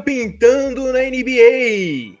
[0.00, 2.18] pintando na NBA.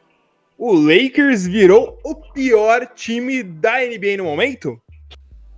[0.56, 4.80] O Lakers virou o pior time da NBA no momento?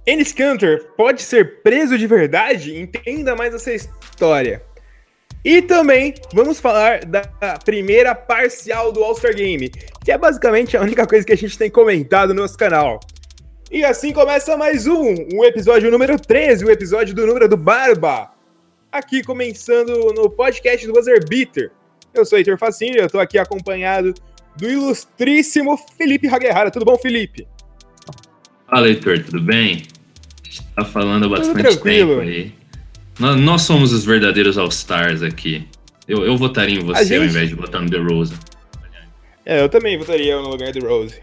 [0.07, 2.77] Enes Kanter pode ser preso de verdade?
[2.77, 4.63] Entenda mais essa história.
[5.45, 7.23] E também vamos falar da
[7.65, 9.71] primeira parcial do All-Star Game,
[10.05, 13.01] que é basicamente a única coisa que a gente tem comentado no nosso canal.
[13.71, 18.33] E assim começa mais um, o episódio número 13, o episódio do número do Barba.
[18.93, 21.71] Aqui começando no podcast do Buzzer Beater.
[22.13, 24.15] Eu sou Heitor Facinho e eu tô aqui acompanhado
[24.57, 26.71] do ilustríssimo Felipe Haguerrara.
[26.71, 27.47] Tudo bom, Felipe?
[28.69, 29.83] Fala, Heitor, tudo bem?
[30.43, 32.53] A gente tá falando há bastante tempo aí.
[33.19, 35.67] Nós, nós somos os verdadeiros All-Stars aqui.
[36.09, 37.19] Eu, eu votaria em você gente...
[37.19, 38.35] ao invés de votar no The Rose.
[39.45, 41.21] É, eu também votaria no lugar do Rose.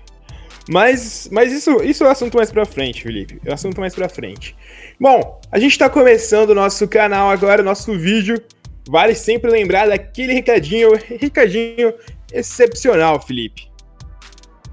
[0.69, 3.39] Mas, mas isso, isso é assunto mais pra frente, Felipe.
[3.45, 4.55] É assunto mais pra frente.
[4.99, 8.41] Bom, a gente tá começando o nosso canal agora, nosso vídeo.
[8.89, 11.93] Vale sempre lembrar daquele recadinho, recadinho
[12.31, 13.69] excepcional, Felipe.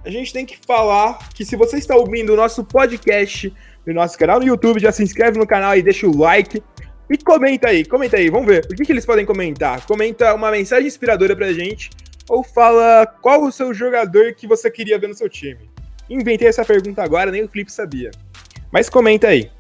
[0.05, 3.53] A gente tem que falar que se você está ouvindo o nosso podcast
[3.87, 6.63] no nosso canal no YouTube, já se inscreve no canal e deixa o like.
[7.11, 8.67] E comenta aí, comenta aí, vamos ver.
[8.71, 9.85] O que, que eles podem comentar?
[9.87, 11.91] Comenta uma mensagem inspiradora pra gente
[12.29, 15.71] ou fala qual o seu jogador que você queria ver no seu time.
[16.09, 18.11] Inventei essa pergunta agora, nem o Felipe sabia.
[18.71, 19.51] Mas comenta aí.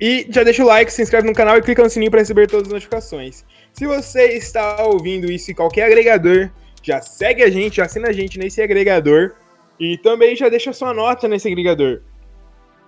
[0.00, 2.48] E já deixa o like, se inscreve no canal e clica no sininho para receber
[2.48, 3.44] todas as notificações.
[3.72, 6.50] Se você está ouvindo isso em qualquer agregador,
[6.82, 9.32] já segue a gente, já assina a gente nesse agregador
[9.78, 12.02] e também já deixa sua nota nesse agregador.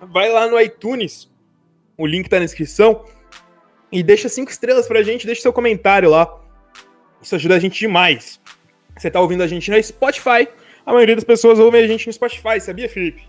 [0.00, 1.30] Vai lá no iTunes,
[1.96, 3.04] o link tá na descrição,
[3.90, 6.40] e deixa cinco estrelas pra gente, deixa seu comentário lá.
[7.22, 8.40] Isso ajuda a gente demais.
[8.96, 10.48] Você tá ouvindo a gente no Spotify,
[10.84, 13.22] a maioria das pessoas ouve a gente no Spotify, sabia, Felipe?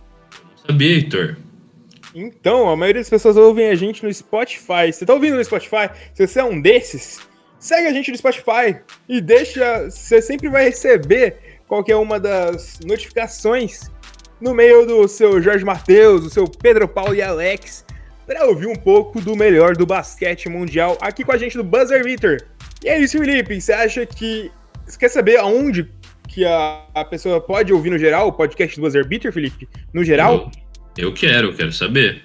[0.65, 1.37] Sabia, Heitor.
[2.15, 4.91] Então, a maioria das pessoas ouvem a gente no Spotify.
[4.91, 5.89] Você tá ouvindo no Spotify?
[6.13, 7.19] Se você é um desses,
[7.59, 9.89] segue a gente no Spotify e deixa.
[9.89, 13.91] Você sempre vai receber qualquer uma das notificações
[14.39, 17.85] no meio do seu Jorge Matheus, do seu Pedro Paulo e Alex,
[18.25, 22.03] para ouvir um pouco do melhor do basquete mundial aqui com a gente do Buzzer
[22.03, 22.47] Beater.
[22.83, 23.59] E é isso, Felipe.
[23.59, 24.51] Você acha que.
[24.85, 25.91] Você quer saber aonde
[26.27, 29.67] que a, a pessoa pode ouvir no geral o podcast do Buzzer Beater, Felipe?
[29.91, 30.33] No geral?
[30.35, 30.51] Eu,
[30.97, 32.23] eu quero, quero saber.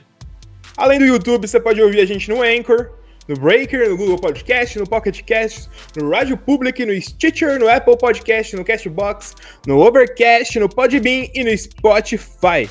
[0.76, 2.90] Além do YouTube, você pode ouvir a gente no Anchor,
[3.28, 7.96] no Breaker, no Google Podcast, no Pocket Cast, no Rádio Public, no Stitcher, no Apple
[7.96, 9.34] Podcast, no Castbox,
[9.66, 12.68] no Overcast, no Podbean e no Spotify.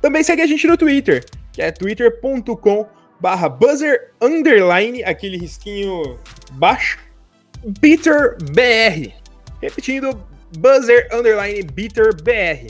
[0.00, 2.86] Também segue a gente no Twitter, que é twitter.com
[3.20, 6.18] barra buzzer underline, aquele risquinho
[6.52, 6.98] baixo,
[7.80, 9.12] BitterBR.
[9.60, 10.24] Repetindo,
[10.58, 12.68] buzzer underline BitterBR.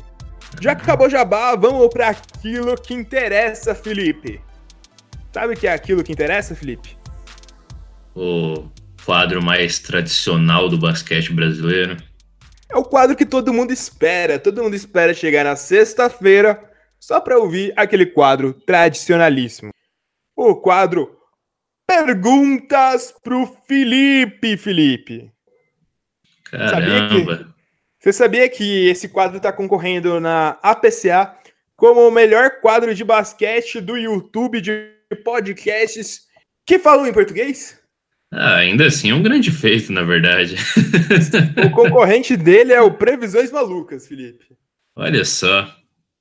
[0.60, 4.41] Já que acabou jabá, vamos para aquilo que interessa, Felipe.
[5.32, 6.98] Sabe o que é aquilo que interessa, Felipe?
[8.19, 8.68] o
[9.04, 11.97] quadro mais tradicional do basquete brasileiro?
[12.68, 14.38] É o quadro que todo mundo espera.
[14.38, 16.60] Todo mundo espera chegar na sexta-feira
[16.98, 19.70] só para ouvir aquele quadro tradicionalíssimo.
[20.36, 21.16] O quadro
[21.86, 25.32] Perguntas pro Felipe, Felipe.
[26.44, 26.70] Caramba.
[26.70, 27.57] Sabia que,
[27.98, 31.36] você sabia que esse quadro está concorrendo na APCA
[31.75, 34.91] como o melhor quadro de basquete do YouTube de
[35.25, 36.22] podcasts
[36.64, 37.78] que falam em português?
[38.31, 40.56] Ah, ainda assim é um grande feito, na verdade.
[41.64, 44.44] o concorrente dele é o Previsões Malucas, Felipe.
[44.94, 45.75] Olha só.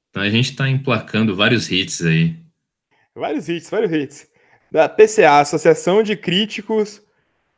[0.09, 2.35] Então a gente está emplacando vários hits aí.
[3.13, 4.27] Vários hits, vários hits.
[4.71, 7.01] Da PCA, Associação de Críticos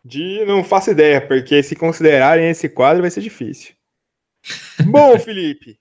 [0.03, 0.43] de.
[0.45, 3.78] Não faço ideia, porque se considerarem esse quadro vai ser difícil.
[4.85, 5.77] Bom, Felipe,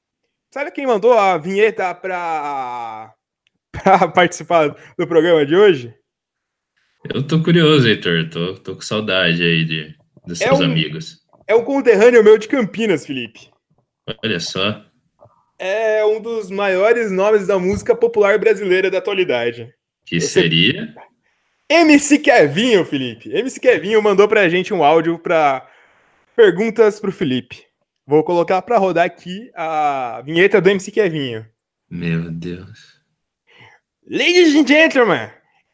[0.53, 3.15] sabe quem mandou a vinheta para
[4.15, 5.95] participar do programa de hoje?
[7.15, 8.29] Eu tô curioso, Heitor.
[8.29, 9.95] Tô, tô com saudade aí de,
[10.27, 11.19] dos é seus um, amigos.
[11.47, 13.51] É um conterrâneo meu de Campinas, Felipe.
[14.23, 14.85] Olha só.
[15.59, 19.73] É um dos maiores nomes da música popular brasileira da atualidade.
[20.05, 20.95] Que Esse seria?
[21.69, 21.81] É...
[21.81, 23.31] MC Kevinho, Felipe.
[23.31, 25.69] MC Kevinho mandou pra gente um áudio para
[26.35, 27.68] perguntas pro Felipe.
[28.09, 31.47] Vou colocar para rodar aqui a vinheta do MC Kevinho.
[31.91, 32.99] Meu Deus.
[34.09, 35.29] Ladies and gentlemen,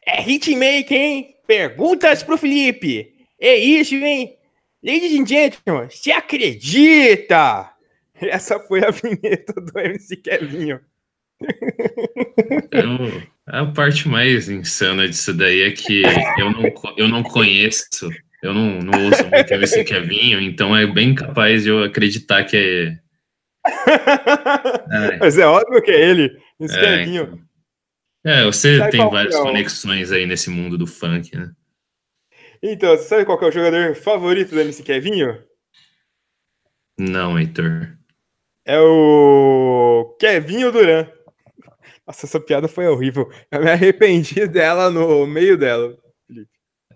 [0.05, 1.35] é hitmaker, hein?
[1.47, 3.15] Perguntas pro Felipe.
[3.39, 4.35] É isso, hein?
[4.83, 7.71] Ladies and gentlemen, se acredita?
[8.19, 10.81] Essa foi a vinheta do MC Kevinho.
[12.69, 16.01] Eu, a parte mais insana disso daí é que
[16.37, 16.63] eu não,
[16.97, 18.09] eu não conheço,
[18.45, 22.57] eu não, não ouço muito MC Kevinho, então é bem capaz de eu acreditar que
[22.57, 23.05] é.
[25.19, 27.23] Mas é óbvio que é ele, MC é, Kevinho.
[27.23, 27.45] Então.
[28.23, 31.51] É, você Sabe tem várias é conexões aí nesse mundo do funk, né?
[32.61, 35.43] Então, você sabe qual é o jogador favorito do MC Kevinho?
[36.97, 37.95] Não, Heitor.
[38.65, 41.07] É o Kevinho Duran.
[42.07, 43.29] Nossa, essa piada foi horrível.
[43.51, 45.95] Eu me arrependi dela no meio dela.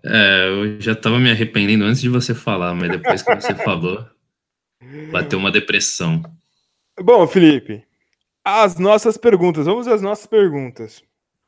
[0.04, 4.06] É, eu já tava me arrependendo antes de você falar, mas depois que você falou,
[5.10, 6.22] bateu uma depressão.
[6.98, 7.84] Bom, Felipe,
[8.44, 9.66] as nossas perguntas.
[9.66, 11.02] Vamos às nossas perguntas.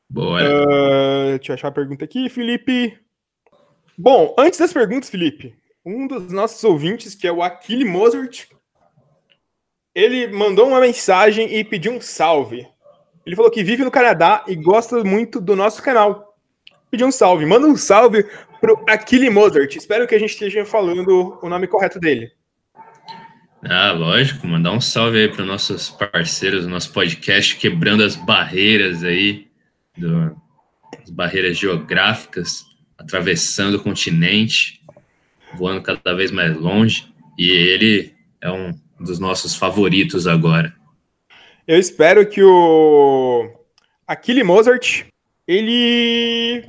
[0.09, 0.41] Boa.
[0.43, 2.99] Uh, deixa eu achar a pergunta aqui, Felipe.
[3.97, 8.47] Bom, antes das perguntas, Felipe, um dos nossos ouvintes, que é o Aquile Mozart,
[9.95, 12.67] ele mandou uma mensagem e pediu um salve.
[13.25, 16.32] Ele falou que vive no Canadá e gosta muito do nosso canal.
[16.93, 17.47] Pediu um salve.
[17.47, 18.23] Manda um salve
[18.61, 19.75] pro Aquile Mozart.
[19.75, 22.31] Espero que a gente esteja falando o nome correto dele.
[23.65, 24.47] Ah, lógico.
[24.47, 29.49] Mandar um salve aí para nossos parceiros do nosso podcast, quebrando as barreiras aí,
[29.97, 30.37] do,
[31.03, 32.63] as barreiras geográficas,
[32.99, 34.83] atravessando o continente,
[35.55, 37.11] voando cada vez mais longe.
[37.39, 40.75] E ele é um dos nossos favoritos agora.
[41.67, 43.51] Eu espero que o
[44.07, 45.07] Aquile Mozart
[45.49, 46.65] ele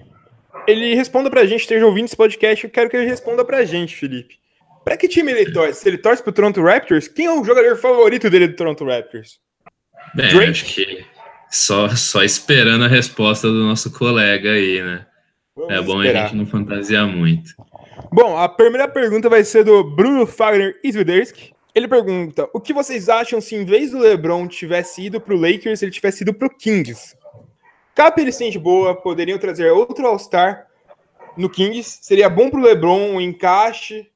[0.67, 3.95] ele responda pra gente, esteja ouvindo esse podcast, eu quero que ele responda pra gente,
[3.95, 4.39] Felipe.
[4.83, 5.81] Pra que time ele torce?
[5.81, 9.39] Se ele torce pro Toronto Raptors, quem é o jogador favorito dele do Toronto Raptors?
[10.13, 10.51] Bem, Drake?
[10.51, 11.05] acho que
[11.49, 15.05] só, só esperando a resposta do nosso colega aí, né?
[15.55, 16.23] Vamos é bom esperar.
[16.23, 17.51] a gente não fantasiar muito.
[18.11, 21.53] Bom, a primeira pergunta vai ser do Bruno Fagner Isviderski.
[21.75, 25.39] Ele pergunta: o que vocês acham se em vez do LeBron tivesse ido para o
[25.39, 26.57] Lakers, ele tivesse ido para o
[27.95, 30.67] Cap ele sente boa, poderiam trazer outro All-Star
[31.37, 31.99] no Kings.
[32.01, 34.09] Seria bom para o LeBron, o encaixe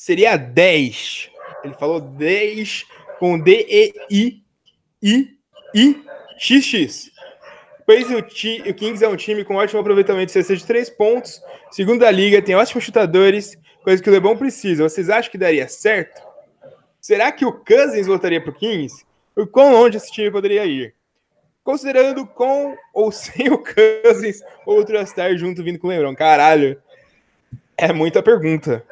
[0.00, 1.30] seria 10.
[1.62, 2.86] Ele falou 10
[3.18, 4.40] com D-E-I-I-I-X-X.
[7.84, 11.42] Pois o, o Kings é um time com ótimo aproveitamento de cesta de 3 pontos,
[11.70, 14.88] segundo a liga, tem ótimos chutadores, coisa que o LeBron precisa.
[14.88, 16.22] Vocês acham que daria certo?
[16.98, 19.04] Será que o Cousins voltaria para o Kings?
[19.36, 20.94] O quão longe esse time poderia ir?
[21.62, 26.14] Considerando com ou sem o Cousins, outro All-Star junto vindo com o LeBron.
[26.14, 26.80] Caralho,
[27.76, 28.84] é muita pergunta.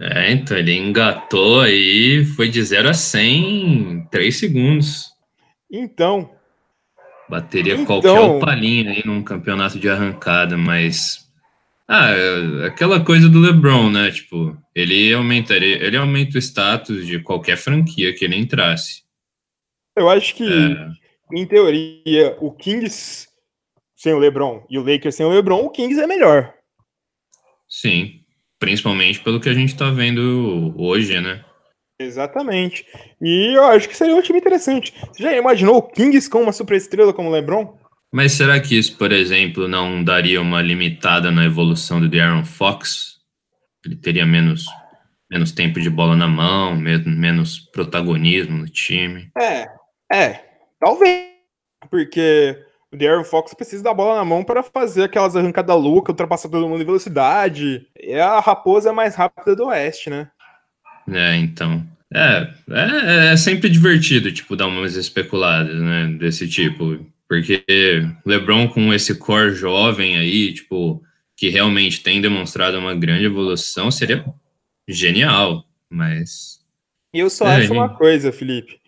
[0.00, 5.12] É, então ele engatou aí, foi de 0 a 100 em 3 segundos.
[5.70, 6.30] Então.
[7.28, 11.28] Bateria então, qualquer palhinha aí num campeonato de arrancada, mas
[11.88, 12.10] ah,
[12.66, 14.10] aquela coisa do LeBron, né?
[14.10, 19.02] Tipo, ele aumentaria, ele aumenta o status de qualquer franquia que ele entrasse.
[19.96, 20.90] Eu acho que, é...
[21.32, 23.28] em teoria, o Kings
[23.96, 26.54] sem o LeBron e o Lakers sem o LeBron, o Kings é melhor.
[27.68, 28.20] Sim,
[28.58, 31.44] principalmente pelo que a gente tá vendo hoje, né?
[32.00, 32.86] Exatamente.
[33.20, 34.94] E eu acho que seria um time interessante.
[35.12, 37.76] Você já imaginou o Kings com uma superestrela como o LeBron?
[38.12, 43.18] Mas será que isso, por exemplo, não daria uma limitada na evolução do De'Aaron Fox?
[43.84, 44.64] Ele teria menos,
[45.30, 49.30] menos tempo de bola na mão, menos protagonismo no time?
[49.36, 49.66] É,
[50.10, 50.47] é,
[50.78, 51.28] talvez.
[51.90, 52.58] Porque
[52.92, 56.68] o De'Aaron Fox precisa da bola na mão para fazer aquelas arrancadas loucas, ultrapassar todo
[56.68, 57.86] mundo em velocidade.
[57.96, 60.30] É a raposa mais rápida do Oeste, né?
[61.10, 61.86] É, então.
[62.12, 67.06] É, é, é sempre divertido, tipo, dar umas especuladas, né, desse tipo.
[67.28, 67.62] Porque
[68.24, 71.02] LeBron com esse core jovem aí, tipo,
[71.36, 74.24] que realmente tem demonstrado uma grande evolução, seria
[74.88, 76.58] genial, mas...
[77.12, 77.72] Eu só é, acho gente...
[77.72, 78.80] uma coisa, Felipe,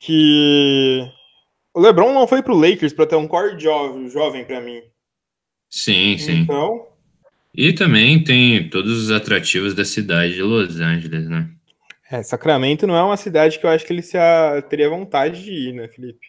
[0.00, 1.08] que
[1.76, 4.80] o LeBron não foi pro Lakers para ter um core jovem, jovem para mim.
[5.68, 6.40] Sim, sim.
[6.40, 6.86] Então...
[7.54, 11.50] E também tem todos os atrativos da cidade de Los Angeles, né?
[12.10, 14.62] É, Sacramento não é uma cidade que eu acho que ele se a...
[14.62, 16.26] teria vontade de ir, né, Felipe?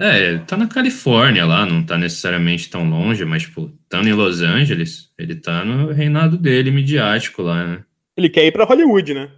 [0.00, 4.40] É, tá na Califórnia lá, não tá necessariamente tão longe, mas, tipo, estando em Los
[4.40, 7.84] Angeles, ele tá no reinado dele midiático lá, né?
[8.16, 9.30] Ele quer ir pra Hollywood, né?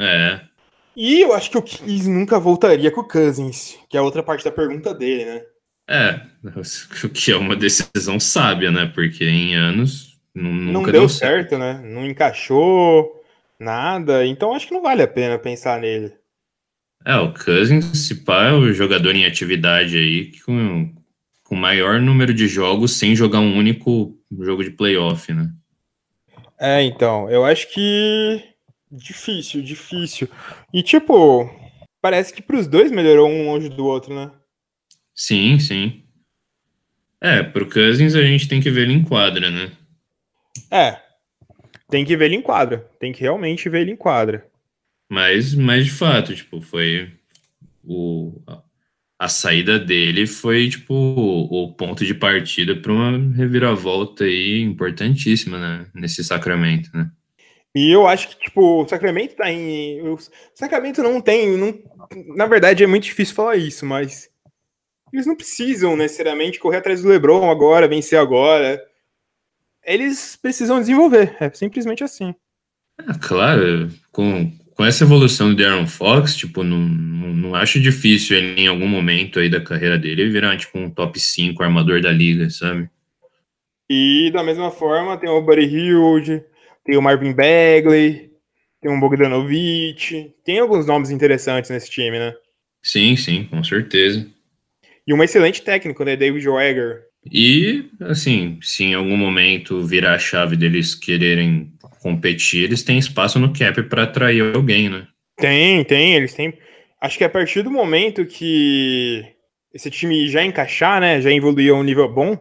[0.00, 0.40] É.
[0.96, 4.44] E eu acho que o Kiss nunca voltaria com o Cousins, que é outra parte
[4.44, 5.42] da pergunta dele, né?
[5.88, 6.20] É,
[7.04, 8.90] o que é uma decisão sábia, né?
[8.94, 11.80] Porque em anos nunca não deu, deu certo, certo, né?
[11.84, 13.22] Não encaixou
[13.58, 16.12] nada, então acho que não vale a pena pensar nele.
[17.04, 20.92] É, o Cousins, se pá, é o jogador em atividade aí com,
[21.42, 25.50] com maior número de jogos sem jogar um único jogo de playoff, né?
[26.58, 28.40] É, então, eu acho que
[28.90, 30.28] difícil, difícil.
[30.72, 31.50] E tipo,
[32.00, 34.30] parece que pros dois melhorou um longe do outro, né?
[35.14, 36.04] Sim, sim.
[37.20, 39.70] É, pro Cousins a gente tem que ver ele em quadra, né?
[40.70, 40.98] É,
[41.88, 42.90] tem que ver ele em quadra.
[42.98, 44.46] Tem que realmente ver ele em quadra.
[45.10, 47.12] Mas, mas de fato, tipo, foi
[47.84, 48.40] o,
[49.18, 55.86] a saída dele foi, tipo, o ponto de partida para uma reviravolta aí importantíssima, né?
[55.94, 57.10] Nesse Sacramento, né?
[57.74, 60.02] E eu acho que, tipo, o Sacramento tá em.
[60.08, 60.18] O
[60.54, 61.56] Sacramento não tem.
[61.56, 61.78] Não...
[62.36, 64.30] Na verdade, é muito difícil falar isso, mas.
[65.12, 68.82] Eles não precisam necessariamente correr atrás do LeBron agora, vencer agora.
[69.84, 71.36] Eles precisam desenvolver.
[71.38, 72.34] É simplesmente assim.
[72.98, 78.36] É, claro, com, com essa evolução do Aaron Fox, tipo, não, não, não, acho difícil
[78.36, 82.10] ele, em algum momento aí da carreira dele, virar, tipo, um top 5 armador da
[82.10, 82.88] liga, sabe?
[83.88, 86.44] E da mesma forma, tem o Buddy Hilde,
[86.84, 88.30] tem o Marvin Bagley,
[88.80, 92.34] tem o Bogdanovich, tem alguns nomes interessantes nesse time, né?
[92.82, 94.26] Sim, sim, com certeza.
[95.06, 96.16] E um excelente técnico, né?
[96.16, 97.02] David Wagger.
[97.30, 103.38] E, assim, se em algum momento virar a chave deles quererem competir, eles têm espaço
[103.38, 105.06] no cap para atrair alguém, né?
[105.36, 106.52] Tem, tem, eles têm.
[107.00, 109.24] Acho que a partir do momento que
[109.72, 112.38] esse time já encaixar, né, já evoluir a um nível bom,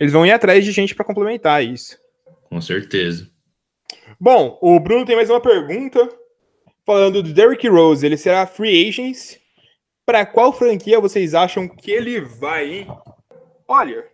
[0.00, 1.96] eles vão ir atrás de gente para complementar isso.
[2.44, 3.30] Com certeza.
[4.20, 6.08] Bom, o Bruno tem mais uma pergunta
[6.84, 8.04] falando do Derrick Rose.
[8.04, 9.38] Ele será free agent?
[10.04, 12.88] Para qual franquia vocês acham que ele vai, hein?
[13.68, 14.04] Olha,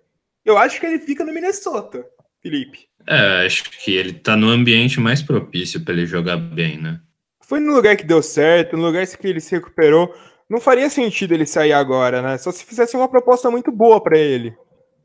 [0.45, 2.05] eu acho que ele fica no Minnesota,
[2.43, 2.87] Felipe.
[3.07, 7.01] É, acho que ele tá no ambiente mais propício para ele jogar bem, né?
[7.43, 10.15] Foi no lugar que deu certo, no lugar que ele se recuperou.
[10.49, 12.37] Não faria sentido ele sair agora, né?
[12.37, 14.55] Só se fizesse uma proposta muito boa para ele.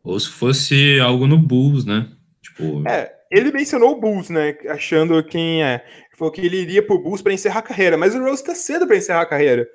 [0.03, 2.09] Ou se fosse algo no Bulls, né?
[2.41, 2.85] Tipo...
[2.85, 4.55] É, ele mencionou o Bulls, né?
[4.69, 5.83] Achando quem é.
[5.83, 8.53] Ele falou que ele iria pro Bulls para encerrar a carreira, mas o Rose tá
[8.53, 9.67] cedo para encerrar a carreira.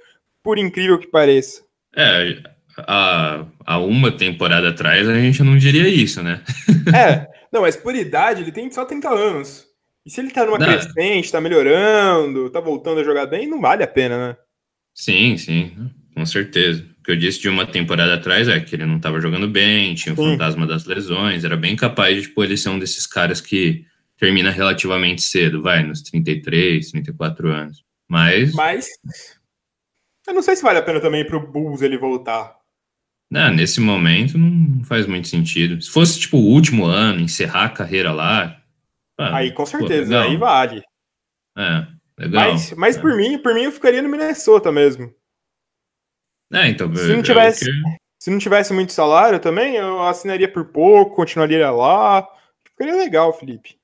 [0.44, 1.62] Por incrível que pareça.
[1.96, 2.40] É,
[2.78, 6.40] há, há uma temporada atrás a gente não diria isso, né?
[6.94, 9.66] é, não, mas por idade ele tem só 30 anos.
[10.06, 10.66] E se ele tá numa não.
[10.66, 14.36] crescente, tá melhorando, tá voltando a jogar bem, não vale a pena, né?
[14.94, 16.86] Sim, sim, com certeza.
[17.08, 19.94] O que eu disse de uma temporada atrás é que ele não tava jogando bem,
[19.94, 20.32] tinha o sim.
[20.32, 23.86] fantasma das lesões, era bem capaz de, tipo, ele ser um desses caras que
[24.18, 27.82] termina relativamente cedo, vai, nos 33, 34 anos.
[28.06, 28.52] Mas.
[28.52, 28.88] Mas.
[30.26, 32.54] Eu não sei se vale a pena também pro Bulls ele voltar.
[33.30, 35.80] Não, nesse momento não faz muito sentido.
[35.80, 38.62] Se fosse tipo o último ano, encerrar a carreira lá.
[39.16, 40.82] aí com certeza, pô, aí vale.
[41.56, 41.86] É,
[42.18, 42.52] legal.
[42.52, 43.00] Mas, mas é.
[43.00, 45.16] por mim, por mim eu ficaria no Minnesota mesmo.
[46.52, 46.94] É, então.
[46.94, 47.72] Se não tivesse, que...
[48.18, 52.26] se não tivesse muito salário também, eu assinaria por pouco, continuaria lá.
[52.64, 53.76] Ficaria legal, Felipe.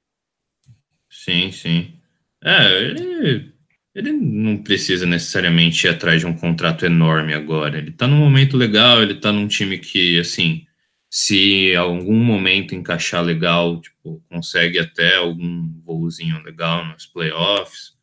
[1.11, 1.99] Sim, sim.
[2.43, 3.55] É, ele
[3.95, 7.79] ele não precisa necessariamente ir atrás de um contrato enorme agora.
[7.79, 10.67] Ele tá num momento legal, ele tá num time que, assim,
[11.09, 17.97] se em algum momento encaixar legal, tipo, consegue até algum voozinho legal nos playoffs.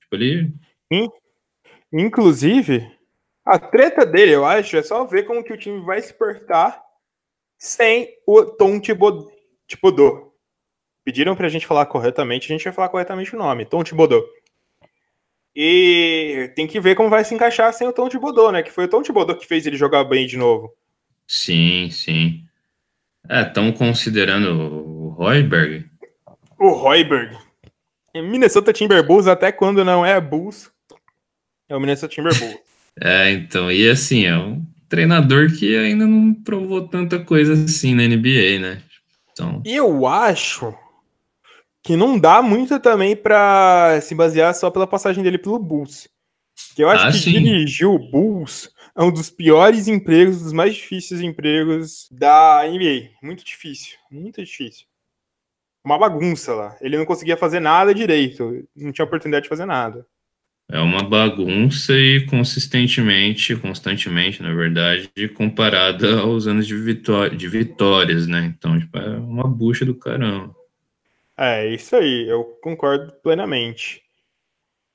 [0.00, 0.52] Tipo, ele.
[1.92, 2.90] Inclusive,
[3.50, 6.80] a treta dele, eu acho, é só ver como que o time vai se portar
[7.58, 10.32] sem o Tom Thibodeau.
[11.04, 14.24] Pediram pra gente falar corretamente, a gente vai falar corretamente o nome, Tom Thibodeau.
[15.52, 18.62] E tem que ver como vai se encaixar sem o Tom Thibodeau, né?
[18.62, 20.72] Que foi o Tom Thibodeau que fez ele jogar bem de novo.
[21.26, 22.44] Sim, sim.
[23.28, 25.90] É, estão considerando o Royberg?
[26.56, 27.36] O Royberg.
[28.14, 30.70] Minnesota Timberwolves, até quando não é Bulls,
[31.68, 32.69] é o Minnesota Timberwolves.
[32.98, 38.02] É, então, e assim, é um treinador que ainda não provou tanta coisa assim na
[38.02, 38.82] NBA, né?
[39.32, 39.62] Então...
[39.64, 40.74] Eu acho
[41.82, 46.08] que não dá muito também para se basear só pela passagem dele pelo Bulls.
[46.74, 47.42] Que eu acho ah, que sim.
[47.42, 53.10] dirigir o Bulls é um dos piores empregos, dos mais difíceis empregos da NBA.
[53.22, 54.84] Muito difícil, muito difícil.
[55.82, 56.76] Uma bagunça lá.
[56.80, 60.06] Ele não conseguia fazer nada direito, não tinha oportunidade de fazer nada.
[60.72, 68.28] É uma bagunça e consistentemente, constantemente, na verdade, comparada aos anos de, vitó de vitórias,
[68.28, 68.54] né?
[68.56, 70.54] Então, tipo, é uma bucha do caramba.
[71.36, 74.00] É, isso aí, eu concordo plenamente.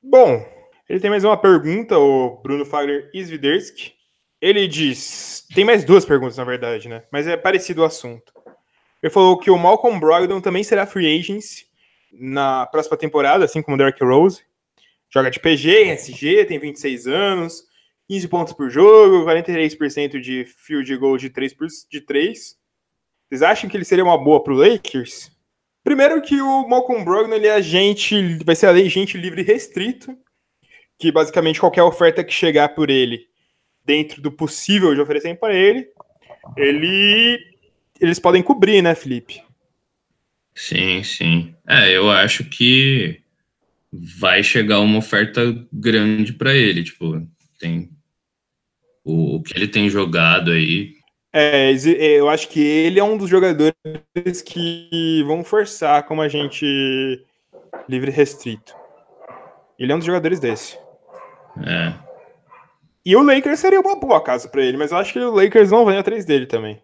[0.02, 0.46] Bom,
[0.88, 3.94] ele tem mais uma pergunta, o Bruno Fagner Isviderski.
[4.40, 7.04] Ele diz: tem mais duas perguntas, na verdade, né?
[7.12, 8.32] Mas é parecido o assunto.
[9.04, 11.44] Ele falou que o Malcolm Brogdon também será free agent
[12.14, 14.42] na próxima temporada, assim como o Derrick Rose.
[15.14, 17.64] Joga de PG, SG, tem 26 anos,
[18.08, 22.58] 15 pontos por jogo, 43% de field goal de 3, por, de 3.
[23.30, 25.32] Vocês acham que ele seria uma boa para o Lakers?
[25.84, 30.18] Primeiro que o Malcolm Brogdon ele é agente, vai ser agente livre restrito,
[30.98, 33.28] que basicamente qualquer oferta que chegar por ele,
[33.84, 35.88] dentro do possível de oferecer para ele,
[36.58, 37.40] ele
[38.00, 39.42] eles podem cobrir, né, Felipe?
[40.54, 41.56] Sim, sim.
[41.68, 43.22] É, eu acho que
[44.20, 47.22] vai chegar uma oferta grande para ele, tipo,
[47.60, 47.90] tem
[49.04, 50.94] o, o que ele tem jogado aí.
[51.34, 53.74] É, eu acho que ele é um dos jogadores
[54.46, 57.22] que vão forçar como a gente
[57.90, 58.74] livre restrito.
[59.78, 60.78] Ele é um dos jogadores desse.
[61.66, 61.94] É.
[63.06, 65.72] E o Lakers seria uma boa casa para ele, mas eu acho que o Lakers
[65.72, 66.82] não vai atrás dele também.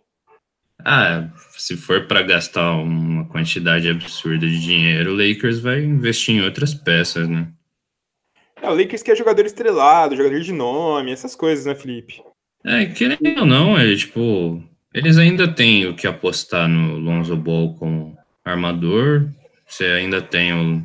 [0.86, 6.42] Ah, se for para gastar uma quantidade absurda de dinheiro, o Lakers vai investir em
[6.42, 7.48] outras peças, né?
[8.62, 12.22] É, o Lakers quer jogador estrelado, jogador de nome, essas coisas, né, Felipe?
[12.64, 14.64] É, querendo ou não, é tipo.
[14.94, 19.30] Eles ainda têm o que apostar no Lonzo Ball como armador.
[19.66, 20.84] Você ainda tem o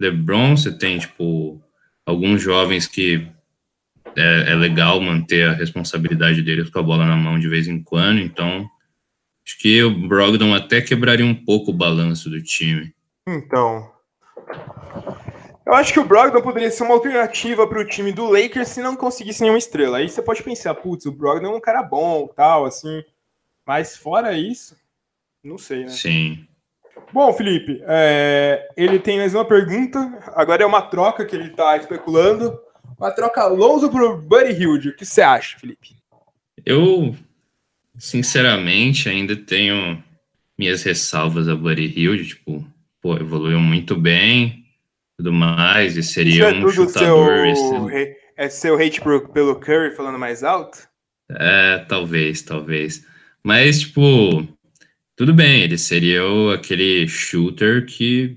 [0.00, 1.62] LeBron, você tem, tipo,
[2.04, 3.26] alguns jovens que
[4.16, 7.82] é, é legal manter a responsabilidade deles com a bola na mão de vez em
[7.82, 8.20] quando.
[8.20, 8.68] Então,
[9.46, 12.92] acho que o Brogdon até quebraria um pouco o balanço do time.
[13.28, 13.88] Então,
[15.64, 18.82] eu acho que o Brogdon poderia ser uma alternativa para o time do Lakers se
[18.82, 19.98] não conseguisse nenhuma estrela.
[19.98, 23.04] Aí você pode pensar, putz, o Brogdon é um cara bom, tal, assim.
[23.64, 24.76] Mas fora isso,
[25.42, 25.88] não sei, né?
[25.88, 26.46] Sim.
[27.12, 30.18] Bom, Felipe, é, ele tem mais uma pergunta.
[30.34, 32.58] Agora é uma troca que ele está especulando.
[32.98, 34.88] Uma troca Alonso pro Buddy Hilde.
[34.88, 35.96] O que você acha, Felipe?
[36.64, 37.14] Eu,
[37.98, 40.02] sinceramente, ainda tenho
[40.58, 42.28] minhas ressalvas a Buddy Hilde.
[42.28, 42.66] Tipo,
[43.00, 44.66] pô, evoluiu muito bem
[45.16, 47.56] tudo mais, e seria é um chutador.
[47.56, 47.90] Seu,
[48.36, 50.86] é seu hate pro, pelo Curry falando mais alto?
[51.30, 53.04] É, talvez, talvez.
[53.42, 54.46] Mas, tipo,
[55.16, 58.36] tudo bem, ele seria o, aquele shooter que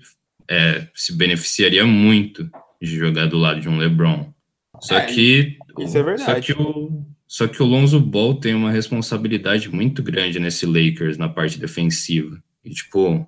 [0.50, 2.50] é, se beneficiaria muito
[2.82, 4.32] de jogar do lado de um LeBron.
[4.80, 5.58] Só é, que.
[5.80, 6.24] Isso é verdade.
[6.24, 11.18] Só que, o, só que o Lonzo Ball tem uma responsabilidade muito grande nesse Lakers
[11.18, 12.44] na parte defensiva.
[12.66, 13.26] E, tipo,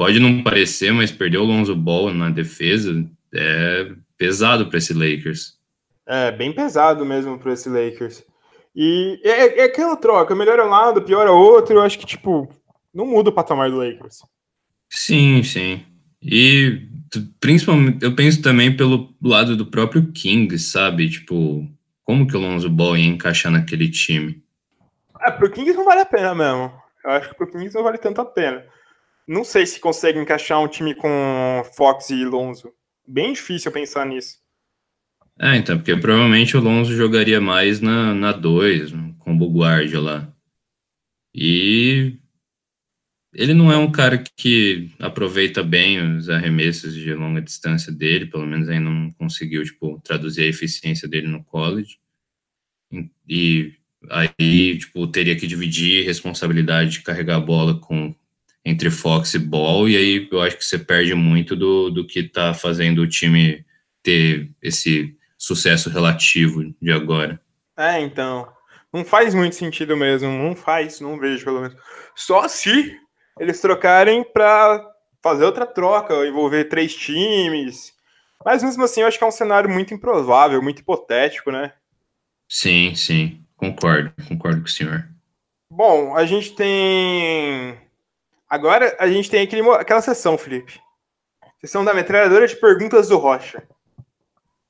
[0.00, 5.58] Pode não parecer, mas perder o Lonzo Ball na defesa é pesado para esse Lakers.
[6.06, 8.24] É, bem pesado mesmo para esse Lakers.
[8.74, 12.06] E é, é, aquela troca, melhor é um lado, pior é outro, eu acho que,
[12.06, 12.48] tipo,
[12.94, 14.22] não muda o patamar do Lakers.
[14.88, 15.82] Sim, sim.
[16.22, 16.88] E
[17.38, 21.10] principalmente, eu penso também pelo lado do próprio King, sabe?
[21.10, 21.68] Tipo,
[22.04, 24.42] como que o Lonzo Ball ia encaixar naquele time?
[25.20, 26.72] É, pro Kings não vale a pena mesmo.
[27.04, 28.64] Eu acho que pro Kings não vale tanto a pena
[29.30, 32.72] não sei se consegue encaixar um time com Fox e Lonzo.
[33.06, 34.38] Bem difícil pensar nisso.
[35.38, 40.28] É, então, porque provavelmente o Lonzo jogaria mais na 2, com o Buguard lá.
[41.32, 42.18] E
[43.32, 48.46] ele não é um cara que aproveita bem os arremessos de longa distância dele, pelo
[48.46, 51.98] menos ainda não conseguiu, tipo, traduzir a eficiência dele no college.
[53.28, 53.74] E
[54.08, 58.14] aí, tipo, teria que dividir responsabilidade de carregar a bola com
[58.64, 62.20] entre Fox e Ball, e aí eu acho que você perde muito do, do que
[62.20, 63.64] está fazendo o time
[64.02, 67.40] ter esse sucesso relativo de agora.
[67.76, 68.46] É, então.
[68.92, 70.28] Não faz muito sentido mesmo.
[70.28, 71.76] Não faz, não vejo pelo menos.
[72.14, 72.98] Só se
[73.40, 74.86] eles trocarem para
[75.22, 77.92] fazer outra troca, envolver três times.
[78.44, 81.72] Mas mesmo assim, eu acho que é um cenário muito improvável, muito hipotético, né?
[82.48, 83.42] Sim, sim.
[83.56, 85.08] Concordo, concordo com o senhor.
[85.70, 87.78] Bom, a gente tem
[88.50, 90.80] Agora a gente tem aquele, aquela sessão, Felipe.
[91.60, 93.62] Sessão da metralhadora de perguntas do Rocha.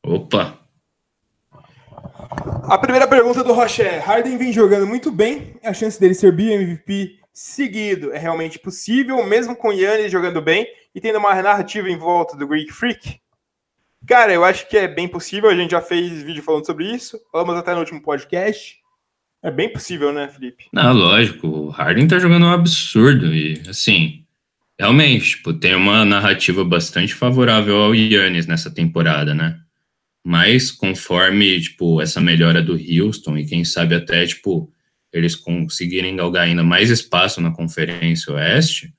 [0.05, 0.59] Opa!
[2.65, 6.39] A primeira pergunta do Rocha é: Harden vem jogando muito bem, a chance dele ser
[6.39, 11.97] MVP seguido é realmente possível, mesmo com Yannis jogando bem e tendo uma narrativa em
[11.97, 13.21] volta do Greek Freak?
[14.07, 17.21] Cara, eu acho que é bem possível, a gente já fez vídeo falando sobre isso,
[17.31, 18.81] falamos até no último podcast.
[19.43, 20.67] É bem possível, né, Felipe?
[20.73, 21.47] Não, lógico.
[21.47, 23.35] O Harden tá jogando um absurdo.
[23.35, 24.25] E, assim,
[24.79, 29.59] realmente, tipo, tem uma narrativa bastante favorável ao Yannis nessa temporada, né?
[30.23, 34.71] Mas conforme, tipo, essa melhora do Houston e quem sabe até, tipo,
[35.13, 38.95] eles conseguirem galgar ainda mais espaço na Conferência Oeste,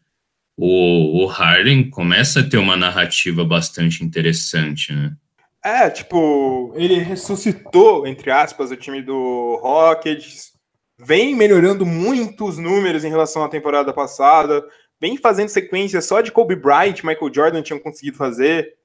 [0.58, 5.16] o, o Harden começa a ter uma narrativa bastante interessante, né?
[5.64, 10.54] É, tipo, ele ressuscitou, entre aspas, o time do Rockets,
[10.98, 14.64] vem melhorando muito os números em relação à temporada passada,
[15.00, 18.76] vem fazendo sequência só de Kobe Bryant, Michael Jordan tinham conseguido fazer.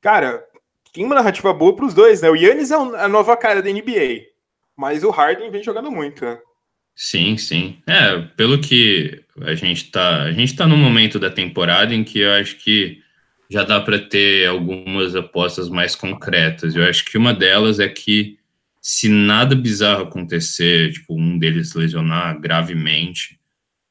[0.00, 0.44] Cara,
[0.92, 2.30] tem uma narrativa boa para os dois, né?
[2.30, 4.26] O Yannis é a nova cara da NBA,
[4.74, 6.38] mas o Harden vem jogando muito, né?
[6.98, 7.76] Sim, sim.
[7.86, 12.20] É, pelo que a gente tá, a gente tá num momento da temporada em que
[12.20, 13.02] eu acho que
[13.50, 16.74] já dá para ter algumas apostas mais concretas.
[16.74, 18.38] Eu acho que uma delas é que
[18.80, 23.38] se nada bizarro acontecer, tipo um deles lesionar gravemente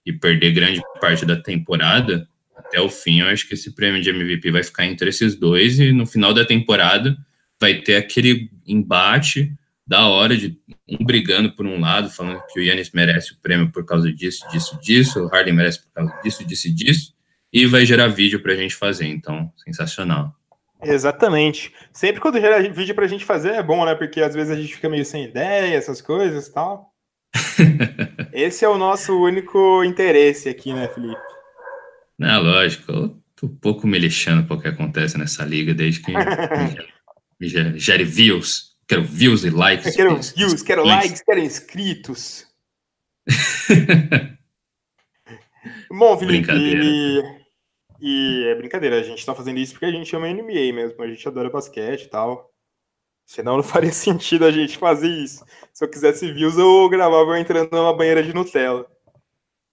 [0.03, 4.09] e perder grande parte da temporada, até o fim, eu acho que esse prêmio de
[4.09, 7.15] MVP vai ficar entre esses dois e no final da temporada
[7.59, 9.53] vai ter aquele embate
[9.87, 10.57] da hora de
[10.89, 14.47] um brigando por um lado, falando que o Yannis merece o prêmio por causa disso,
[14.51, 17.13] disso, disso, o Harden merece por causa disso, disso disso,
[17.53, 20.35] e vai gerar vídeo para a gente fazer, então, sensacional.
[20.81, 21.73] Exatamente.
[21.91, 23.95] Sempre quando gera vídeo pra gente fazer é bom, né?
[23.95, 26.93] Porque às vezes a gente fica meio sem ideia, essas coisas e tal.
[28.33, 31.21] Esse é o nosso único interesse aqui, né, Felipe?
[32.17, 32.91] Não, lógico.
[32.91, 36.11] Eu tô um pouco me lixando para o que acontece nessa liga desde que
[37.39, 37.47] me
[37.79, 38.64] gere views.
[38.87, 39.87] Quero views e likes.
[39.87, 42.45] Eu quero views, quero likes, quero inscritos.
[45.89, 47.23] Bom, Felipe, e,
[47.99, 51.07] e, é brincadeira, a gente tá fazendo isso porque a gente ama NBA mesmo, a
[51.07, 52.53] gente adora basquete e tal.
[53.25, 55.43] Senão não faria sentido a gente fazer isso.
[55.73, 58.85] Se eu quisesse views, eu gravava entrando numa banheira de Nutella.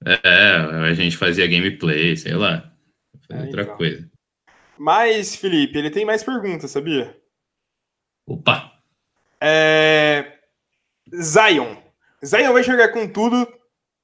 [0.04, 0.56] É,
[0.88, 2.72] a gente fazia gameplay, sei lá.
[3.30, 3.76] É, outra então.
[3.76, 4.10] coisa.
[4.78, 7.16] Mas, Felipe, ele tem mais perguntas, sabia?
[8.26, 8.71] Opa!
[9.44, 10.34] É...
[11.12, 11.76] Zion.
[12.24, 13.46] Zion vai jogar com tudo.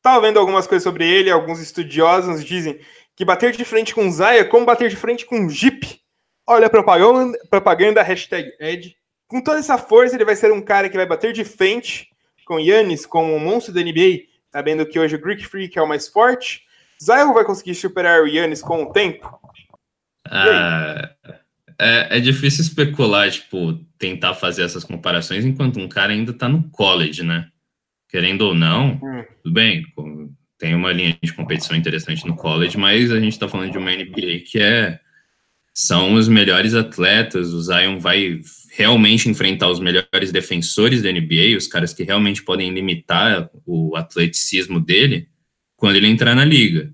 [0.02, 2.80] Tava vendo algumas coisas sobre ele, alguns estudiosos dizem
[3.14, 6.00] que bater de frente com Zion é como bater de frente com Jeep.
[6.46, 8.96] Olha a propaganda, propaganda hashtag Ed.
[9.26, 12.08] Com toda essa força, ele vai ser um cara que vai bater de frente
[12.44, 15.86] com Yannis como um monstro da NBA, sabendo que hoje o Greek Freak é o
[15.86, 16.62] mais forte.
[17.02, 19.38] Zion vai conseguir superar o Yannis com o tempo?
[20.26, 21.10] Ah,
[21.80, 26.68] é, é, difícil especular, tipo, tentar fazer essas comparações enquanto um cara ainda tá no
[26.70, 27.48] college, né?
[28.08, 29.24] Querendo ou não, hum.
[29.42, 29.84] tudo bem,
[30.58, 33.92] tem uma linha de competição interessante no college, mas a gente tá falando de uma
[33.92, 34.98] NBA que é
[35.72, 38.40] são os melhores atletas, o Zion vai
[38.72, 44.80] realmente enfrentar os melhores defensores da NBA, os caras que realmente podem limitar o atleticismo
[44.80, 45.28] dele
[45.76, 46.92] quando ele entrar na liga.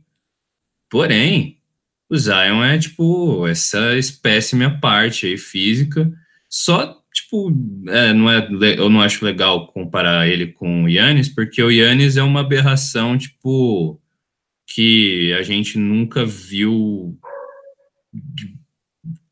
[0.90, 1.58] Porém,
[2.14, 6.10] o Zion é tipo essa espécime à parte aí física,
[6.48, 7.52] só tipo,
[7.88, 12.16] é, não é, eu não acho legal comparar ele com o Yannis, porque o Yannis
[12.16, 14.00] é uma aberração, tipo,
[14.66, 17.16] que a gente nunca viu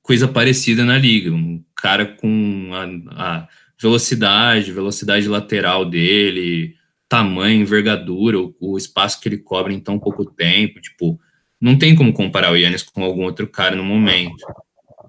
[0.00, 1.32] coisa parecida na liga.
[1.32, 3.48] Um cara com a, a
[3.80, 6.76] velocidade, velocidade lateral dele,
[7.08, 11.20] tamanho, envergadura, o, o, espaço que ele cobre em tão pouco tempo, tipo,
[11.62, 14.44] não tem como comparar o Yannis com algum outro cara no momento.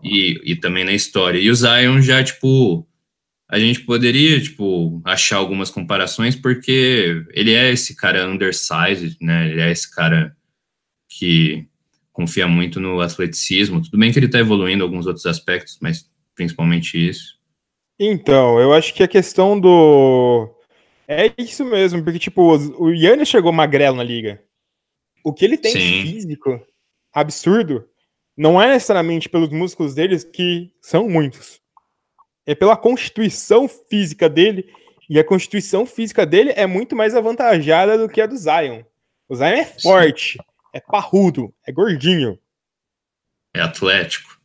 [0.03, 1.39] E, e também na história.
[1.39, 2.85] E o Zion já, tipo,
[3.49, 9.49] a gente poderia, tipo, achar algumas comparações, porque ele é esse cara undersized, né?
[9.49, 10.35] Ele é esse cara
[11.09, 11.65] que
[12.11, 13.81] confia muito no atleticismo.
[13.81, 17.39] Tudo bem que ele está evoluindo alguns outros aspectos, mas principalmente isso.
[17.99, 20.49] Então, eu acho que a questão do.
[21.07, 24.39] É isso mesmo, porque, tipo, o Yannis chegou magrelo na liga.
[25.23, 26.01] O que ele tem Sim.
[26.03, 26.61] físico
[27.13, 27.87] absurdo
[28.35, 31.61] não é necessariamente pelos músculos deles, que são muitos.
[32.45, 34.71] É pela constituição física dele.
[35.09, 38.83] E a constituição física dele é muito mais avantajada do que a do Zion.
[39.29, 40.37] O Zion é forte.
[40.37, 42.37] Sim é parrudo, é gordinho.
[43.53, 44.41] É atlético.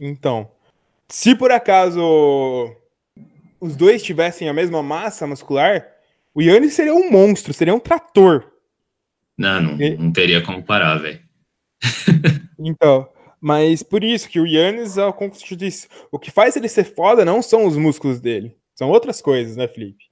[0.00, 0.50] Então,
[1.06, 2.74] se por acaso
[3.60, 5.86] os dois tivessem a mesma massa muscular,
[6.34, 8.50] o Yannis seria um monstro, seria um trator.
[9.38, 11.20] Não, não, não teria como parar, velho.
[12.58, 13.08] então,
[13.40, 17.66] mas por isso que o Yannis, é o que faz ele ser foda não são
[17.66, 20.04] os músculos dele, são outras coisas, né, Felipe?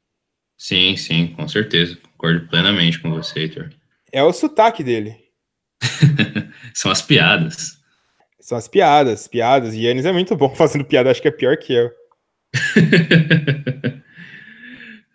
[0.56, 1.98] Sim, sim, com certeza.
[2.16, 3.70] Concordo plenamente com você, Heitor.
[4.12, 5.16] É o sotaque dele.
[6.72, 7.78] São as piadas.
[8.40, 9.74] São as piadas, piadas.
[9.74, 11.90] E Yannis é muito bom fazendo piada, acho que é pior que eu.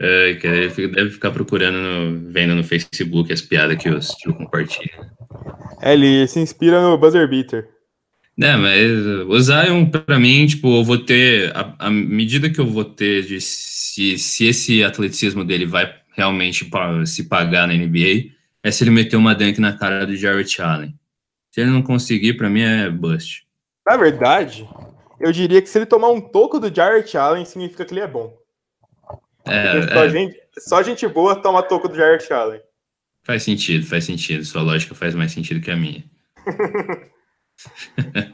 [0.01, 4.91] É, ele deve ficar procurando, no, vendo no Facebook as piadas que o tio compartilha.
[5.81, 7.67] É, ele se inspira no Buzzer Beater.
[8.41, 8.89] É, mas
[9.27, 11.53] o Zion, pra mim, tipo, eu vou ter.
[11.53, 16.69] A, a medida que eu vou ter de se, se esse atleticismo dele vai realmente
[17.05, 18.31] se pagar na NBA,
[18.63, 20.93] é se ele meter uma dunk na cara do Jarrett Allen.
[21.51, 23.43] Se ele não conseguir, para mim é bust.
[23.85, 24.67] Na verdade,
[25.19, 28.07] eu diria que se ele tomar um toco do Jarrett Allen, significa que ele é
[28.07, 28.38] bom.
[29.51, 30.09] É, só, é...
[30.09, 32.61] Gente, só gente boa toma toco do Jarrett Allen.
[33.23, 34.43] Faz sentido, faz sentido.
[34.45, 36.03] Sua lógica faz mais sentido que a minha.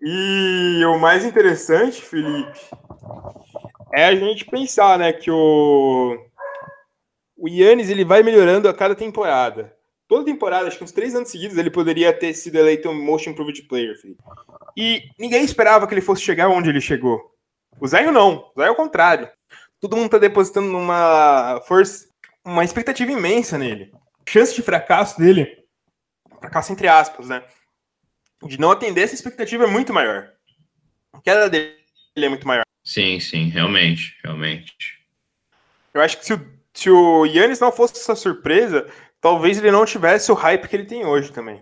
[0.00, 2.58] e o mais interessante, Felipe,
[3.92, 6.18] é a gente pensar, né, que o
[7.42, 9.76] o Yannis ele vai melhorando a cada temporada.
[10.06, 13.28] Toda temporada, acho que uns três anos seguidos, ele poderia ter sido eleito um Most
[13.28, 13.96] Improved Player.
[14.76, 17.20] E ninguém esperava que ele fosse chegar onde ele chegou.
[17.80, 18.48] O Zion não.
[18.54, 19.28] O Zion é o contrário.
[19.82, 22.08] Todo mundo está depositando uma força,
[22.44, 23.90] uma expectativa imensa nele.
[24.28, 25.58] Chance de fracasso dele,
[26.38, 27.42] fracasso entre aspas, né?
[28.44, 30.30] De não atender essa expectativa é muito maior.
[31.12, 31.74] A queda dele
[32.14, 32.62] é muito maior.
[32.84, 34.72] Sim, sim, realmente, realmente.
[35.92, 38.86] Eu acho que se o, se o Yannis não fosse essa surpresa,
[39.20, 41.60] talvez ele não tivesse o hype que ele tem hoje também.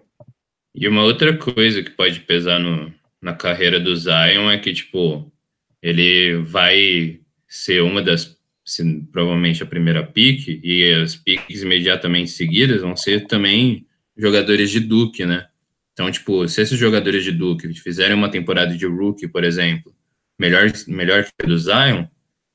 [0.74, 5.32] E uma outra coisa que pode pesar no, na carreira do Zion é que, tipo,
[5.80, 7.19] ele vai
[7.50, 13.26] ser uma das, se, provavelmente a primeira pick, e as picks imediatamente seguidas vão ser
[13.26, 13.84] também
[14.16, 15.48] jogadores de Duke, né?
[15.92, 19.92] Então, tipo, se esses jogadores de Duke fizerem uma temporada de rookie, por exemplo,
[20.38, 22.06] melhor, melhor que a do Zion,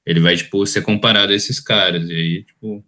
[0.05, 2.09] ele vai, tipo, ser comparado a esses caras.
[2.09, 2.83] E aí, tipo,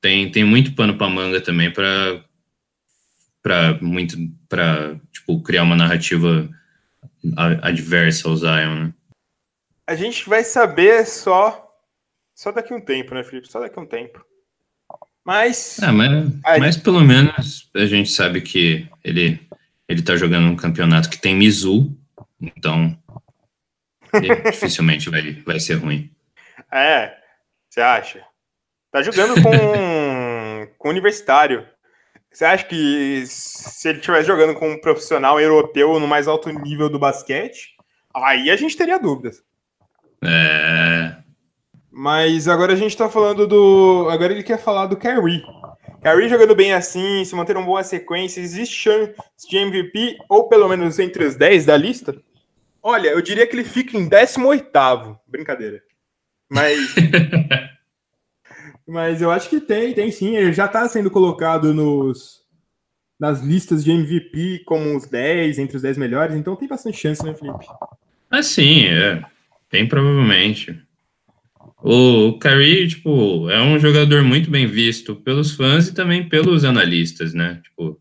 [0.00, 2.24] tem, tem muito pano para manga também para
[3.42, 4.16] para muito
[4.48, 6.48] para tipo criar uma narrativa
[7.60, 8.94] adversa ao Zion, né?
[9.86, 11.68] A gente vai saber só
[12.34, 13.50] só daqui a um tempo, né, Felipe?
[13.50, 14.24] Só daqui a um tempo.
[15.24, 19.40] Mas, é, mas, mas pelo menos a gente sabe que ele
[19.88, 21.96] ele tá jogando um campeonato que tem Mizu,
[22.40, 22.96] então
[24.50, 26.10] dificilmente vai, vai ser ruim.
[26.70, 27.14] É,
[27.68, 28.24] você acha?
[28.90, 31.66] Tá jogando com, com universitário.
[32.32, 36.88] Você acha que se ele estivesse jogando com um profissional europeu no mais alto nível
[36.88, 37.76] do basquete,
[38.14, 39.44] aí a gente teria dúvidas.
[40.22, 41.16] É.
[41.90, 44.08] Mas agora a gente tá falando do.
[44.10, 45.42] Agora ele quer falar do Kyrie.
[46.02, 49.14] Kyrie jogando bem assim, se manter uma boa sequência, existe chance
[49.48, 52.16] de MVP, ou pelo menos entre os 10 da lista?
[52.82, 55.18] Olha, eu diria que ele fica em 18.
[55.26, 55.82] Brincadeira.
[56.50, 56.78] Mas.
[58.86, 60.36] Mas eu acho que tem, tem sim.
[60.36, 62.42] Ele já está sendo colocado nos,
[63.18, 67.24] nas listas de MVP como os 10, entre os 10 melhores, então tem bastante chance,
[67.24, 67.64] né, Felipe?
[68.28, 69.22] Ah, sim, é.
[69.72, 70.78] Bem provavelmente.
[71.82, 77.32] O Kyrie, tipo, é um jogador muito bem visto pelos fãs e também pelos analistas,
[77.32, 77.60] né?
[77.64, 78.00] Tipo,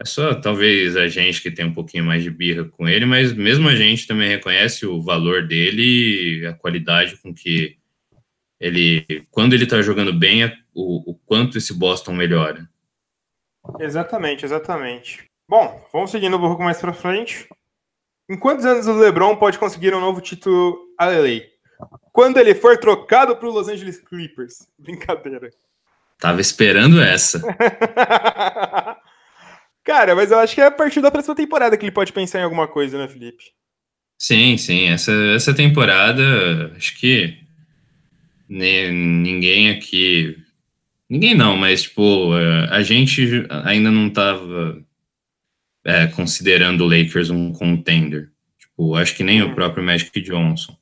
[0.00, 3.32] é só talvez a gente que tem um pouquinho mais de birra com ele, mas
[3.32, 7.76] mesmo a gente também reconhece o valor dele e a qualidade com que
[8.58, 12.68] ele, quando ele tá jogando bem, é o, o quanto esse Boston melhora.
[13.80, 15.24] Exatamente, exatamente.
[15.48, 17.48] Bom, vamos seguindo um pouco mais para frente.
[18.28, 21.42] Em quantos anos o LeBron pode conseguir um novo título a LA?
[22.12, 24.68] Quando ele for trocado para o Los Angeles Clippers.
[24.78, 25.50] Brincadeira.
[26.18, 27.42] Tava esperando essa.
[29.84, 32.38] Cara, mas eu acho que é a partir da próxima temporada que ele pode pensar
[32.38, 33.42] em alguma coisa, né, Felipe?
[34.16, 34.88] Sim, sim.
[34.88, 37.36] Essa, essa temporada, acho que
[38.48, 40.36] ninguém aqui.
[41.10, 44.80] Ninguém não, mas, tipo, é, a gente ainda não estava
[45.84, 48.30] é, considerando o Lakers um contender.
[48.58, 49.54] Tipo, acho que nem o uhum.
[49.54, 50.76] próprio Magic Johnson.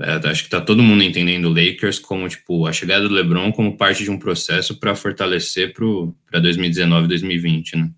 [0.00, 3.50] É, acho que tá todo mundo entendendo o Lakers como, tipo, a chegada do LeBron
[3.50, 7.90] como parte de um processo para fortalecer para 2019 2020, né?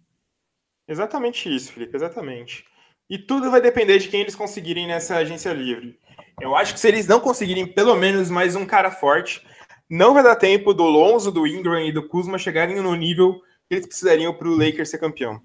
[0.89, 2.65] Exatamente isso, Felipe, exatamente.
[3.09, 5.99] E tudo vai depender de quem eles conseguirem nessa agência livre.
[6.41, 9.43] Eu acho que se eles não conseguirem pelo menos mais um cara forte,
[9.89, 13.75] não vai dar tempo do Lonzo, do Ingram e do Kuzma chegarem no nível que
[13.75, 15.41] eles precisariam para o Lakers ser campeão.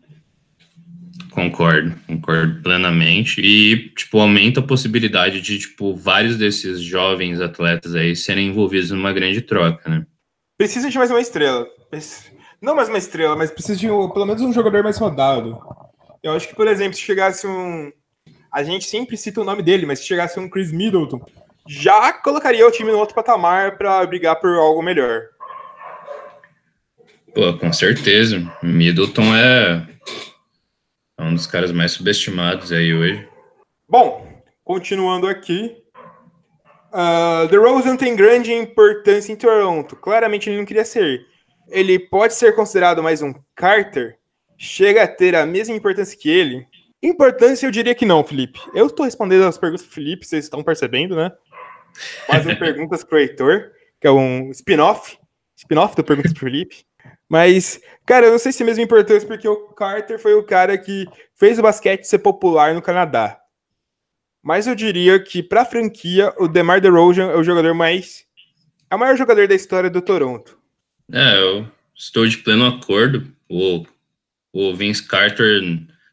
[1.36, 3.42] Concordo, concordo plenamente.
[3.42, 9.12] E, tipo, aumenta a possibilidade de, tipo, vários desses jovens atletas aí serem envolvidos numa
[9.12, 10.06] grande troca, né?
[10.58, 11.68] Precisa de mais uma estrela.
[12.62, 15.60] Não mais uma estrela, mas precisa de pelo menos um jogador mais rodado.
[16.24, 17.92] Eu acho que, por exemplo, se chegasse um,
[18.50, 21.20] a gente sempre cita o nome dele, mas se chegasse um Chris Middleton,
[21.68, 25.24] já colocaria o time no outro patamar para brigar por algo melhor.
[27.34, 28.42] Pô, com certeza.
[28.64, 29.96] Middleton é
[31.26, 33.28] um dos caras mais subestimados aí hoje.
[33.90, 34.28] Bom,
[34.64, 35.76] continuando aqui.
[36.92, 39.96] Uh, The Rosen tem grande importância em Toronto.
[39.96, 41.26] Claramente ele não queria ser.
[41.68, 44.18] Ele pode ser considerado mais um Carter?
[44.58, 46.66] Chega a ter a mesma importância que ele?
[47.04, 48.60] Importância, eu diria que não, Felipe.
[48.74, 51.32] Eu estou respondendo as perguntas do Felipe, vocês estão percebendo, né?
[52.28, 55.18] Fazem perguntas pro Heitor, que é um spin-off.
[55.66, 56.86] Spin-off do pro Felipe.
[57.30, 60.78] Mas, cara, eu não sei se é mesmo importância, porque o Carter foi o cara
[60.78, 63.40] que fez o basquete ser popular no Canadá.
[64.44, 68.26] Mas eu diria que, para a franquia, o DeMar DeRozan é o jogador mais.
[68.92, 70.58] É o maior jogador da história do Toronto.
[71.12, 73.28] É, eu estou de pleno acordo.
[73.50, 73.84] O,
[74.54, 75.62] o Vince Carter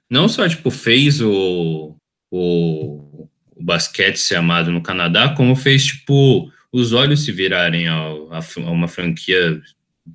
[0.09, 1.95] não só tipo fez o,
[2.31, 7.99] o, o, basquete ser amado no Canadá, como fez tipo os olhos se virarem a,
[7.99, 9.61] a, a uma franquia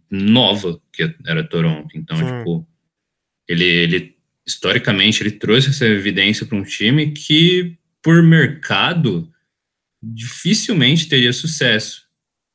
[0.09, 1.95] nova que era Toronto.
[1.95, 2.25] Então, Sim.
[2.25, 2.67] tipo,
[3.47, 9.31] ele, ele historicamente ele trouxe essa evidência para um time que por mercado
[10.01, 12.07] dificilmente teria sucesso.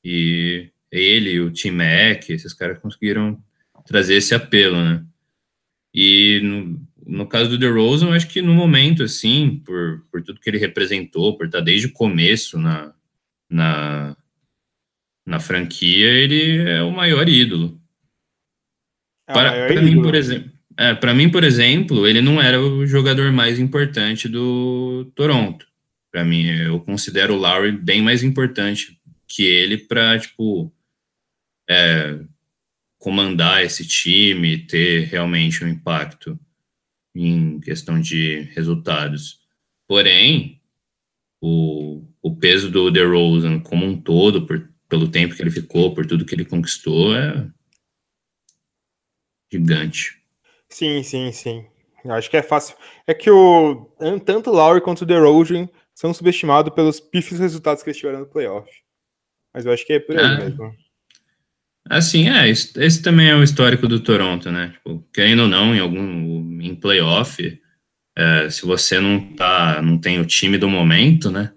[0.05, 3.43] E ele, o Tim Mack, esses caras conseguiram
[3.87, 5.05] trazer esse apelo, né?
[5.95, 10.41] E no, no caso do DeRozan, eu acho que no momento, assim, por, por tudo
[10.41, 12.95] que ele representou, por estar desde o começo na,
[13.53, 14.17] na,
[15.27, 17.81] na franquia, ele é o maior ídolo.
[19.29, 22.87] É para, para mim, por exemplo, é, para mim, por exemplo, ele não era o
[22.87, 25.67] jogador mais importante do Toronto.
[26.11, 30.73] Para mim, eu considero o Lowry bem mais importante que ele para tipo
[31.69, 32.21] é,
[32.99, 36.39] comandar esse time, ter realmente um impacto
[37.15, 39.41] em questão de resultados.
[39.87, 40.61] Porém,
[41.41, 46.07] o, o peso do DeRozan como um todo, por, pelo tempo que ele ficou, por
[46.07, 47.47] tudo que ele conquistou, é
[49.53, 50.23] gigante.
[50.69, 51.67] Sim, sim, sim.
[52.05, 52.77] Eu acho que é fácil.
[53.07, 53.91] É que o
[54.25, 58.27] tanto o Lowry quanto o DeRozan são subestimados pelos pífios resultados que eles tiveram no
[58.27, 58.71] playoff.
[59.53, 60.39] Mas eu acho que é por aí é.
[60.39, 60.75] mesmo.
[61.89, 64.69] Assim, é, esse também é o histórico do Toronto, né?
[64.69, 67.61] Tipo, querendo ou não, em algum em playoff,
[68.17, 71.53] é, se você não tá, não tem o time do momento, né?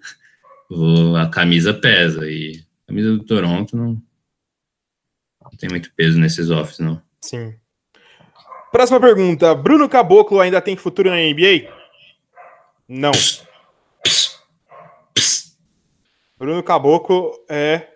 [1.17, 4.01] A camisa pesa e a camisa do Toronto não,
[5.43, 7.01] não tem muito peso nesses offs, não.
[7.21, 7.55] Sim.
[8.71, 11.73] Próxima pergunta: Bruno Caboclo ainda tem futuro na NBA?
[12.87, 13.11] Não.
[16.37, 17.87] Bruno Caboclo é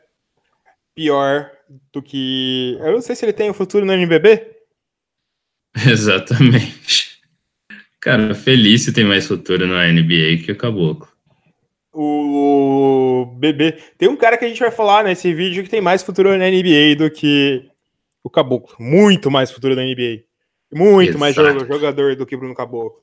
[0.96, 1.52] pior
[1.92, 2.78] do que.
[2.80, 4.56] Eu não sei se ele tem um futuro no NBB.
[5.86, 7.20] Exatamente.
[8.00, 11.08] Cara, Felício tem mais futuro na NBA que o Caboclo.
[11.93, 13.73] O bebê.
[13.97, 16.49] Tem um cara que a gente vai falar nesse vídeo que tem mais futuro na
[16.49, 17.69] NBA do que
[18.23, 18.75] o Caboclo.
[18.80, 20.23] Muito mais futuro na NBA.
[20.71, 21.19] Muito Exato.
[21.19, 23.02] mais jogador do que Bruno Caboclo.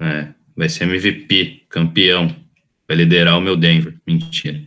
[0.00, 2.34] É, vai ser MVP, campeão.
[2.88, 3.94] Vai liderar o meu Denver.
[4.06, 4.60] Mentira.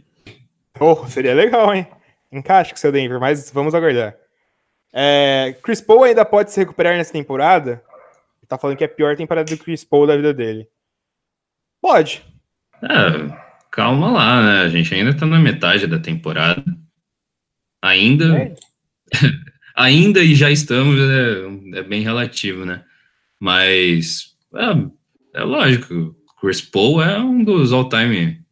[0.79, 1.87] Oh, seria legal, hein?
[2.31, 4.15] Encaixe com o seu Denver, mas vamos aguardar.
[4.93, 7.83] É, Chris Paul ainda pode se recuperar nessa temporada?
[8.47, 10.67] Tá falando que é a pior temporada do Chris Paul da vida dele.
[11.81, 12.23] Pode.
[12.83, 14.61] É, calma lá, né?
[14.61, 16.63] A gente ainda tá na metade da temporada.
[17.81, 18.37] Ainda.
[18.37, 18.55] É.
[19.75, 22.83] ainda e já estamos, é, é, bem relativo, né?
[23.39, 28.43] Mas é, é lógico, Chris Paul é um dos all-time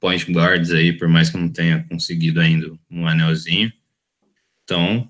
[0.00, 3.72] point guards aí, por mais que não tenha conseguido ainda um anelzinho.
[4.62, 5.08] Então,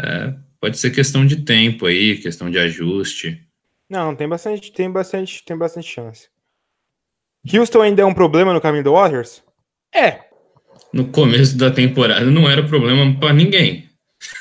[0.00, 3.46] é, pode ser questão de tempo aí, questão de ajuste.
[3.88, 6.31] Não, tem bastante, tem bastante, tem bastante chance.
[7.50, 9.42] Houston ainda é um problema no caminho do Warriors?
[9.94, 10.20] É.
[10.92, 13.88] No começo da temporada não era problema para ninguém.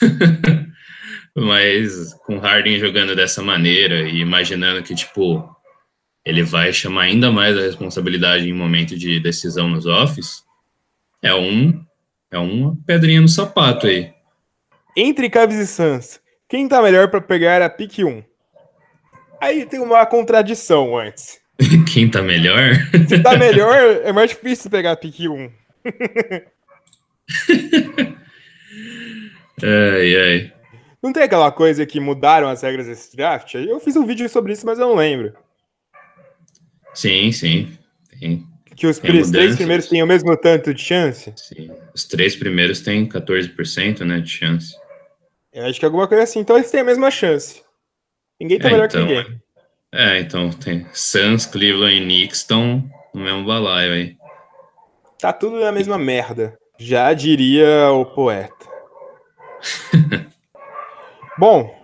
[1.36, 5.50] Mas com Harden jogando dessa maneira e imaginando que, tipo,
[6.26, 10.44] ele vai chamar ainda mais a responsabilidade em momento de decisão nos offs,
[11.24, 11.84] é um
[12.30, 14.14] é uma pedrinha no sapato aí.
[14.96, 18.24] Entre Cavs e Suns, quem tá melhor para pegar a pick 1?
[19.42, 21.41] Aí tem uma contradição antes.
[21.92, 22.76] quem tá melhor?
[23.08, 25.52] Se tá melhor, é mais difícil pegar pick 1.
[29.64, 30.54] ai, ai.
[31.02, 33.56] Não tem aquela coisa que mudaram as regras desse draft?
[33.56, 35.34] Eu fiz um vídeo sobre isso, mas eu não lembro.
[36.94, 37.76] Sim, sim.
[38.20, 38.46] Tem,
[38.76, 41.34] que os tem três primeiros têm o mesmo tanto de chance?
[41.36, 41.72] Sim.
[41.94, 44.76] Os três primeiros têm 14% né, de chance.
[45.52, 46.40] Eu acho que alguma coisa assim.
[46.40, 47.62] Então eles têm a mesma chance.
[48.40, 49.42] Ninguém tá é, melhor então, que ninguém.
[49.94, 54.18] É, então tem Suns, Cleveland e Knicks estão no mesmo balaio aí.
[55.20, 56.58] Tá tudo na mesma merda.
[56.80, 58.66] Já diria o poeta.
[61.38, 61.76] Bom,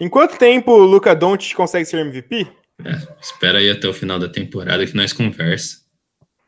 [0.00, 2.46] em quanto tempo o Luca Doncic consegue ser MVP?
[2.84, 5.78] É, espera aí até o final da temporada que nós conversa.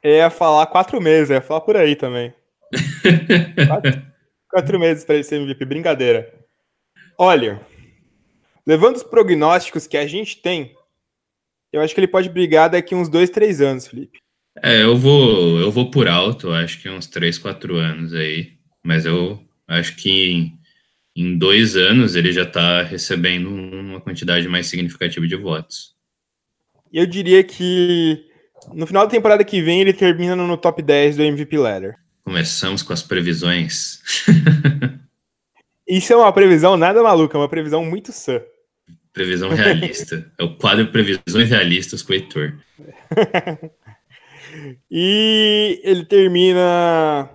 [0.03, 2.33] É falar quatro meses, ia falar por aí também.
[3.67, 4.03] quatro,
[4.49, 6.33] quatro meses para ele ser MVP, brincadeira.
[7.19, 7.61] Olha,
[8.69, 10.77] levando os prognósticos que a gente tem,
[11.73, 14.19] eu acho que ele pode brigar daqui uns dois, três anos, Felipe.
[14.63, 18.59] É, eu vou, eu vou por alto, acho que uns três, quatro anos aí.
[18.85, 20.59] Mas eu acho que em,
[21.17, 25.95] em dois anos ele já está recebendo uma quantidade mais significativa de votos.
[26.93, 28.23] Eu diria que
[28.75, 31.95] no final da temporada que vem ele termina no top 10 do MVP Ladder.
[32.23, 34.03] Começamos com as previsões.
[35.89, 38.43] Isso é uma previsão nada maluca, é uma previsão muito sã.
[39.19, 40.31] Previsão realista.
[40.39, 42.55] é o quadro Previsões Realistas com o Heitor.
[44.89, 47.29] e ele termina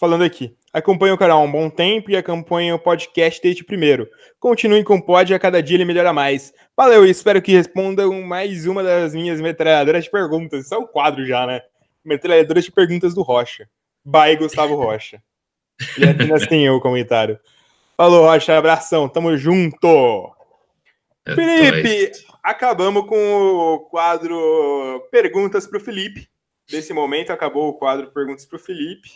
[0.00, 0.56] falando aqui.
[0.72, 4.08] Acompanhe o canal há um bom tempo e acompanhe o podcast desde o primeiro.
[4.40, 6.54] Continuem com o pod a cada dia ele melhora mais.
[6.74, 10.64] Valeu espero que respondam mais uma das minhas metralhadoras de perguntas.
[10.64, 11.60] Isso é o quadro já, né?
[12.02, 13.68] Metralhadoras de perguntas do Rocha.
[14.02, 15.22] Bye, Gustavo Rocha.
[15.98, 17.38] E apenas tem o comentário.
[17.94, 20.34] Falou, Rocha, abração, tamo junto!
[21.26, 22.12] É Felipe,
[22.42, 26.28] acabamos com o quadro Perguntas para o Felipe.
[26.70, 29.10] Nesse momento acabou o quadro Perguntas para o Felipe.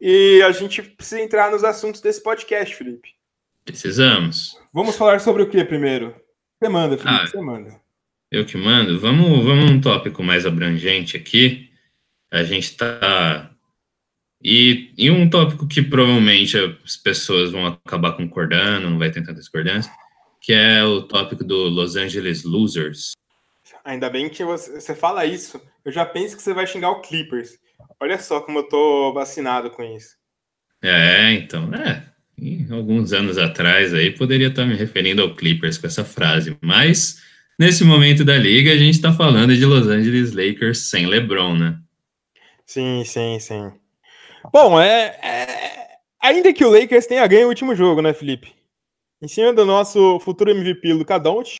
[0.00, 3.10] E a gente precisa entrar nos assuntos desse podcast, Felipe.
[3.64, 4.58] Precisamos.
[4.72, 6.14] Vamos falar sobre o que primeiro?
[6.58, 7.80] Você manda, Felipe, ah, você manda.
[8.30, 8.98] Eu que mando?
[8.98, 11.70] Vamos, vamos um tópico mais abrangente aqui.
[12.30, 13.50] A gente está.
[14.42, 19.38] E, e um tópico que provavelmente as pessoas vão acabar concordando, não vai ter tanta
[19.38, 19.90] discordância,
[20.44, 23.12] que é o tópico do Los Angeles Losers.
[23.82, 25.58] Ainda bem que você, fala isso.
[25.82, 27.58] Eu já penso que você vai xingar o Clippers.
[27.98, 30.16] Olha só como eu tô vacinado com isso.
[30.82, 32.04] É, então, é.
[32.70, 37.22] alguns anos atrás aí poderia estar me referindo ao Clippers com essa frase, mas
[37.58, 41.78] nesse momento da liga a gente está falando de Los Angeles Lakers sem LeBron, né?
[42.66, 43.72] Sim, sim, sim.
[44.52, 45.88] Bom, é, é,
[46.20, 48.52] ainda que o Lakers tenha ganho o último jogo, né, Felipe?
[49.24, 51.56] Em cima do nosso futuro MVP, Luca Doncic,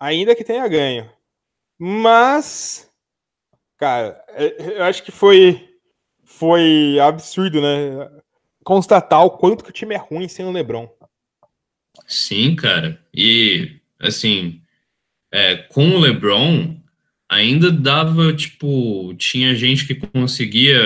[0.00, 1.10] ainda que tenha ganho.
[1.78, 2.86] Mas
[3.78, 5.68] Cara, é, eu acho que foi,
[6.24, 8.08] foi absurdo, né?
[8.64, 10.88] Constatar o quanto que o time é ruim sem o LeBron.
[12.06, 12.98] Sim, cara.
[13.14, 14.62] E, assim,
[15.30, 16.74] é, com o LeBron,
[17.28, 20.80] ainda dava, tipo, tinha gente que conseguia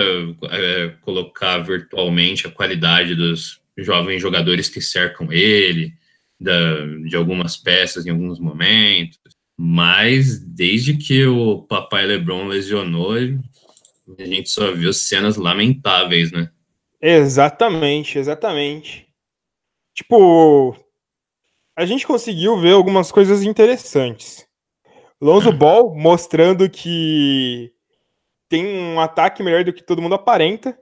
[0.49, 5.93] é, colocar virtualmente a qualidade dos jovens jogadores que cercam ele,
[6.39, 9.19] da, de algumas peças em alguns momentos.
[9.57, 16.49] Mas desde que o papai LeBron lesionou, a gente só viu cenas lamentáveis, né?
[17.01, 19.07] Exatamente, exatamente.
[19.93, 20.75] Tipo,
[21.75, 24.47] a gente conseguiu ver algumas coisas interessantes.
[25.19, 25.51] Lonzo.
[25.53, 27.71] Ball mostrando que
[28.49, 30.77] tem um ataque melhor do que todo mundo aparenta,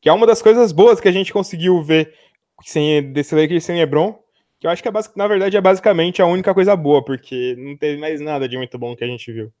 [0.00, 2.14] que é uma das coisas boas que a gente conseguiu ver
[2.62, 4.18] sem desse Lakers sem LeBron.
[4.60, 7.76] Que eu acho que, é, na verdade, é basicamente a única coisa boa, porque não
[7.76, 9.52] teve mais nada de muito bom que a gente viu.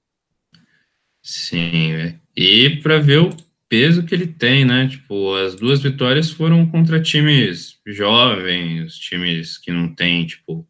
[1.22, 2.14] Sim, é.
[2.36, 3.30] e para ver o
[3.68, 4.88] peso que ele tem, né?
[4.88, 10.66] Tipo, as duas vitórias foram contra times jovens, times que não tem, tipo,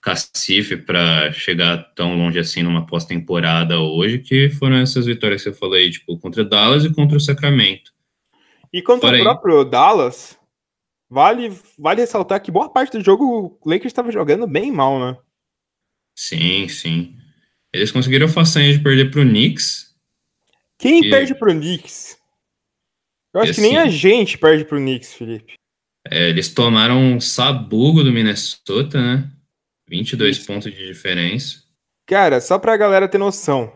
[0.00, 5.54] cacife para chegar tão longe assim numa pós-temporada hoje, que foram essas vitórias que eu
[5.54, 7.92] falei, tipo, contra Dallas e contra o Sacramento.
[8.72, 9.70] E contra Fora o próprio aí.
[9.70, 10.38] Dallas,
[11.12, 15.18] Vale, vale ressaltar que boa parte do jogo o Lakers estava jogando bem mal, né?
[16.16, 17.14] Sim, sim.
[17.70, 19.94] Eles conseguiram a façanha de perder pro Knicks.
[20.78, 21.10] Quem e...
[21.10, 22.16] perde pro Knicks?
[23.34, 25.52] Eu acho que nem a assim, gente perde pro Knicks, Felipe.
[26.10, 29.30] É, eles tomaram um sabugo do Minnesota, né?
[29.86, 30.46] 22 Isso.
[30.46, 31.62] pontos de diferença.
[32.06, 33.70] Cara, só pra galera ter noção.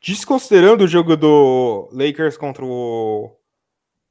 [0.00, 3.30] Desconsiderando o jogo do Lakers contra o,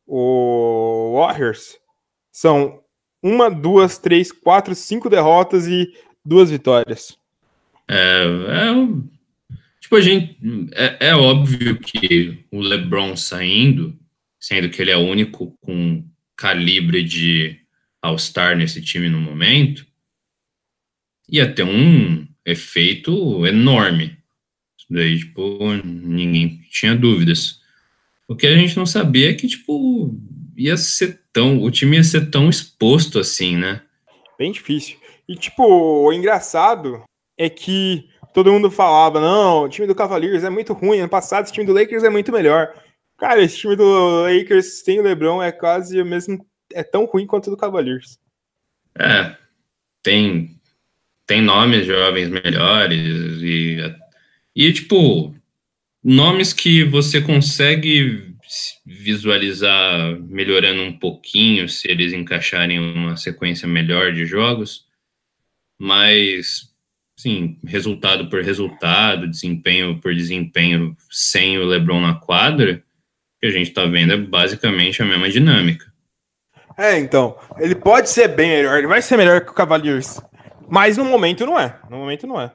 [0.07, 1.80] o Warriors,
[2.31, 2.81] são
[3.21, 5.93] uma, duas, três, quatro, cinco derrotas e
[6.25, 7.17] duas vitórias.
[7.87, 8.73] É, é
[9.79, 10.37] tipo, a gente.
[10.73, 13.97] É, é, óbvio que o LeBron saindo,
[14.39, 16.03] sendo que ele é o único com
[16.35, 17.59] calibre de
[18.01, 19.85] All-Star nesse time no momento,
[21.29, 24.17] ia ter um efeito enorme.
[24.89, 27.61] Daí, tipo, ninguém tinha dúvidas.
[28.27, 30.17] O que a gente não sabia é que, tipo,
[30.65, 31.61] ia ser tão.
[31.61, 33.81] O time ia ser tão exposto assim, né?
[34.37, 34.97] Bem difícil.
[35.27, 37.03] E, tipo, o engraçado
[37.37, 40.99] é que todo mundo falava: não, o time do Cavaliers é muito ruim.
[40.99, 42.73] Ano passado, esse time do Lakers é muito melhor.
[43.17, 46.45] Cara, esse time do Lakers sem o LeBron é quase o mesmo.
[46.73, 48.17] É tão ruim quanto o do Cavaliers.
[48.97, 49.35] É.
[50.03, 50.59] Tem.
[51.27, 53.77] Tem nomes jovens melhores e.
[54.55, 55.33] E, tipo,
[56.03, 58.30] nomes que você consegue
[58.85, 64.85] visualizar melhorando um pouquinho se eles encaixarem uma sequência melhor de jogos,
[65.79, 66.71] mas
[67.17, 72.83] sim, resultado por resultado, desempenho por desempenho sem o LeBron na quadra,
[73.39, 75.91] que a gente está vendo é basicamente a mesma dinâmica.
[76.77, 80.19] É, então, ele pode ser bem melhor, ele vai ser melhor que o Cavaliers,
[80.67, 82.51] mas no momento não é, no momento não é.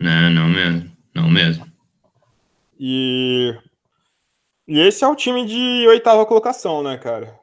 [0.00, 1.66] Não, não mesmo, não mesmo.
[2.78, 3.54] E
[4.66, 7.38] e esse é o time de oitava colocação, né, cara?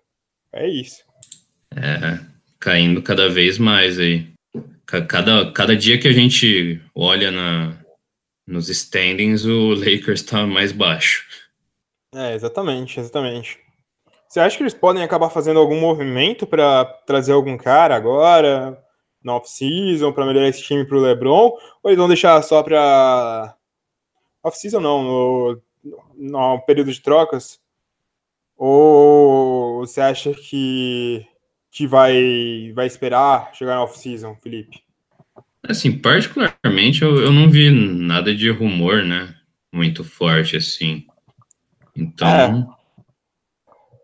[0.52, 1.04] É isso.
[1.76, 2.20] É,
[2.60, 4.32] caindo cada vez mais aí.
[4.86, 7.78] Cada, cada dia que a gente olha na,
[8.46, 11.26] nos standings, o Lakers tá mais baixo.
[12.14, 13.58] É, exatamente, exatamente.
[14.28, 18.82] Você acha que eles podem acabar fazendo algum movimento para trazer algum cara agora,
[19.24, 21.52] na off-season, para melhorar esse time pro LeBron?
[21.84, 23.56] Ou eles vão deixar só para.
[24.44, 25.62] Off-season não, no
[26.16, 27.60] no período de trocas?
[28.58, 31.26] Ou você acha que,
[31.72, 34.84] que vai, vai esperar chegar na off-season, Felipe?
[35.68, 39.36] Assim, particularmente, eu, eu não vi nada de rumor, né?
[39.72, 41.06] Muito forte, assim.
[41.96, 42.28] Então.
[42.28, 42.82] É.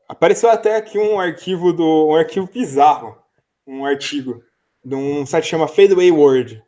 [0.07, 2.09] Apareceu até aqui um arquivo do.
[2.09, 3.17] um arquivo bizarro.
[3.65, 4.41] Um artigo
[4.83, 6.63] de um site que chama Fadeaway World.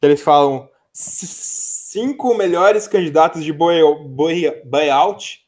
[0.00, 0.68] Eles falam
[1.90, 5.40] cinco melhores candidatos de buyout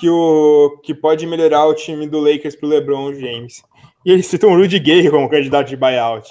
[0.00, 3.62] que, o, que pode melhorar o time do Lakers pro LeBron James.
[4.04, 6.26] E eles citam o Rudy Gay como candidato de buyout.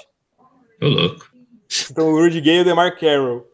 [0.80, 1.30] Tô louco.
[1.68, 3.46] Citam o Rudy Gay e o DeMar Carroll.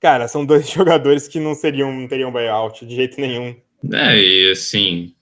[0.00, 3.56] Cara, são dois jogadores que não seriam, não teriam buyout de jeito nenhum.
[3.92, 5.12] É, e assim,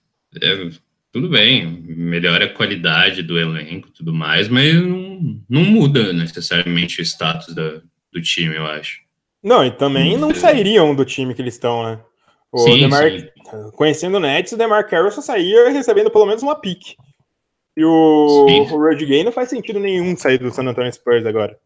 [0.42, 0.68] é,
[1.10, 7.00] tudo bem, melhora a qualidade do elenco e tudo mais, mas não, não muda necessariamente
[7.00, 7.80] o status da,
[8.12, 9.01] do time, eu acho.
[9.42, 12.00] Não, e também não sairiam do time que eles estão, né?
[12.52, 13.10] O sim, Demar...
[13.10, 13.28] sim.
[13.74, 16.96] Conhecendo o Nets, o DeMar Carroll só saía recebendo pelo menos uma pique.
[17.76, 18.60] E o, sim.
[18.60, 21.58] o Rudy Gay não faz sentido nenhum sair do San Antonio Spurs agora.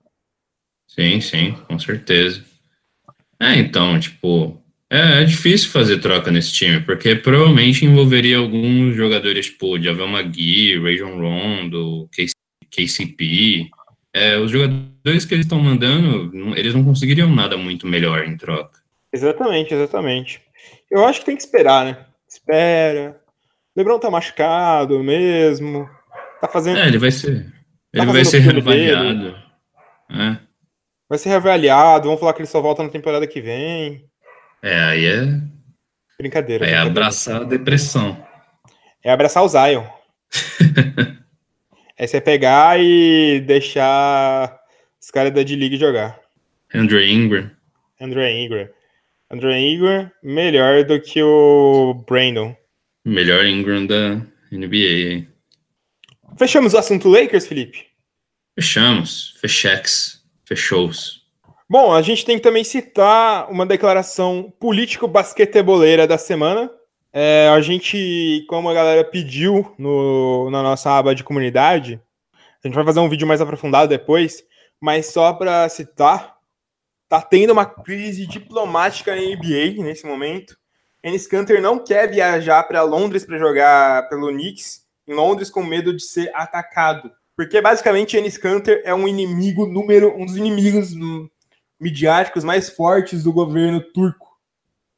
[0.87, 2.45] Sim, sim, com certeza.
[3.41, 9.47] É, então, tipo, é, é, difícil fazer troca nesse time, porque provavelmente envolveria alguns jogadores,
[9.47, 12.09] tipo, Javel McGee, Rajon Rondo,
[12.71, 13.69] KCP.
[14.17, 18.81] É, os jogadores que eles estão mandando, eles não conseguiriam nada muito melhor em troca.
[19.13, 20.41] Exatamente, exatamente.
[20.91, 22.07] Eu acho que tem que esperar, né?
[22.27, 23.21] Espera.
[23.75, 25.87] O Lebron tá machucado mesmo.
[26.41, 26.79] Tá fazendo.
[26.79, 27.45] É, ele vai ser.
[27.93, 29.37] Tá ele vai ser reavaliado.
[30.11, 30.39] É.
[31.11, 32.05] Vai ser reavaliado.
[32.05, 34.09] Vamos falar que ele só volta na temporada que vem.
[34.63, 35.27] É, aí é.
[36.19, 36.67] Brincadeira.
[36.67, 38.17] É abraçar a depressão.
[39.05, 39.85] É abraçar o Zion.
[41.97, 44.59] é você pegar e deixar
[45.01, 46.21] os caras da D-League jogar.
[46.75, 47.51] Andrew Ingram.
[48.01, 48.69] Andrew Ingram.
[49.31, 52.55] Andrew Ingram melhor do que o Brandon.
[53.05, 54.21] Melhor Ingram da
[54.53, 55.13] NBA.
[55.13, 55.29] Hein?
[56.39, 57.87] Fechamos o assunto Lakers, Felipe?
[58.55, 59.37] Fechamos.
[59.41, 60.23] Fechex.
[60.45, 61.25] Fechou-os.
[61.69, 66.71] Bom, a gente tem que também citar uma declaração político-basqueteboleira da semana.
[67.19, 71.99] É, a gente, como a galera pediu no, na nossa aba de comunidade,
[72.63, 74.45] a gente vai fazer um vídeo mais aprofundado depois,
[74.79, 76.37] mas só para citar,
[77.09, 80.59] tá tendo uma crise diplomática na NBA nesse momento.
[81.03, 85.97] Enes Kanter não quer viajar para Londres para jogar pelo Knicks em Londres com medo
[85.97, 87.11] de ser atacado.
[87.35, 90.91] Porque basicamente Enes Kanter é um inimigo número um dos inimigos
[91.81, 94.39] midiáticos mais fortes do governo turco,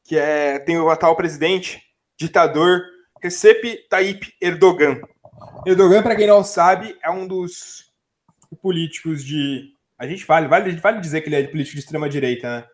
[0.03, 1.87] que é tem o atual presidente,
[2.19, 2.83] ditador
[3.21, 5.01] Recep Tayyip Erdogan.
[5.65, 7.91] Erdogan, para quem não sabe, é um dos
[8.61, 9.73] políticos de.
[9.97, 12.67] A gente vale, vale, vale dizer que ele é político de extrema direita, né?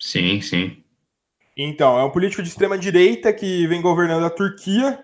[0.00, 0.82] Sim, sim.
[1.56, 4.98] Então, é um político de extrema direita que vem governando a Turquia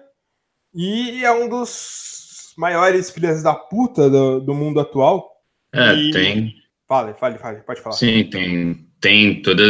[0.74, 5.30] e é um dos maiores filhas da puta do, do mundo atual.
[5.72, 6.10] É, e...
[6.10, 7.94] tem Fale, fale, fale, pode falar.
[7.94, 9.62] Sim, tem, tem toda.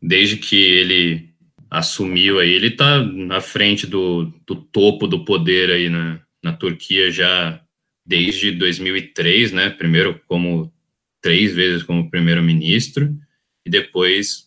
[0.00, 1.25] Desde que ele
[1.70, 7.10] assumiu aí, ele está na frente do, do topo do poder aí na, na Turquia
[7.10, 7.60] já
[8.04, 9.70] desde 2003, né?
[9.70, 10.72] Primeiro como
[11.20, 13.16] três vezes como primeiro-ministro
[13.64, 14.46] e depois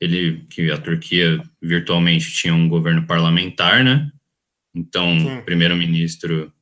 [0.00, 4.10] ele que a Turquia virtualmente tinha um governo parlamentar, né?
[4.74, 6.52] Então, o primeiro-ministro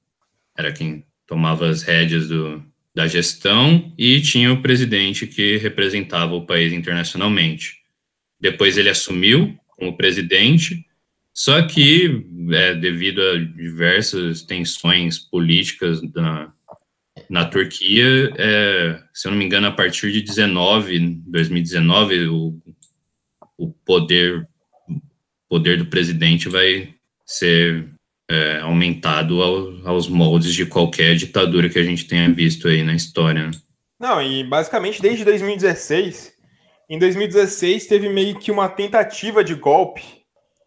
[0.57, 2.63] era quem tomava as rédeas do,
[2.95, 7.79] da gestão e tinha o presidente que representava o país internacionalmente.
[8.41, 10.87] Depois ele assumiu como presidente,
[11.33, 12.23] só que,
[12.53, 16.53] é, devido a diversas tensões políticas na,
[17.31, 22.61] na Turquia, é, se eu não me engano, a partir de 19, 2019, o,
[23.57, 24.47] o poder,
[25.49, 27.89] poder do presidente vai ser
[28.31, 32.95] é, aumentado ao, aos moldes de qualquer ditadura que a gente tenha visto aí na
[32.95, 33.47] história.
[33.47, 33.51] Né?
[33.99, 36.35] Não, e basicamente desde 2016,
[36.91, 40.03] em 2016 teve meio que uma tentativa de golpe,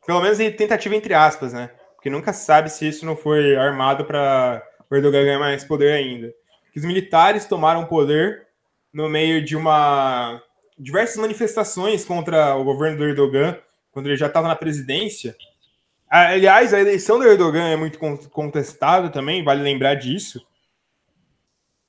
[0.08, 1.70] pelo menos tentativa entre aspas, né?
[1.96, 6.34] Porque nunca sabe se isso não foi armado para o Erdogan ganhar mais poder ainda.
[6.72, 8.48] Que os militares tomaram poder
[8.92, 10.42] no meio de uma
[10.80, 13.58] diversas manifestações contra o governo do Erdogan,
[13.92, 15.36] quando ele já estava na presidência,
[16.14, 17.98] Aliás, a eleição do Erdogan é muito
[18.30, 20.46] contestada também, vale lembrar disso.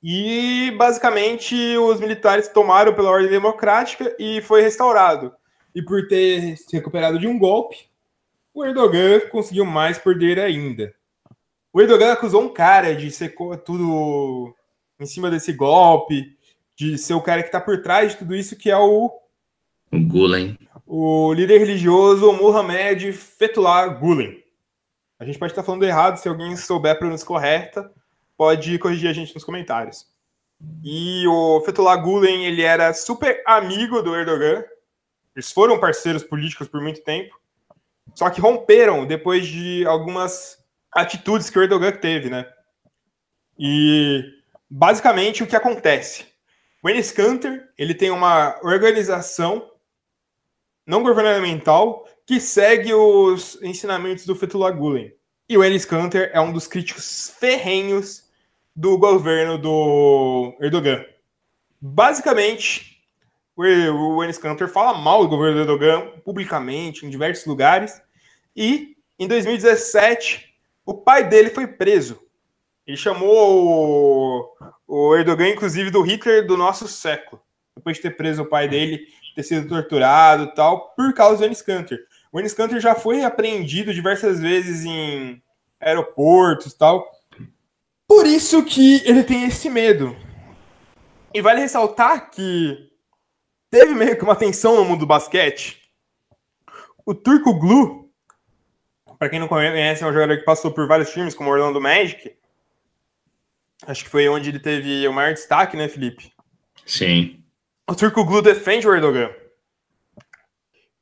[0.07, 5.33] E basicamente os militares tomaram pela ordem democrática e foi restaurado.
[5.73, 7.87] E por ter se recuperado de um golpe,
[8.53, 10.93] o Erdogan conseguiu mais poder ainda.
[11.73, 13.35] O Erdogan acusou um cara de ser
[13.65, 14.55] tudo
[14.99, 16.37] em cima desse golpe,
[16.75, 19.11] de ser o cara que está por trás de tudo isso, que é o.
[19.91, 24.43] O Gulen o líder religioso Mohamed Fethullah Gulen.
[25.17, 27.91] A gente pode estar falando errado, se alguém souber a pronúncia correta,
[28.37, 30.05] pode corrigir a gente nos comentários.
[30.83, 34.63] E o Fethullah Gulen, ele era super amigo do Erdogan.
[35.35, 37.39] Eles foram parceiros políticos por muito tempo.
[38.13, 42.47] Só que romperam depois de algumas atitudes que o Erdogan teve, né?
[43.57, 44.23] E
[44.69, 46.25] basicamente o que acontece?
[46.81, 49.71] O Enes Kanter, ele tem uma organização
[50.85, 55.11] não governamental que segue os ensinamentos do Fethullah Gulen.
[55.49, 58.24] E o Enes Kanter é um dos críticos ferrenhos
[58.75, 61.05] do governo do Erdogan.
[61.79, 63.01] Basicamente,
[63.55, 68.01] o Enes Kanter fala mal do governo do Erdogan publicamente em diversos lugares
[68.55, 70.53] e em 2017
[70.85, 72.19] o pai dele foi preso.
[72.85, 74.55] Ele chamou
[74.87, 77.41] o, Erdogan, inclusive, do Hitler do nosso século.
[77.75, 81.61] Depois de ter preso o pai dele, ter sido torturado tal, por causa do Enes
[81.61, 81.99] Kanter.
[82.31, 85.41] O Enes Kanter já foi apreendido diversas vezes em
[85.79, 87.09] aeroportos tal.
[88.07, 90.15] Por isso que ele tem esse medo.
[91.33, 92.91] E vale ressaltar que
[93.69, 95.81] teve meio que uma tensão no mundo do basquete.
[97.05, 98.09] O Turco Glu,
[99.19, 101.81] para quem não conhece, é um jogador que passou por vários times, como o Orlando
[101.81, 102.35] Magic.
[103.85, 106.31] Acho que foi onde ele teve o maior destaque, né, Felipe?
[106.85, 107.43] Sim.
[107.87, 109.29] O Turco Glu defende o Erdogan.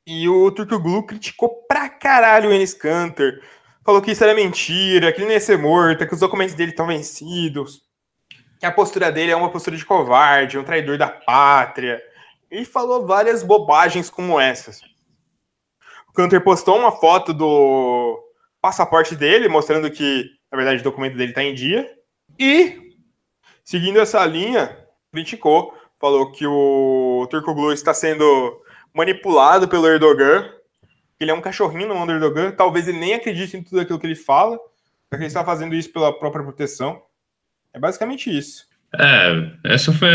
[0.06, 3.42] E o Turco Glu criticou pra caralho o Enes Kanter,
[3.84, 6.70] falou que isso era mentira, que ele não ia ser morto, que os documentos dele
[6.70, 7.82] estão vencidos,
[8.58, 12.02] que a postura dele é uma postura de covarde, um traidor da pátria.
[12.50, 14.80] E falou várias bobagens como essas.
[16.08, 18.18] O Cantor postou uma foto do
[18.62, 21.86] passaporte dele, mostrando que, na verdade, o documento dele está em dia.
[22.38, 22.96] E,
[23.64, 24.78] seguindo essa linha,
[25.12, 28.62] criticou, falou que o Turco Blue está sendo
[28.94, 30.48] manipulado pelo Erdogan
[31.24, 34.14] ele é um cachorrinho no Underdogan, talvez ele nem acredite em tudo aquilo que ele
[34.14, 34.58] fala,
[35.08, 37.02] porque ele está fazendo isso pela própria proteção.
[37.72, 38.66] É basicamente isso.
[38.96, 40.08] É, essa foi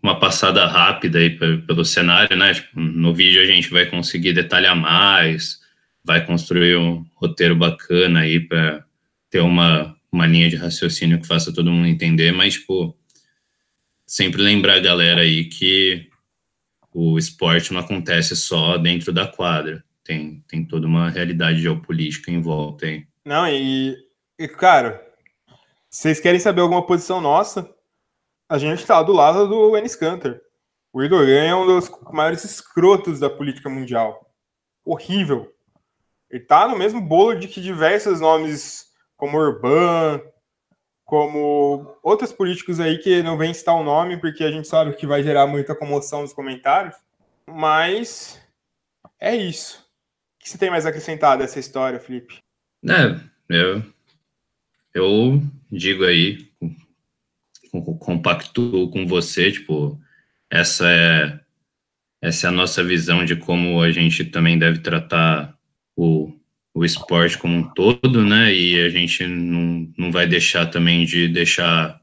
[0.00, 2.54] uma passada rápida aí pelo cenário, né?
[2.54, 5.60] Tipo, no vídeo a gente vai conseguir detalhar mais,
[6.04, 8.84] vai construir um roteiro bacana aí para
[9.28, 12.96] ter uma, uma linha de raciocínio que faça todo mundo entender, mas, tipo,
[14.06, 16.08] sempre lembrar a galera aí que
[16.92, 22.40] o esporte não acontece só dentro da quadra tem, tem toda uma realidade geopolítica em
[22.40, 23.06] volta aí.
[23.24, 23.96] Não, e,
[24.38, 25.02] e cara,
[25.88, 27.68] vocês querem saber alguma posição nossa?
[28.48, 30.40] A gente está do lado do Enes Kanter.
[30.92, 34.30] O Erdogan é um dos maiores escrotos da política mundial.
[34.84, 35.50] Horrível.
[36.30, 40.20] Ele tá no mesmo bolo de que diversos nomes como Urban,
[41.04, 45.06] como outros políticos aí que não vem citar o nome porque a gente sabe que
[45.06, 46.94] vai gerar muita comoção nos comentários.
[47.46, 48.40] Mas
[49.18, 49.83] é isso
[50.44, 52.38] que você tem mais acrescentado essa história, Felipe?
[52.86, 53.18] É,
[53.48, 53.82] eu,
[54.92, 55.42] eu
[55.72, 56.46] digo aí,
[57.98, 59.98] compacto com você, tipo,
[60.50, 61.40] essa é,
[62.20, 65.58] essa é a nossa visão de como a gente também deve tratar
[65.96, 66.30] o,
[66.74, 68.52] o esporte como um todo, né?
[68.52, 71.98] E a gente não, não vai deixar também de deixar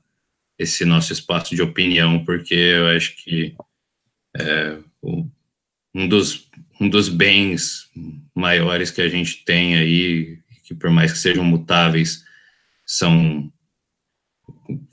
[0.58, 3.56] esse nosso espaço de opinião, porque eu acho que
[4.36, 5.28] é, o,
[5.94, 6.50] um dos
[6.82, 7.88] um dos bens
[8.34, 12.24] maiores que a gente tem aí, que por mais que sejam mutáveis,
[12.84, 13.54] são,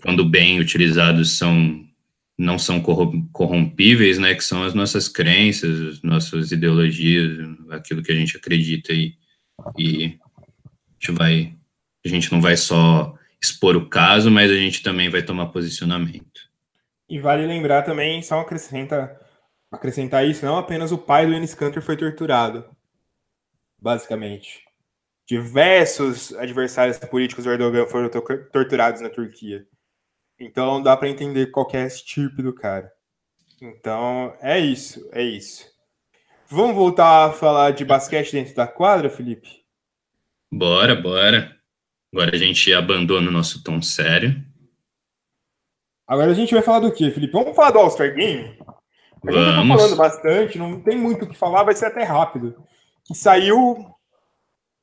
[0.03, 1.87] quando bem utilizados, são
[2.37, 2.81] não são
[3.33, 7.37] corrompíveis, né, que são as nossas crenças, nossas ideologias,
[7.71, 9.15] aquilo que a gente acredita e,
[9.77, 11.53] e a gente vai,
[12.05, 16.49] a gente não vai só expor o caso, mas a gente também vai tomar posicionamento.
[17.09, 19.21] E vale lembrar também, só acrescenta
[19.71, 22.69] acrescentar isso, não apenas o pai do Enes Kanter foi torturado,
[23.81, 24.65] basicamente.
[25.27, 28.09] Diversos adversários políticos do Erdogan foram
[28.51, 29.67] torturados na Turquia.
[30.41, 32.91] Então dá para entender qualquer estirpe do cara.
[33.61, 35.67] Então é isso, é isso.
[36.47, 39.65] Vamos voltar a falar de basquete dentro da quadra, Felipe?
[40.51, 41.55] Bora, bora.
[42.11, 44.43] Agora a gente abandona o nosso tom sério.
[46.07, 47.35] Agora a gente vai falar do quê, Felipe?
[47.35, 48.57] Vamos falar do All-Star Game?
[49.27, 52.03] A gente já tá falando bastante, não tem muito o que falar, vai ser até
[52.03, 52.57] rápido.
[53.05, 53.87] Que saiu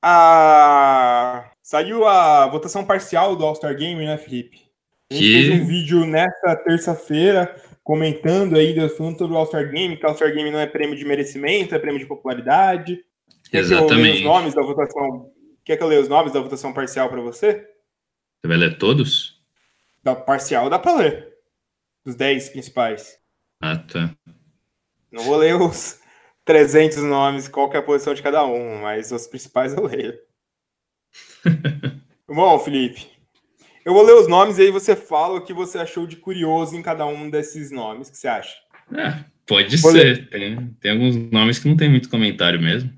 [0.02, 4.62] a saiu a votação parcial do All-Star Game, né, Felipe?
[5.10, 5.34] A gente que...
[5.34, 10.34] fez um vídeo nessa terça-feira comentando aí do assunto do All-Star Game, que o All-Star
[10.34, 13.00] Game não é prêmio de merecimento, é prêmio de popularidade.
[13.52, 13.52] Exatamente.
[13.52, 15.32] Quer que eu leia os nomes da votação?
[15.64, 17.54] Quer que eu leia os nomes da votação parcial para você?
[18.42, 19.42] Você vai ler todos?
[20.04, 21.34] Da parcial dá para ler.
[22.06, 23.18] Os 10 principais.
[23.68, 24.16] Ah, tá.
[25.12, 26.00] Não vou ler os
[26.46, 30.14] 300 nomes, qual é a posição de cada um, mas os principais eu leio.
[32.30, 33.10] Bom, Felipe,
[33.84, 36.76] Eu vou ler os nomes e aí você fala o que você achou de curioso
[36.76, 38.08] em cada um desses nomes.
[38.08, 38.56] O que você acha?
[38.94, 40.30] É, pode vou ser.
[40.30, 42.94] Tem, tem alguns nomes que não tem muito comentário mesmo.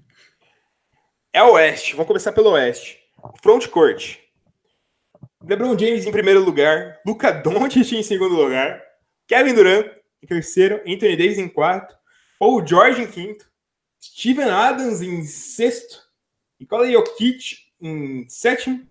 [1.31, 1.93] É o Oeste.
[1.93, 2.99] Vamos começar pelo Oeste.
[3.41, 4.17] Front Court.
[5.45, 6.99] LeBron James em primeiro lugar.
[7.05, 8.81] Luca Doncic em segundo lugar.
[9.27, 10.81] Kevin Durant em terceiro.
[10.87, 11.95] Anthony Davis em quarto.
[12.39, 13.45] Paul George em quinto.
[14.03, 16.01] Steven Adams em sexto.
[16.59, 18.85] Nikola Jokic em sétimo.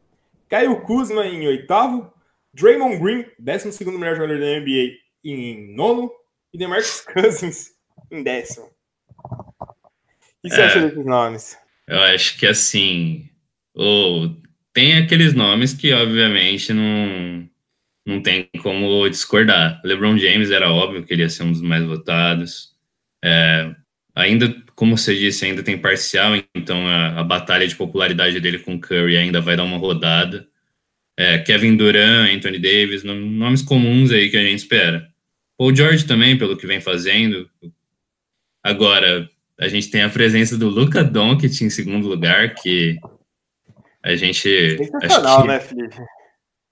[0.49, 2.13] Kyle Kuzma em oitavo.
[2.55, 6.11] Draymond Green, décimo segundo melhor jogador da NBA, em nono.
[6.53, 7.73] E DeMarcus Cousins
[8.11, 8.71] em décimo.
[9.21, 11.59] O que você é, acha desses nomes?
[11.87, 13.29] Eu acho que assim.
[13.75, 14.31] Oh,
[14.73, 17.49] tem aqueles nomes que, obviamente, não,
[18.07, 19.81] não tem como discordar.
[19.85, 22.73] LeBron James era óbvio que ele ia ser um dos mais votados.
[23.23, 23.75] É,
[24.15, 28.81] ainda, como você disse, ainda tem parcial, então a, a, batalha de popularidade dele com
[28.81, 30.47] Curry ainda vai dar uma rodada.
[31.19, 35.09] É, Kevin Durant, Anthony Davis, nomes comuns aí que a gente espera.
[35.59, 37.51] Paul George também, pelo que vem fazendo.
[38.63, 39.29] Agora,
[39.59, 42.99] a gente tem a presença do Luca Doncic em segundo lugar, que
[44.03, 44.77] a gente...
[44.77, 45.97] Sensacional, que, né, Felipe?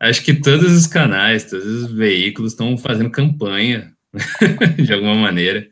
[0.05, 3.90] Acho que todos os canais, todos os veículos estão fazendo campanha,
[4.76, 5.66] de alguma maneira.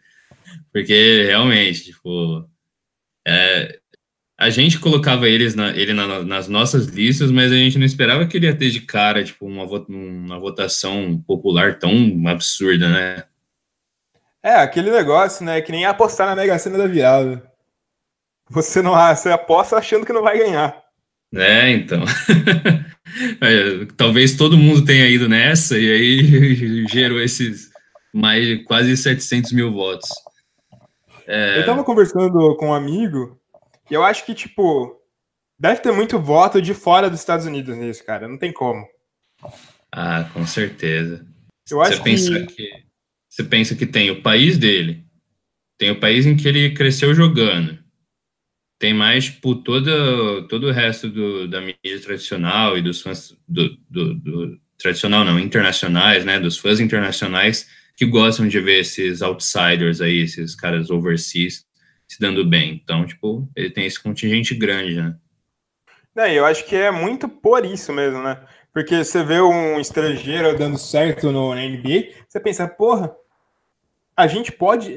[0.73, 2.49] Porque realmente, tipo,
[3.29, 3.79] é,
[4.39, 8.27] a gente colocava eles na, ele na, nas nossas listas, mas a gente não esperava
[8.27, 11.93] que ele ia ter de cara, tipo, uma, uma votação popular tão
[12.27, 13.25] absurda, né?
[14.43, 15.61] É, aquele negócio, né?
[15.61, 17.43] Que nem apostar na Mega Sena da Viada.
[18.49, 20.83] Você não você aposta achando que não vai ganhar.
[21.35, 22.03] É, então.
[23.41, 27.71] é, talvez todo mundo tenha ido nessa e aí gerou esses
[28.13, 30.09] mais quase 700 mil votos.
[31.27, 31.61] É...
[31.61, 33.41] Eu tava conversando com um amigo
[33.91, 35.01] e eu acho que, tipo,
[35.59, 38.29] deve ter muito voto de fora dos Estados Unidos nisso, cara.
[38.29, 38.87] Não tem como.
[39.91, 41.27] Ah, com certeza.
[41.71, 42.47] Eu acho você pensa que...
[42.47, 42.71] que...
[43.29, 45.07] Você pensa que tem o país dele,
[45.79, 47.82] tem o país em que ele cresceu jogando,
[48.83, 53.77] tem mais, tipo, todo, todo o resto do, da mídia tradicional e dos fãs do,
[53.89, 60.01] do, do tradicional não, internacionais, né, dos fãs internacionais que gostam de ver esses outsiders
[60.01, 61.65] aí, esses caras overseas
[62.09, 62.81] se dando bem.
[62.83, 65.15] Então, tipo, ele tem esse contingente grande, né?
[66.17, 68.37] É, eu acho que é muito por isso mesmo, né?
[68.75, 73.15] Porque você vê um estrangeiro dando certo no NBA, você pensa, porra,
[74.17, 74.97] a gente pode.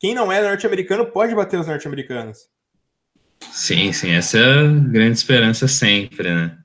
[0.00, 2.55] Quem não é norte-americano pode bater os norte-americanos.
[3.40, 6.58] Sim, sim, essa é a grande esperança sempre, né?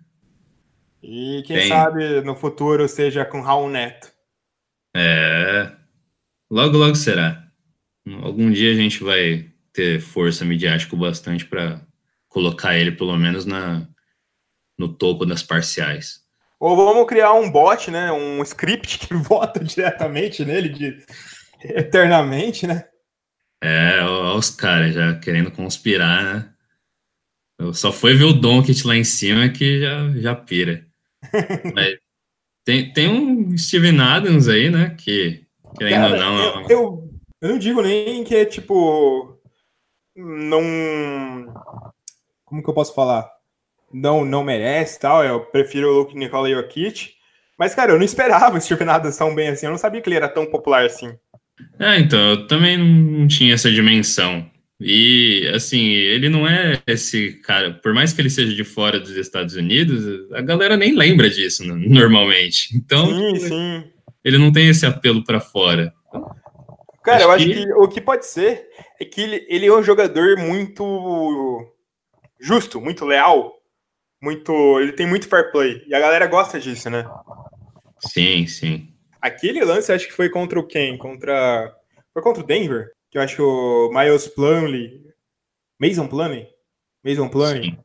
[1.01, 1.67] E quem Tem.
[1.67, 4.11] sabe no futuro seja com Raul Neto.
[4.95, 5.71] É.
[6.49, 7.43] Logo, logo será.
[8.21, 11.81] Algum dia a gente vai ter força midiática bastante para
[12.27, 13.87] colocar ele, pelo menos, na,
[14.77, 16.21] no topo das parciais.
[16.59, 18.11] Ou vamos criar um bot, né?
[18.11, 21.03] Um script que vota diretamente nele de
[21.63, 22.85] eternamente, né?
[23.63, 26.50] É, olha os caras já querendo conspirar, né?
[27.61, 30.83] Eu só foi ver o Donkit lá em cima que já, já pira.
[31.75, 31.95] Mas
[32.65, 34.95] tem, tem um Steven Adams aí, né?
[34.97, 35.45] Que,
[35.77, 36.61] querendo Cara, ou não.
[36.61, 37.09] Eu, eu,
[37.41, 39.39] eu, não digo nem que é tipo.
[40.15, 41.53] Não.
[42.45, 43.29] Como que eu posso falar?
[43.93, 45.23] Não, não merece tal.
[45.23, 47.11] Eu prefiro o Luke Nikola Jokic.
[47.59, 49.67] Mas, cara, eu não esperava esse Steven Adams tão bem assim.
[49.67, 51.15] Eu não sabia que ele era tão popular assim.
[51.77, 54.49] É, então, eu também não tinha essa dimensão.
[54.83, 59.15] E, assim, ele não é esse cara, por mais que ele seja de fora dos
[59.15, 62.75] Estados Unidos, a galera nem lembra disso normalmente.
[62.75, 63.83] Então, sim, sim.
[64.25, 65.93] ele não tem esse apelo para fora.
[67.03, 67.53] Cara, acho eu acho que...
[67.53, 67.73] que...
[67.73, 68.67] o que pode ser
[68.99, 71.71] é que ele, ele é um jogador muito
[72.39, 73.53] justo, muito leal,
[74.19, 74.79] muito.
[74.79, 75.83] Ele tem muito fair play.
[75.87, 77.07] E a galera gosta disso, né?
[77.99, 78.87] Sim, sim.
[79.21, 80.97] Aquele lance, acho que foi contra o quem?
[80.97, 81.71] Contra.
[82.11, 82.89] Foi contra o Denver?
[83.11, 85.01] Que eu acho que o Miles Plumley.
[85.77, 86.47] Mason Plumley?
[87.03, 87.77] Mason Plumley.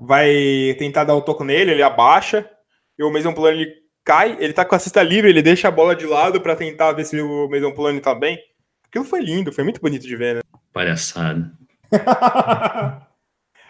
[0.00, 2.48] Vai tentar dar o um toco nele, ele abaixa.
[2.96, 3.66] E o Mason Plumley
[4.04, 4.36] cai.
[4.38, 7.04] Ele tá com a cesta livre, ele deixa a bola de lado para tentar ver
[7.04, 8.38] se o Mason Plumley tá bem.
[8.86, 10.40] Aquilo foi lindo, foi muito bonito de ver, né?
[10.72, 11.52] Palhaçada.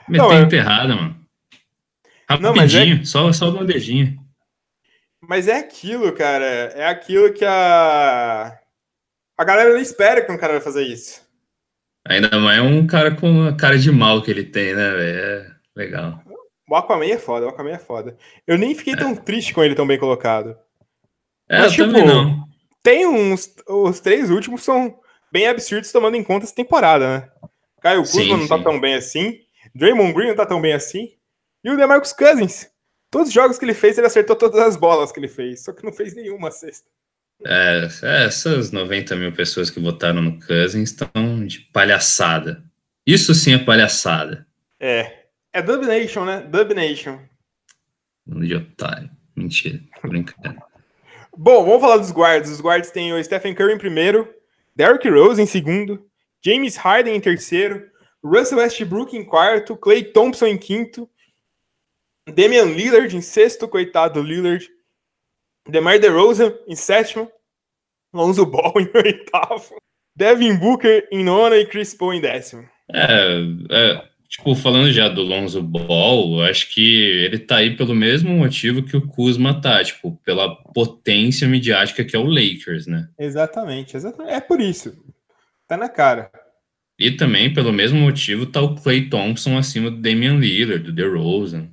[0.07, 0.43] Meteu não, é...
[0.43, 1.17] enterrada, mano.
[2.29, 3.05] Rapidinho, não, é...
[3.05, 4.17] só, só bandejinha.
[5.21, 6.45] Mas é aquilo, cara.
[6.45, 8.59] É aquilo que a.
[9.37, 11.23] A galera não espera que um cara vai fazer isso.
[12.07, 15.19] Ainda mais um cara com a cara de mal que ele tem, né, velho?
[15.21, 16.23] É legal.
[16.69, 18.17] O Aquaman é foda, o Aquaman é foda.
[18.47, 19.17] Eu nem fiquei tão é.
[19.17, 20.57] triste com ele tão bem colocado.
[21.49, 22.45] É, Mas, eu tipo, também não.
[22.83, 23.55] Tem uns.
[23.69, 24.99] Os três últimos são
[25.31, 27.29] bem absurdos tomando em conta essa temporada, né?
[27.81, 29.41] Caio Kuzma não tá tão bem assim.
[29.75, 31.11] Draymond Green não tá tão bem assim.
[31.65, 32.73] E o DeMarcus Cousins
[33.13, 35.73] Todos os jogos que ele fez, ele acertou todas as bolas que ele fez, só
[35.75, 36.89] que não fez nenhuma cesta.
[37.47, 37.89] É,
[38.25, 42.63] essas 90 mil pessoas que votaram no Cousins estão de palhaçada.
[43.07, 44.47] Isso sim é palhaçada.
[44.79, 45.23] É.
[45.53, 46.41] É Dub Nation, né?
[46.41, 47.19] Dub Nation.
[48.27, 49.11] De otário.
[49.37, 50.57] Mentira, tô brincando.
[51.37, 52.51] Bom, vamos falar dos guardas.
[52.51, 54.33] Os guardas têm o Stephen Curry em primeiro,
[54.77, 56.07] Derrick Rose em segundo,
[56.45, 57.91] James Harden em terceiro,
[58.23, 61.09] Russell Westbrook em quarto, Clay Thompson em quinto,
[62.27, 64.69] Damian Lillard em sexto, coitado do Lillard,
[65.69, 67.31] DeMar DeRozan em sétimo,
[68.13, 69.77] Lonzo Ball em oitavo,
[70.15, 72.69] Devin Booker em nono e Chris Paul em décimo.
[72.93, 73.41] É,
[73.71, 78.83] é, tipo, falando já do Lonzo Ball, acho que ele tá aí pelo mesmo motivo
[78.83, 83.09] que o Kuzma tá, tipo, pela potência midiática que é o Lakers, né?
[83.19, 84.35] Exatamente, exatamente.
[84.35, 84.97] É por isso.
[85.67, 86.31] Tá na cara.
[86.99, 91.71] E também, pelo mesmo motivo, tá o Clay Thompson acima do Damian Lillard, do DeRozan.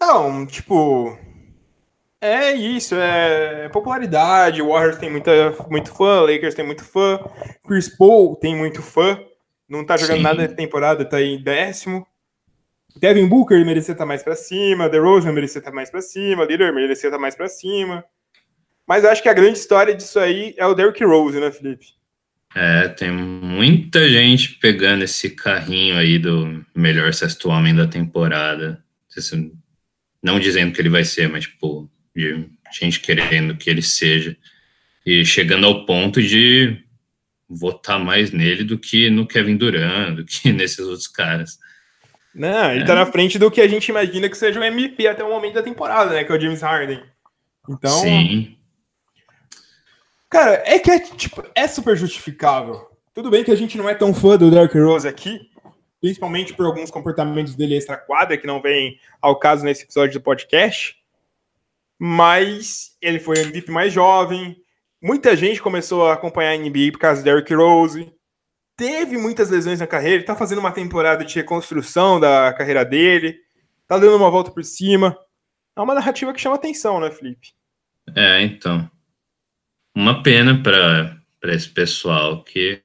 [0.00, 1.16] Não, tipo...
[2.20, 4.60] É isso, é popularidade.
[4.60, 7.18] O Warriors tem muita, muito fã, Lakers tem muito fã,
[7.66, 9.18] Chris Paul tem muito fã.
[9.68, 10.22] Não tá jogando Sim.
[10.22, 12.06] nada na temporada, tá em décimo.
[12.96, 17.08] Devin Booker merecia estar mais para cima, DeRozan merecia estar mais para cima, Lillard merecia
[17.08, 18.04] estar mais para cima.
[18.86, 21.86] Mas eu acho que a grande história disso aí é o Derrick Rose, né, Felipe?
[22.54, 28.82] É, tem muita gente pegando esse carrinho aí do melhor sexto homem da temporada.
[30.20, 34.36] Não dizendo que ele vai ser, mas, tipo, de gente querendo que ele seja.
[35.04, 36.84] E chegando ao ponto de
[37.48, 41.58] votar mais nele do que no Kevin Durant, do que nesses outros caras.
[42.34, 42.86] Não, ele é.
[42.86, 45.54] tá na frente do que a gente imagina que seja o MVP até o momento
[45.54, 46.22] da temporada, né?
[46.22, 47.02] Que é o James Harden.
[47.68, 48.00] Então.
[48.00, 48.56] Sim.
[50.28, 52.88] Cara, é que é, tipo, é super justificável.
[53.12, 55.40] Tudo bem que a gente não é tão fã do Derrick Rose aqui,
[56.00, 60.99] principalmente por alguns comportamentos dele extra-quadra, que não vem ao caso nesse episódio do podcast.
[62.00, 64.56] Mas ele foi o MVP mais jovem,
[65.02, 68.12] Muita gente começou a acompanhar a NBA por causa do Derrick Rose.
[68.76, 73.38] Teve muitas lesões na carreira, ele tá fazendo uma temporada de reconstrução da carreira dele,
[73.88, 75.16] tá dando uma volta por cima.
[75.74, 77.54] É uma narrativa que chama atenção, né, Felipe?
[78.14, 78.90] É, então.
[79.96, 82.82] Uma pena para esse pessoal que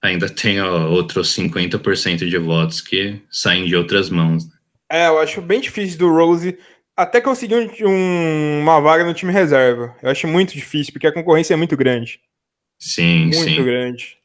[0.00, 4.46] ainda tem outros 50% de votos que saem de outras mãos.
[4.46, 4.52] Né?
[4.88, 6.56] É, eu acho bem difícil do Rose
[6.96, 9.94] até conseguir um, uma vaga no time reserva.
[10.02, 12.20] Eu acho muito difícil, porque a concorrência é muito grande.
[12.78, 13.44] Sim, muito sim.
[13.44, 14.18] Muito grande.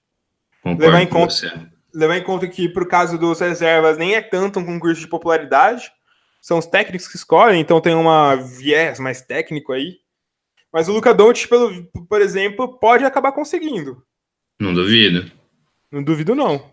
[0.63, 1.51] Concordo levar em conta, você.
[1.93, 5.91] Levar em conta que, por caso dos reservas, nem é tanto um concurso de popularidade.
[6.41, 9.97] São os técnicos que escolhem, então tem uma viés mais técnico aí.
[10.71, 14.01] Mas o Luca Doncic, pelo, por exemplo, pode acabar conseguindo.
[14.59, 15.29] Não duvido.
[15.91, 16.71] Não duvido, não.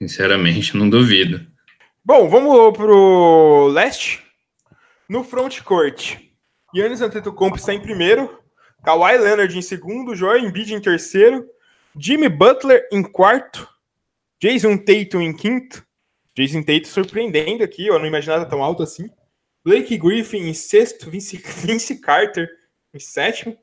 [0.00, 1.46] Sinceramente, não duvido.
[2.04, 4.21] Bom, vamos pro leste.
[5.08, 6.18] No frontcourt,
[6.74, 8.38] Yannis Antetokounmpo está em primeiro,
[8.82, 11.46] Kawhi Leonard em segundo, Joel Embiid em terceiro,
[11.98, 13.68] Jimmy Butler em quarto,
[14.40, 15.86] Jason Tatum em quinto,
[16.36, 19.10] Jason Tatum surpreendendo aqui, eu não imaginava tão alto assim,
[19.64, 22.48] Blake Griffin em sexto, Vince, Vince Carter
[22.94, 23.56] em sétimo,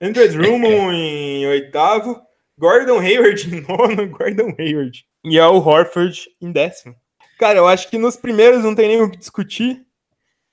[0.00, 2.20] Andrew Drummond em oitavo,
[2.58, 5.04] Gordon Hayward em nono, Gordon Hayward.
[5.24, 6.96] E Al Horford em décimo.
[7.38, 9.85] Cara, eu acho que nos primeiros não tem nem o que discutir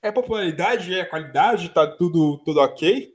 [0.04, 3.12] é popularidade, é qualidade, tá tudo, tudo ok.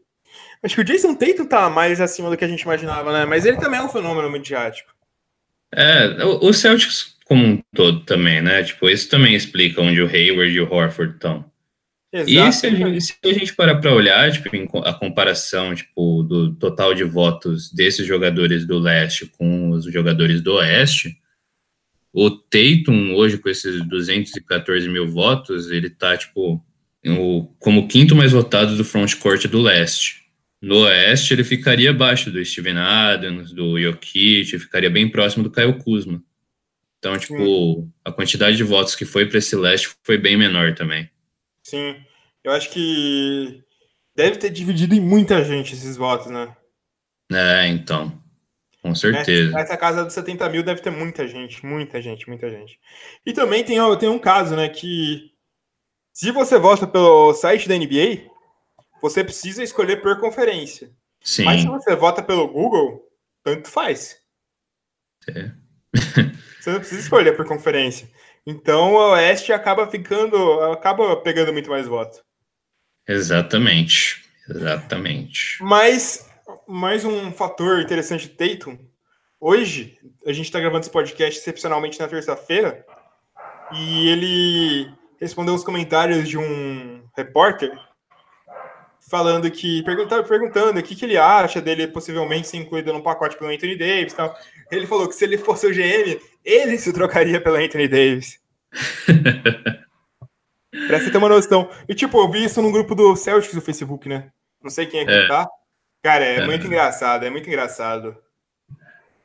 [0.62, 3.26] Acho que o Jason Tatum tá mais acima do que a gente imaginava, né?
[3.26, 4.92] Mas ele também é um fenômeno midiático.
[5.72, 8.64] É, o Celtics como um todo também, né?
[8.64, 11.46] Tipo, isso também explica onde o Hayward e o Horford estão.
[12.12, 16.56] E se a, gente, se a gente parar para olhar, tipo, a comparação, tipo, do
[16.56, 21.16] total de votos desses jogadores do leste com os jogadores do oeste,
[22.12, 26.66] o Tatum hoje com esses 214 mil votos, ele tá, tipo,
[27.12, 30.20] o, como quinto mais votado do frontcourt do leste.
[30.62, 35.78] No oeste, ele ficaria abaixo do Steven Adams, do Jokic, ficaria bem próximo do Caio
[35.78, 36.22] Kuzma.
[36.98, 37.92] Então, tipo, Sim.
[38.04, 41.10] a quantidade de votos que foi para esse leste foi bem menor também.
[41.64, 41.96] Sim,
[42.44, 43.64] eu acho que
[44.14, 46.54] deve ter dividido em muita gente esses votos, né?
[47.32, 48.22] É, então.
[48.82, 49.50] Com certeza.
[49.50, 52.80] Essa, essa casa dos 70 mil deve ter muita gente, muita gente, muita gente.
[53.26, 55.32] E também tem, tem um caso, né, que
[56.20, 58.30] se você vota pelo site da NBA,
[59.02, 60.92] você precisa escolher por conferência.
[61.22, 61.46] Sim.
[61.46, 63.08] Mas se você vota pelo Google,
[63.42, 64.18] tanto faz.
[65.30, 65.50] É.
[66.60, 68.12] você não precisa escolher por conferência.
[68.46, 72.22] Então o Oeste acaba ficando, acaba pegando muito mais votos.
[73.08, 74.22] Exatamente.
[74.50, 75.64] Exatamente.
[75.64, 76.30] Mas
[76.68, 78.78] mais um fator interessante do Tatum.
[79.40, 82.86] Hoje, a gente está gravando esse podcast excepcionalmente na terça-feira.
[83.72, 87.72] E ele respondeu os comentários de um repórter
[89.10, 93.38] falando que perguntando, perguntando o que, que ele acha dele possivelmente ser incluído num pacote
[93.38, 94.36] pelo Anthony Davis, tal.
[94.72, 98.40] Ele falou que se ele fosse o GM, ele se trocaria pelo Anthony Davis.
[100.88, 101.70] pra você ter uma noção.
[101.88, 104.30] E tipo, eu vi isso no grupo do Celtics do Facebook, né?
[104.62, 105.28] Não sei quem é que é.
[105.28, 105.48] tá.
[106.04, 108.16] Cara, é, é, muito engraçado, é muito engraçado.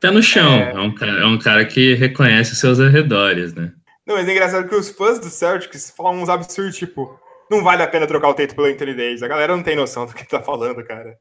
[0.01, 0.73] Tá no chão, é...
[0.73, 3.73] é, um, cara, é um cara que reconhece seus arredores, né?
[4.07, 7.19] Não, mas é engraçado que os fãs do Celtics falam uns absurdos, tipo,
[7.51, 9.23] não vale a pena trocar o Tatum pelo Anthony Davis.
[9.23, 11.19] A galera não tem noção do que tá falando, cara.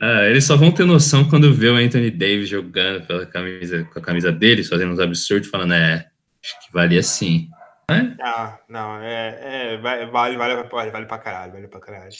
[0.00, 3.98] ah, eles só vão ter noção quando vê o Anthony Davis jogando pela camisa, com
[3.98, 6.06] a camisa deles, fazendo uns absurdos, falando, é,
[6.42, 7.48] acho que valia sim.
[7.90, 8.22] É?
[8.22, 12.10] Ah, não, é, é vale, vale, vale, vale pra caralho, vale pra caralho.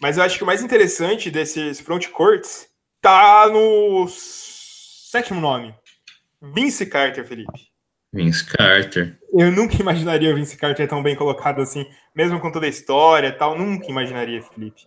[0.00, 2.66] Mas eu acho que o mais interessante desses front courts
[3.00, 5.74] tá no sétimo nome.
[6.54, 7.68] Vince Carter, Felipe.
[8.12, 9.18] Vince Carter.
[9.32, 11.84] Eu nunca imaginaria o Vince Carter tão bem colocado assim,
[12.14, 13.58] mesmo com toda a história e tal.
[13.58, 14.82] Nunca imaginaria, Felipe.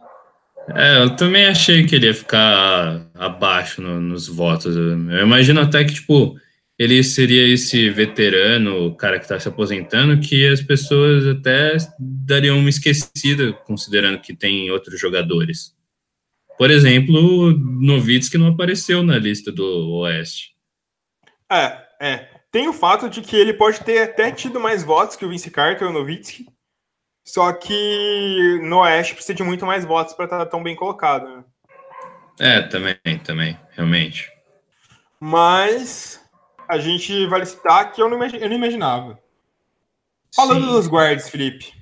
[0.76, 4.76] É, eu também achei que ele ia ficar abaixo no, nos votos.
[4.76, 6.36] Eu imagino até que, tipo,
[6.78, 12.58] ele seria esse veterano, o cara que está se aposentando, que as pessoas até dariam
[12.58, 15.74] uma esquecida, considerando que tem outros jogadores.
[16.58, 20.59] Por exemplo, Novitz que não apareceu na lista do Oeste.
[21.52, 22.30] É, é.
[22.52, 25.52] Tem o fato de que ele pode ter até tido mais votos que o Vince
[25.52, 26.48] Carter ou o Novitsky,
[27.24, 31.28] só que no Oeste precisa de muito mais votos para estar tão bem colocado.
[31.28, 31.44] Né?
[32.40, 34.32] É, também, também, realmente.
[35.20, 36.24] Mas
[36.68, 39.20] a gente vai citar que eu não, eu não imaginava.
[40.36, 40.72] Falando Sim.
[40.72, 41.74] dos guards, Felipe.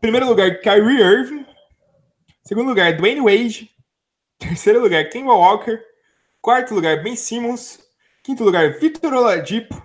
[0.00, 1.46] Primeiro lugar, Kyrie Irving.
[2.44, 3.70] Segundo lugar, Dwayne Wade.
[4.38, 5.80] Terceiro lugar, Kemba Walker.
[6.40, 7.80] Quarto lugar, Ben Simmons.
[8.26, 9.80] Quinto lugar, Victor Oladipo.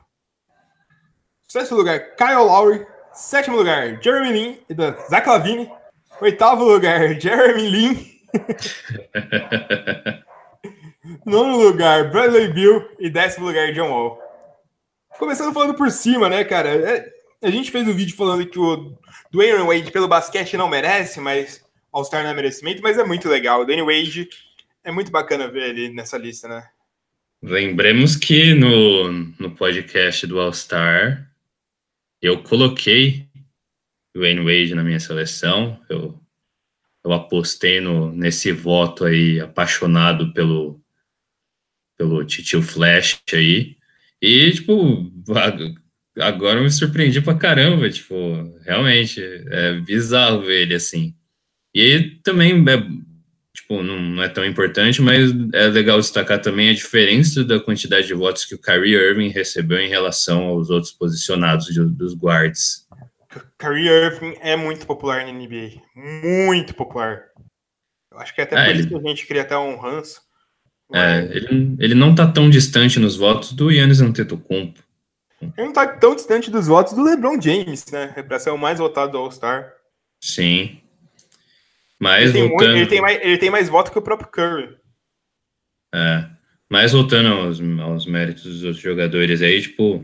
[1.47, 2.87] Sexto lugar, Kyle Lowry.
[3.13, 5.71] Sétimo lugar, Jeremy Lin e da Zach Lavine.
[6.19, 8.11] Oitavo lugar, Jeremy Lin.
[11.23, 12.89] Nono lugar, Bradley Bill.
[12.97, 14.19] E décimo lugar, John Wall.
[15.19, 16.69] Começando falando por cima, né, cara?
[16.69, 17.13] É,
[17.43, 18.97] a gente fez um vídeo falando que o
[19.29, 23.61] Dwayne Wade pelo basquete não merece, mas All-Star não é merecimento, mas é muito legal.
[23.61, 24.27] O Dwayne Wade
[24.83, 26.67] é muito bacana ver ele nessa lista, né?
[27.43, 31.27] Lembremos que no, no podcast do All-Star
[32.21, 33.27] eu coloquei
[34.13, 35.81] o Dwayne Wade na minha seleção.
[35.89, 36.21] Eu,
[37.03, 40.79] eu apostei no, nesse voto aí apaixonado pelo
[41.97, 43.77] pelo Titio Flash aí.
[44.19, 45.11] E, tipo,
[46.19, 48.15] agora eu me surpreendi pra caramba, tipo,
[48.63, 51.15] realmente, é bizarro ver ele assim.
[51.73, 53.10] E também, é,
[53.53, 58.07] tipo, não, não, é tão importante, mas é legal destacar também a diferença da quantidade
[58.07, 62.87] de votos que o Kyrie Irving recebeu em relação aos outros posicionados de, dos guards.
[63.57, 67.25] Kyrie Irving é muito popular na NBA, muito popular.
[68.11, 70.21] Eu acho que até ah, por isso que a gente cria até um ranço
[70.93, 74.83] é, ele, ele não tá tão distante nos votos do Yannis Antetokounmpo.
[75.41, 78.07] Ele não tá tão distante dos votos do LeBron James, né?
[78.27, 79.73] Para ser o mais votado do All-Star.
[80.21, 80.80] Sim.
[82.01, 82.71] Mas ele voltando...
[82.71, 84.75] Tem ele, tem mais, ele tem mais votos que o próprio Curry.
[85.93, 86.27] É.
[86.67, 90.03] Mas voltando aos, aos méritos dos jogadores aí, tipo,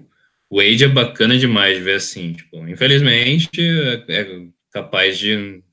[0.49, 5.63] o Wade é bacana demais de ver assim, tipo, infelizmente é, é capaz de,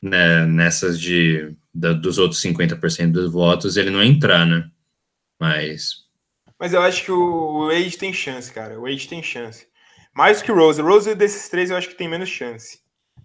[0.00, 4.70] né, nessas de da, dos outros 50% dos votos ele não entrar, né?
[5.38, 6.06] Mas.
[6.58, 8.78] Mas eu acho que o Wade tem chance, cara.
[8.78, 9.66] O Wade tem chance.
[10.14, 10.80] Mais que o Rose.
[10.80, 12.78] O Rose desses três eu acho que tem menos chance.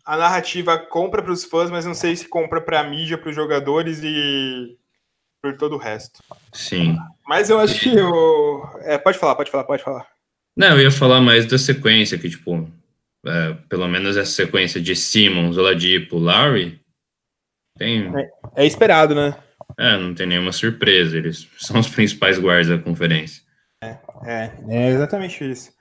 [0.06, 3.30] A narrativa compra para os fãs, mas não sei se compra para a mídia, para
[3.30, 4.78] os jogadores e
[5.42, 6.24] por todo o resto.
[6.54, 6.98] Sim.
[7.28, 8.68] Mas eu acho que o.
[8.82, 10.08] É, pode falar, pode falar, pode falar.
[10.56, 12.70] Não, eu ia falar mais da sequência, que, tipo,
[13.26, 16.82] é, pelo menos essa sequência de Simmons, Oladipo, Larry,
[17.78, 18.12] tem...
[18.18, 19.36] É, é, esperado, né?
[19.80, 21.18] É, não tem nenhuma surpresa.
[21.18, 23.42] Eles são os principais guardas da conferência.
[23.84, 25.72] É, é, é exatamente isso.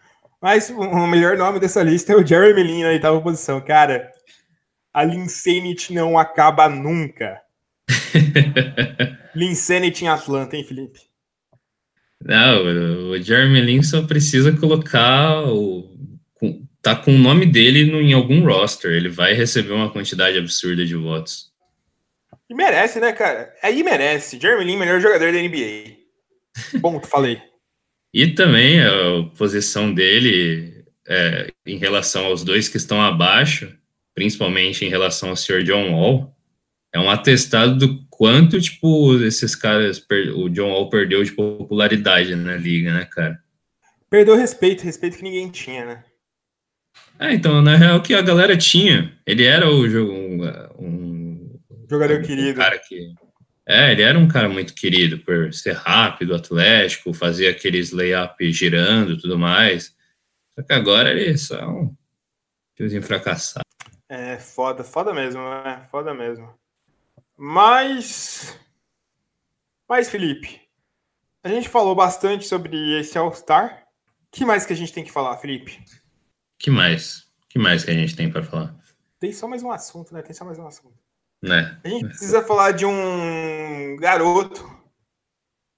[0.41, 3.61] Mas o melhor nome dessa lista é o Jeremy Lin na oitava posição.
[3.61, 4.11] Cara,
[4.93, 7.41] a Linsanity não acaba nunca.
[9.35, 11.01] Linsanity em Atlanta, hein, Felipe?
[12.23, 15.97] Não, o Jeremy Lin só precisa colocar o.
[16.81, 18.93] tá com o nome dele no, em algum roster.
[18.93, 21.51] Ele vai receber uma quantidade absurda de votos.
[22.49, 23.55] E merece, né, cara?
[23.63, 24.41] Aí merece.
[24.41, 25.97] Jeremy Lin, melhor jogador da NBA.
[26.81, 27.50] Bom, tu falei.
[28.13, 33.73] E também a posição dele é, em relação aos dois que estão abaixo,
[34.15, 35.63] principalmente em relação ao Sr.
[35.63, 36.37] John Wall,
[36.93, 40.05] é um atestado do quanto, tipo, esses caras,
[40.35, 43.41] o John Wall perdeu de popularidade na liga, né, cara?
[44.11, 46.05] Perdeu respeito, respeito que ninguém tinha, né?
[47.19, 49.13] É, então, na real, que a galera tinha.
[49.27, 50.13] Ele era o jogo.
[50.79, 51.59] Um,
[51.89, 52.51] Jogador um, querido.
[52.51, 53.15] Um cara que.
[53.67, 59.13] É, ele era um cara muito querido por ser rápido, atlético, fazer aqueles layup girando
[59.13, 59.95] e tudo mais.
[60.55, 61.95] Só que agora ele é só um
[62.75, 63.65] tiozinho fracassado.
[64.09, 65.87] É, foda, foda mesmo, né?
[65.91, 66.53] Foda mesmo.
[67.37, 68.59] Mas.
[69.89, 70.61] Mas, Felipe,
[71.43, 73.87] a gente falou bastante sobre esse All-Star.
[74.27, 75.83] O que mais que a gente tem que falar, Felipe?
[76.59, 77.31] que mais?
[77.49, 78.77] que mais que a gente tem para falar?
[79.19, 80.23] Tem só mais um assunto, né?
[80.23, 80.97] Tem só mais um assunto.
[81.43, 81.81] Né?
[81.83, 84.63] A gente precisa falar de um garoto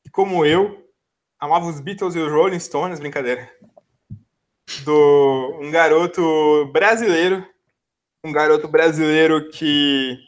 [0.02, 0.90] que, como eu,
[1.38, 3.48] amava os Beatles e os Rolling Stones, brincadeira.
[4.84, 7.46] Do um garoto brasileiro,
[8.24, 10.18] um garoto brasileiro que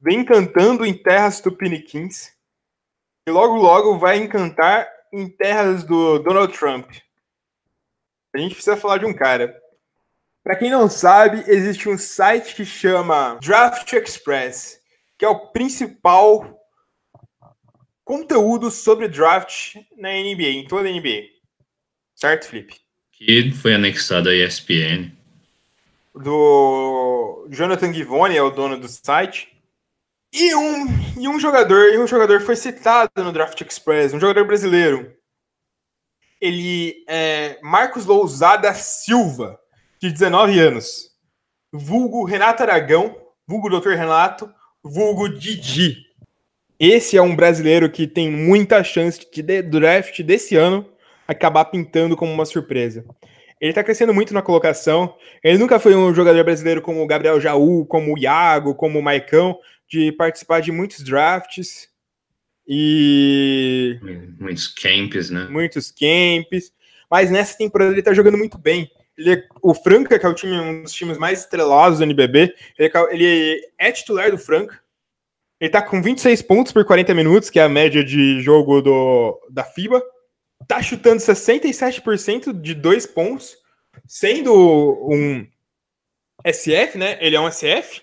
[0.00, 2.32] vem cantando em terras tupiniquins
[3.26, 6.90] e logo logo vai encantar em terras do Donald Trump.
[8.34, 9.61] A gente precisa falar de um cara.
[10.42, 14.80] Para quem não sabe, existe um site que chama Draft Express,
[15.16, 16.58] que é o principal
[18.04, 21.28] conteúdo sobre draft na NBA, em toda a NBA.
[22.16, 22.80] Certo, Felipe?
[23.12, 25.12] Que foi anexado à ESPN.
[26.12, 29.48] Do Jonathan Givoni é o dono do site.
[30.32, 30.86] E um,
[31.20, 35.14] e um jogador, e um jogador foi citado no Draft Express, um jogador brasileiro.
[36.40, 39.61] Ele é Marcos Lousada Silva
[40.02, 41.12] de 19 anos.
[41.72, 43.90] Vulgo Renato Aragão, vulgo Dr.
[43.90, 45.96] Renato, vulgo Didi.
[46.78, 50.84] Esse é um brasileiro que tem muita chance de draft desse ano
[51.26, 53.04] acabar pintando como uma surpresa.
[53.60, 55.14] Ele está crescendo muito na colocação.
[55.40, 59.02] Ele nunca foi um jogador brasileiro como o Gabriel Jaú, como o Iago, como o
[59.02, 59.56] Maicão,
[59.88, 61.88] de participar de muitos drafts
[62.66, 64.00] e.
[64.40, 65.46] Muitos camps, né?
[65.48, 66.72] Muitos camps.
[67.08, 68.90] Mas nessa temporada ele está jogando muito bem.
[69.16, 72.54] Ele é, o Franca, que é o time, um dos times mais estrelados do NBB,
[72.78, 74.80] ele, é ele é titular do Franca.
[75.60, 79.40] Ele tá com 26 pontos por 40 minutos, que é a média de jogo do,
[79.50, 80.02] da FIBA.
[80.66, 83.56] Tá chutando 67% de dois pontos,
[84.06, 84.52] sendo
[85.08, 85.46] um
[86.44, 87.16] SF, né?
[87.20, 88.02] Ele é um SF,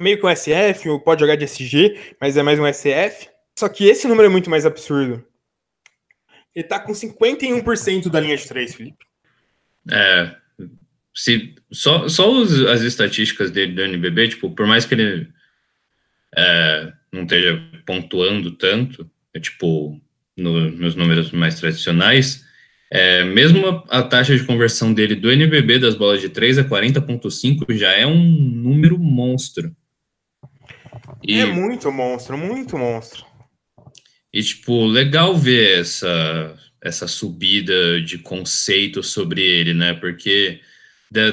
[0.00, 3.28] meio que um SF, pode jogar de SG, mas é mais um SF.
[3.58, 5.24] Só que esse número é muito mais absurdo.
[6.54, 9.04] Ele tá com 51% da linha de 3, Felipe.
[9.90, 10.36] É,
[11.14, 15.28] se só, só os, as estatísticas dele do NBB, tipo, por mais que ele
[16.36, 20.00] é, não esteja pontuando tanto, é, tipo,
[20.36, 22.44] no, nos números mais tradicionais,
[22.90, 26.64] é, mesmo a, a, taxa de conversão dele do NBB das bolas de 3 a
[26.64, 29.74] 40.5 já é um número monstro.
[31.22, 33.24] E, é muito monstro, muito monstro.
[34.32, 39.94] E, tipo, legal ver essa, essa subida de conceito sobre ele, né?
[39.94, 40.60] Porque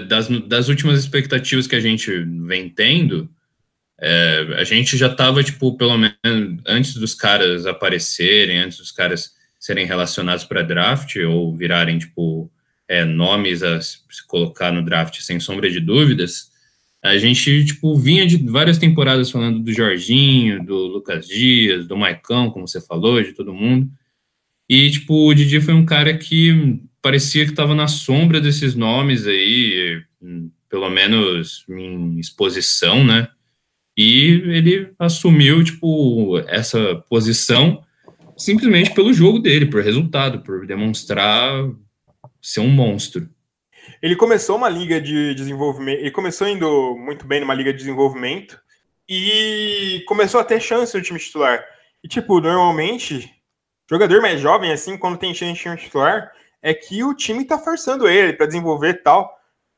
[0.08, 2.12] das, das últimas expectativas que a gente
[2.46, 3.30] vem tendo,
[4.00, 9.32] é, a gente já estava, tipo, pelo menos antes dos caras aparecerem, antes dos caras
[9.60, 12.52] serem relacionados para draft ou virarem, tipo,
[12.88, 16.52] é, nomes a se colocar no draft sem sombra de dúvidas,
[17.04, 22.52] a gente, tipo, vinha de várias temporadas falando do Jorginho, do Lucas Dias, do Maicão,
[22.52, 23.90] como você falou, de todo mundo.
[24.70, 29.26] E, tipo, o Didi foi um cara que parecia que estava na sombra desses nomes
[29.26, 29.71] aí,
[30.70, 33.28] pelo menos em exposição, né?
[33.98, 37.84] E ele assumiu, tipo, essa posição
[38.38, 41.52] simplesmente pelo jogo dele, por resultado, por demonstrar
[42.42, 43.30] ser um monstro.
[44.02, 48.60] Ele começou uma liga de desenvolvimento, ele começou indo muito bem numa liga de desenvolvimento
[49.08, 51.64] e começou a ter chance no time titular.
[52.04, 53.30] E, tipo, normalmente,
[53.90, 56.32] jogador mais jovem, assim, quando tem chance de time titular,
[56.62, 59.32] é que o time tá forçando ele para desenvolver tal.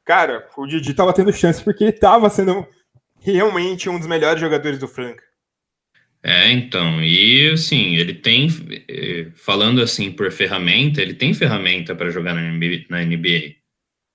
[0.05, 2.67] Cara, o Didi tava tendo chance porque ele tava sendo
[3.19, 5.23] realmente um dos melhores jogadores do Franca.
[6.21, 8.47] É, então, e assim, ele tem,
[8.87, 13.55] eh, falando assim por ferramenta, ele tem ferramenta para jogar na NBA.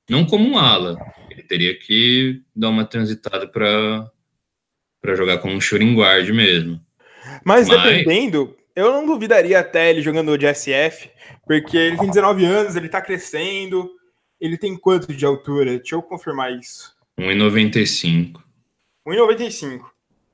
[0.08, 0.96] Não como um ala,
[1.30, 4.10] ele teria que dar uma transitada para
[5.00, 6.80] para jogar como um shooting guard mesmo.
[7.44, 11.10] Mas, Mas dependendo, eu não duvidaria até ele jogando de SF,
[11.46, 13.97] porque ele tem 19 anos, ele tá crescendo.
[14.40, 15.78] Ele tem quanto de altura?
[15.78, 16.96] Deixa eu confirmar isso.
[17.18, 18.40] 1,95.
[19.06, 19.84] 1,95.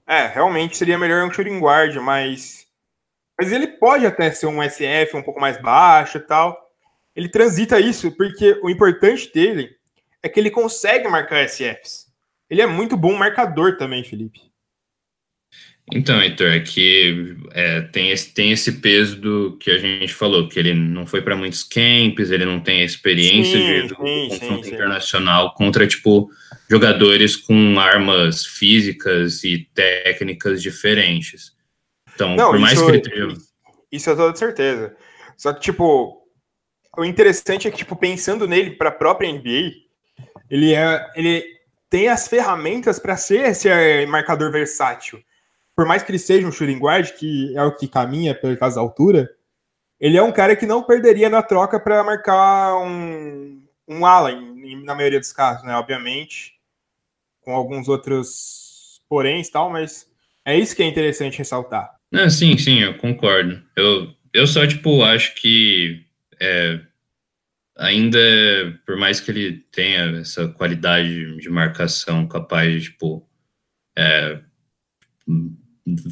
[0.06, 2.66] É, realmente seria melhor um shooting guard, mas.
[3.38, 6.70] Mas ele pode até ser um SF um pouco mais baixo e tal.
[7.16, 9.76] Ele transita isso, porque o importante dele
[10.22, 12.12] é que ele consegue marcar SFs.
[12.48, 14.43] Ele é muito bom marcador também, Felipe.
[15.92, 20.48] Então, Heitor, é que é, tem, esse, tem esse peso do que a gente falou,
[20.48, 23.94] que ele não foi para muitos camps, ele não tem a experiência sim, de sim,
[23.94, 26.30] confronto sim, internacional contra, tipo,
[26.70, 31.52] jogadores com armas físicas e técnicas diferentes.
[32.14, 33.28] Então, não, por mais isso, que ele tenha...
[33.92, 34.96] Isso eu toda certeza.
[35.36, 36.26] Só que, tipo,
[36.96, 39.70] o interessante é que, tipo, pensando nele para a própria NBA,
[40.48, 41.44] ele, é, ele
[41.90, 45.22] tem as ferramentas para ser esse é, marcador versátil
[45.76, 48.76] por mais que ele seja um shooting guard, que é o que caminha pelo caso
[48.76, 49.30] da altura,
[50.00, 54.32] ele é um cara que não perderia na troca para marcar um, um ala,
[54.84, 55.74] na maioria dos casos, né?
[55.76, 56.54] Obviamente,
[57.40, 60.10] com alguns outros porém e tal, mas
[60.44, 61.94] é isso que é interessante ressaltar.
[62.12, 63.62] É, sim, sim, eu concordo.
[63.76, 66.04] Eu, eu só, tipo, acho que
[66.40, 66.80] é,
[67.76, 68.18] ainda,
[68.86, 73.28] por mais que ele tenha essa qualidade de marcação capaz de, tipo,
[73.96, 74.40] é,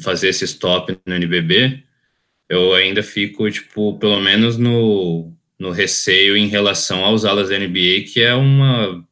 [0.01, 1.83] fazer esse stop no NBB,
[2.49, 8.05] eu ainda fico, tipo, pelo menos no, no receio em relação aos alas da NBA,
[8.11, 9.03] que é uma,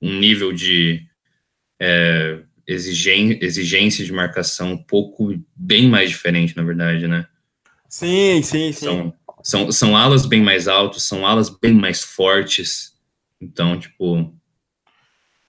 [0.00, 1.06] um nível de
[1.80, 7.26] é, exigência de marcação um pouco bem mais diferente, na verdade, né?
[7.88, 8.84] Sim, sim, sim.
[8.84, 12.92] São, são, são alas bem mais altos, são alas bem mais fortes.
[13.40, 14.34] Então, tipo,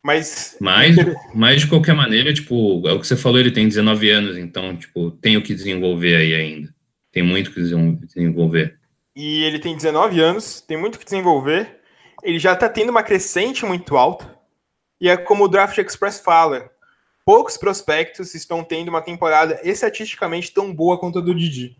[0.05, 0.55] mas.
[0.61, 0.95] Mas,
[1.33, 4.77] mas de qualquer maneira, tipo, é o que você falou, ele tem 19 anos, então,
[4.77, 6.71] tipo, tem o que desenvolver aí ainda.
[7.11, 8.77] Tem muito que desenvolver.
[9.15, 11.79] E ele tem 19 anos, tem muito que desenvolver.
[12.21, 14.31] Ele já tá tendo uma crescente muito alta.
[15.01, 16.69] E é como o Draft Express fala:
[17.25, 21.75] poucos prospectos estão tendo uma temporada estatisticamente tão boa quanto a do Didi.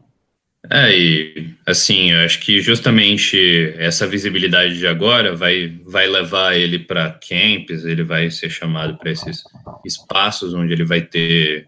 [0.72, 6.80] É, e assim, eu acho que justamente essa visibilidade de agora vai, vai levar ele
[6.80, 9.44] para camps, ele vai ser chamado para esses
[9.86, 11.66] espaços onde ele vai ter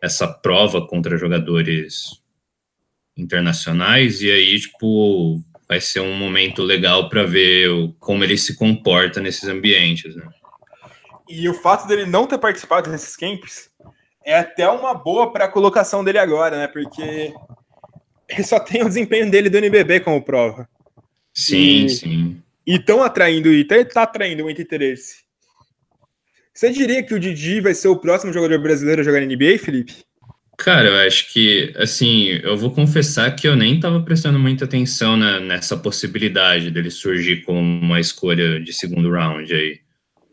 [0.00, 2.20] essa prova contra jogadores
[3.16, 7.68] internacionais, e aí, tipo, vai ser um momento legal para ver
[7.98, 10.26] como ele se comporta nesses ambientes, né?
[11.28, 13.70] E o fato dele não ter participado desses camps
[14.24, 16.66] é até uma boa para a colocação dele agora, né?
[16.66, 17.32] Porque
[18.30, 20.68] ele só tem o desempenho dele do NBB como prova.
[21.34, 22.42] Sim, e, sim.
[22.66, 25.24] E estão atraindo, e tá, tá atraindo muito interesse.
[26.54, 29.58] Você diria que o Didi vai ser o próximo jogador brasileiro a jogar na NBA,
[29.58, 29.94] Felipe?
[30.58, 35.16] Cara, eu acho que, assim, eu vou confessar que eu nem estava prestando muita atenção
[35.16, 39.80] na, nessa possibilidade dele surgir como uma escolha de segundo round aí.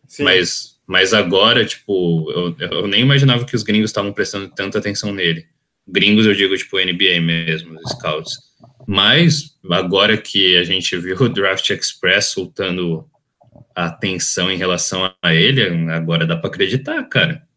[0.05, 0.23] Sim.
[0.23, 5.13] Mas, mas agora, tipo, eu, eu nem imaginava que os gringos estavam prestando tanta atenção
[5.13, 5.45] nele.
[5.87, 8.35] Gringos, eu digo, tipo, NBA mesmo, os scouts.
[8.85, 13.09] Mas, agora que a gente viu o Draft Express soltando
[13.75, 15.61] a atenção em relação a ele,
[15.91, 17.47] agora dá para acreditar, cara.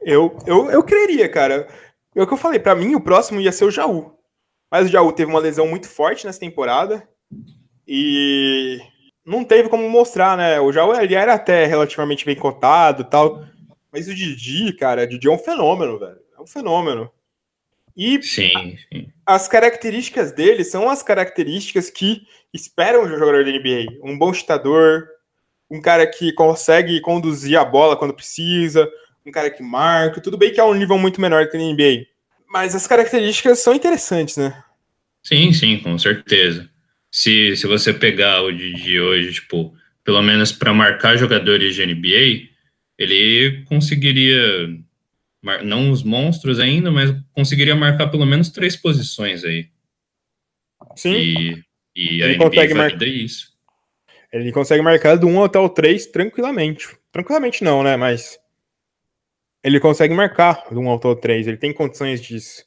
[0.00, 1.68] Eu, eu, eu creria, cara.
[2.14, 4.12] É o que eu falei, para mim o próximo ia ser o Jaú.
[4.70, 7.06] Mas o Jaú teve uma lesão muito forte nessa temporada
[7.86, 8.78] e
[9.24, 10.60] não teve como mostrar, né?
[10.60, 13.44] O Jaú ele era até relativamente bem cotado tal.
[13.92, 16.20] Mas o Didi, cara, o Didi é um fenômeno, velho.
[16.38, 17.10] É um fenômeno.
[18.00, 19.08] E sim, sim.
[19.26, 24.00] as características dele são as características que esperam de um jogador da NBA.
[24.02, 25.06] Um bom chutador,
[25.70, 28.90] um cara que consegue conduzir a bola quando precisa,
[29.24, 30.18] um cara que marca.
[30.18, 32.06] Tudo bem que é um nível muito menor que na NBA.
[32.48, 34.64] Mas as características são interessantes, né?
[35.22, 36.70] Sim, sim, com certeza.
[37.12, 42.48] Se, se você pegar o de hoje, tipo, pelo menos para marcar jogadores de NBA,
[42.98, 44.70] ele conseguiria
[45.42, 49.68] não os monstros ainda, mas conseguiria marcar pelo menos três posições aí.
[50.96, 51.14] Sim.
[51.14, 51.64] E,
[51.96, 53.50] e ele consegue marcar isso.
[54.32, 56.96] Ele consegue marcar do 1 até o 3 tranquilamente.
[57.10, 57.96] Tranquilamente não, né?
[57.96, 58.38] Mas
[59.62, 61.48] ele consegue marcar do 1 até o 3.
[61.48, 62.64] Ele tem condições disso.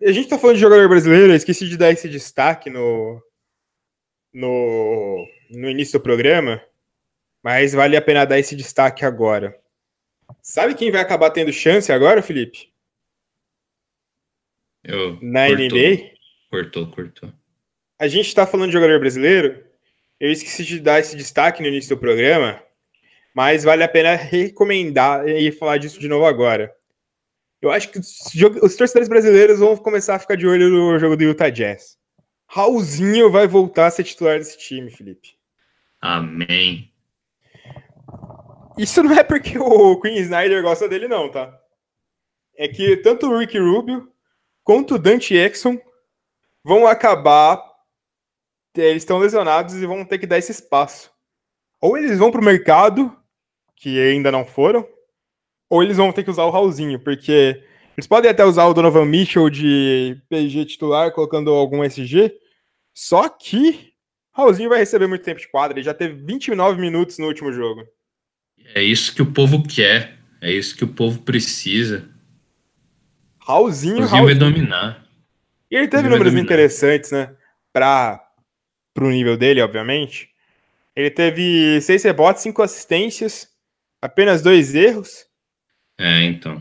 [0.00, 3.22] E a gente tá falando de jogador brasileiro, eu esqueci de dar esse destaque no,
[4.32, 6.60] no, no início do programa,
[7.42, 9.56] mas vale a pena dar esse destaque agora.
[10.40, 12.72] Sabe quem vai acabar tendo chance agora, Felipe?
[14.84, 16.10] Eu, Na cortou, NBA?
[16.50, 17.32] Cortou, cortou.
[17.98, 19.64] A gente está falando de jogador brasileiro.
[20.18, 22.62] Eu esqueci de dar esse destaque no início do programa,
[23.34, 26.74] mas vale a pena recomendar e falar disso de novo agora.
[27.60, 31.22] Eu acho que os torcedores brasileiros vão começar a ficar de olho no jogo do
[31.22, 31.96] Utah Jazz.
[32.46, 35.36] Raulzinho vai voltar a ser titular desse time, Felipe.
[36.00, 36.92] Amém.
[38.78, 41.58] Isso não é porque o Queen Snyder gosta dele, não, tá?
[42.56, 44.10] É que tanto o Rick Rubio
[44.64, 45.78] quanto o Dante Exxon
[46.64, 47.62] vão acabar.
[48.74, 51.10] Eles estão lesionados e vão ter que dar esse espaço.
[51.80, 53.14] Ou eles vão pro mercado,
[53.76, 54.88] que ainda não foram,
[55.68, 57.62] ou eles vão ter que usar o Raulzinho, porque
[57.96, 62.32] Eles podem até usar o Donovan Mitchell de PG titular, colocando algum SG.
[62.94, 63.92] Só que
[64.32, 65.78] Raulzinho vai receber muito tempo de quadra.
[65.78, 67.82] Ele já teve 29 minutos no último jogo.
[68.74, 70.18] É isso que o povo quer.
[70.40, 72.08] É isso que o povo precisa.
[73.38, 75.06] Raulzinho, Raulzinho vai dominar.
[75.70, 77.34] E ele teve números interessantes, né?
[77.72, 78.20] Para
[78.98, 80.30] o nível dele, obviamente.
[80.94, 83.48] Ele teve seis rebotes, cinco assistências,
[84.00, 85.26] apenas dois erros.
[85.98, 86.60] É, então.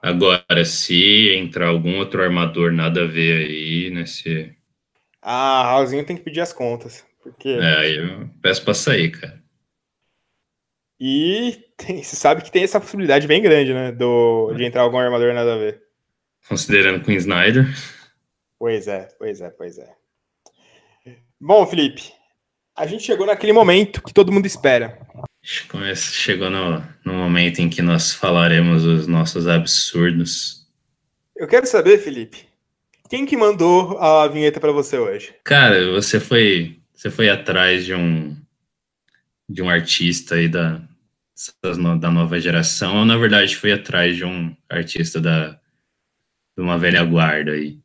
[0.00, 4.54] Agora, se entrar algum outro armador nada a ver aí nesse.
[5.20, 7.04] Ah, Raulzinho tem que pedir as contas.
[7.22, 7.48] Porque...
[7.48, 9.42] É, eu peço pra sair, cara.
[10.98, 13.92] E tem, você sabe que tem essa possibilidade bem grande, né?
[13.92, 15.82] Do, de entrar algum armador nada a ver.
[16.48, 17.66] Considerando Queen Snyder.
[18.58, 19.90] Pois é, pois é, pois é.
[21.40, 22.12] Bom, Felipe,
[22.74, 24.98] a gente chegou naquele momento que todo mundo espera.
[25.42, 30.66] Chegou no, no momento em que nós falaremos os nossos absurdos.
[31.36, 32.48] Eu quero saber, Felipe,
[33.08, 35.34] quem que mandou a vinheta para você hoje?
[35.44, 38.36] Cara, você foi, você foi atrás de um
[39.48, 40.80] de um artista aí da,
[42.00, 45.50] da nova geração, ou na verdade foi atrás de um artista da,
[46.56, 47.78] de uma velha guarda aí.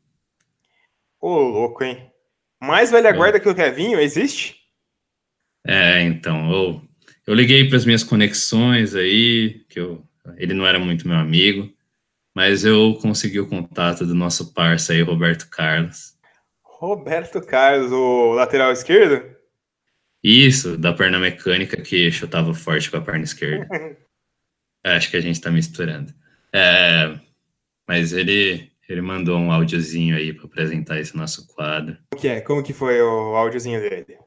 [1.20, 2.12] Ô, louco, hein?
[2.60, 3.14] Mais velha é.
[3.14, 4.56] guarda que o Kevinho, existe?
[5.66, 6.82] É, então, eu,
[7.28, 10.04] eu liguei para as minhas conexões aí, que eu,
[10.38, 11.72] ele não era muito meu amigo,
[12.34, 16.16] mas eu consegui o contato do nosso parceiro aí, Roberto Carlos.
[16.64, 19.31] Roberto Carlos, o lateral esquerdo?
[20.24, 23.68] Isso, da perna mecânica que chutava forte com a perna esquerda.
[24.84, 26.14] Acho que a gente está misturando.
[26.54, 27.18] É,
[27.88, 31.98] mas ele ele mandou um áudiozinho aí para apresentar esse nosso quadro.
[32.14, 32.42] O que é?
[32.42, 34.18] Como que foi o áudiozinho dele?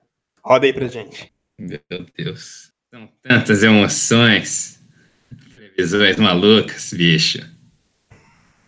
[0.43, 1.31] Roda aí pra gente.
[1.59, 1.81] Meu
[2.17, 2.73] Deus.
[2.91, 4.81] São tantas emoções.
[5.57, 7.41] Previsões malucas, bicho.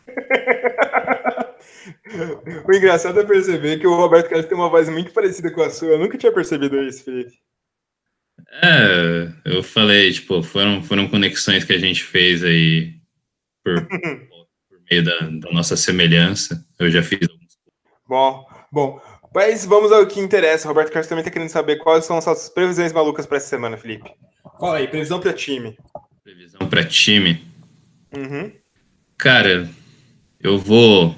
[2.67, 5.71] o engraçado é perceber que o Roberto Carlos tem uma voz muito parecida com a
[5.71, 5.89] sua.
[5.89, 7.33] Eu nunca tinha percebido isso, Felipe.
[8.63, 12.95] É, eu falei, tipo, foram, foram conexões que a gente fez aí
[13.65, 13.87] por
[14.91, 16.65] meio da, da nossa semelhança.
[16.79, 17.59] Eu já fiz alguns.
[18.09, 19.01] Bom, bom.
[19.35, 20.67] Mas vamos ao que interessa.
[20.67, 23.49] O Roberto Carlos também está querendo saber quais são as suas previsões malucas para essa
[23.49, 24.11] semana, Felipe.
[24.59, 25.77] Fala aí, previsão para time.
[26.23, 27.45] Previsão para time.
[28.17, 28.53] Uhum.
[29.19, 29.69] Cara,
[30.41, 31.15] eu vou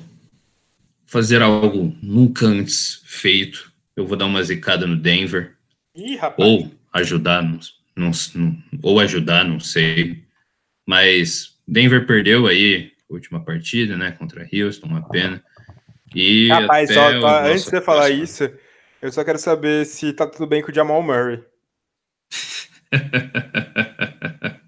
[1.09, 3.73] fazer algo nunca antes feito.
[3.97, 5.57] Eu vou dar uma zicada no Denver.
[5.97, 6.19] Ih.
[6.37, 7.59] Ou ajudar, não,
[7.97, 10.23] não, ou ajudar, não sei.
[10.87, 15.43] Mas Denver perdeu aí última partida, né, contra Houston, uma pena.
[16.15, 18.49] E Rapaz, só, tá, antes de falar isso,
[19.01, 21.43] eu só quero saber se tá tudo bem com o Jamal Murray.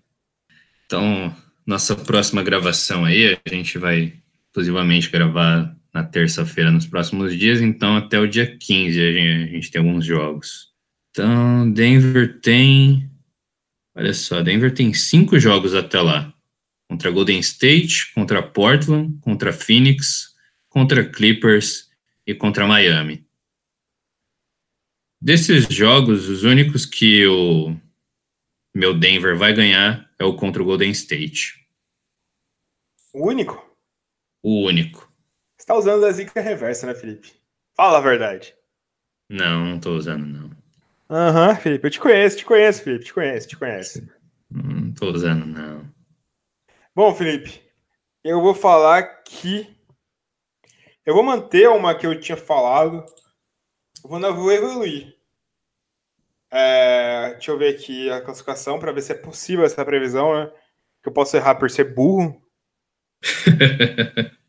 [0.86, 1.34] então,
[1.66, 4.14] nossa próxima gravação aí, a gente vai
[4.48, 9.54] exclusivamente gravar na terça-feira nos próximos dias, então até o dia 15 a gente, a
[9.54, 10.70] gente tem alguns jogos.
[11.10, 13.10] Então, Denver tem.
[13.94, 16.32] Olha só, Denver tem cinco jogos até lá
[16.88, 20.34] contra Golden State, contra Portland, contra Phoenix,
[20.68, 21.88] contra Clippers
[22.26, 23.24] e contra Miami.
[25.20, 27.76] Desses jogos, os únicos que o
[28.74, 31.64] meu Denver vai ganhar é o contra o Golden State.
[33.12, 33.76] O único?
[34.42, 35.09] O único.
[35.60, 37.34] Você tá usando a zica reversa, né, Felipe?
[37.76, 38.56] Fala a verdade.
[39.28, 40.50] Não, não tô usando, não.
[41.10, 44.08] Aham, uhum, Felipe, eu te conheço, te conheço, Felipe, te conheço, te conheço.
[44.50, 45.86] Não tô usando, não.
[46.94, 47.60] Bom, Felipe,
[48.24, 49.76] eu vou falar que
[51.04, 53.04] eu vou manter uma que eu tinha falado.
[54.02, 55.14] Eu vou, vou evoluir.
[56.50, 60.50] É, deixa eu ver aqui a classificação para ver se é possível essa previsão, né?
[61.02, 62.42] Que eu posso errar por ser burro.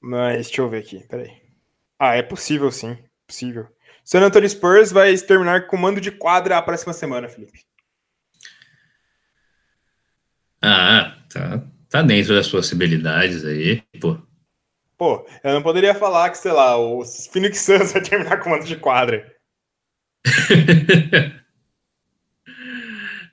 [0.00, 1.30] Mas deixa eu ver aqui, peraí.
[1.98, 2.96] Ah, é possível sim,
[3.26, 3.66] possível.
[4.04, 7.60] San Antonio Spurs vai terminar com mando de quadra a próxima semana, Felipe.
[10.62, 14.18] Ah, tá, tá dentro das possibilidades aí, pô.
[14.96, 18.64] Pô, eu não poderia falar que, sei lá, o Phoenix Suns vai terminar com mando
[18.64, 19.32] de quadra.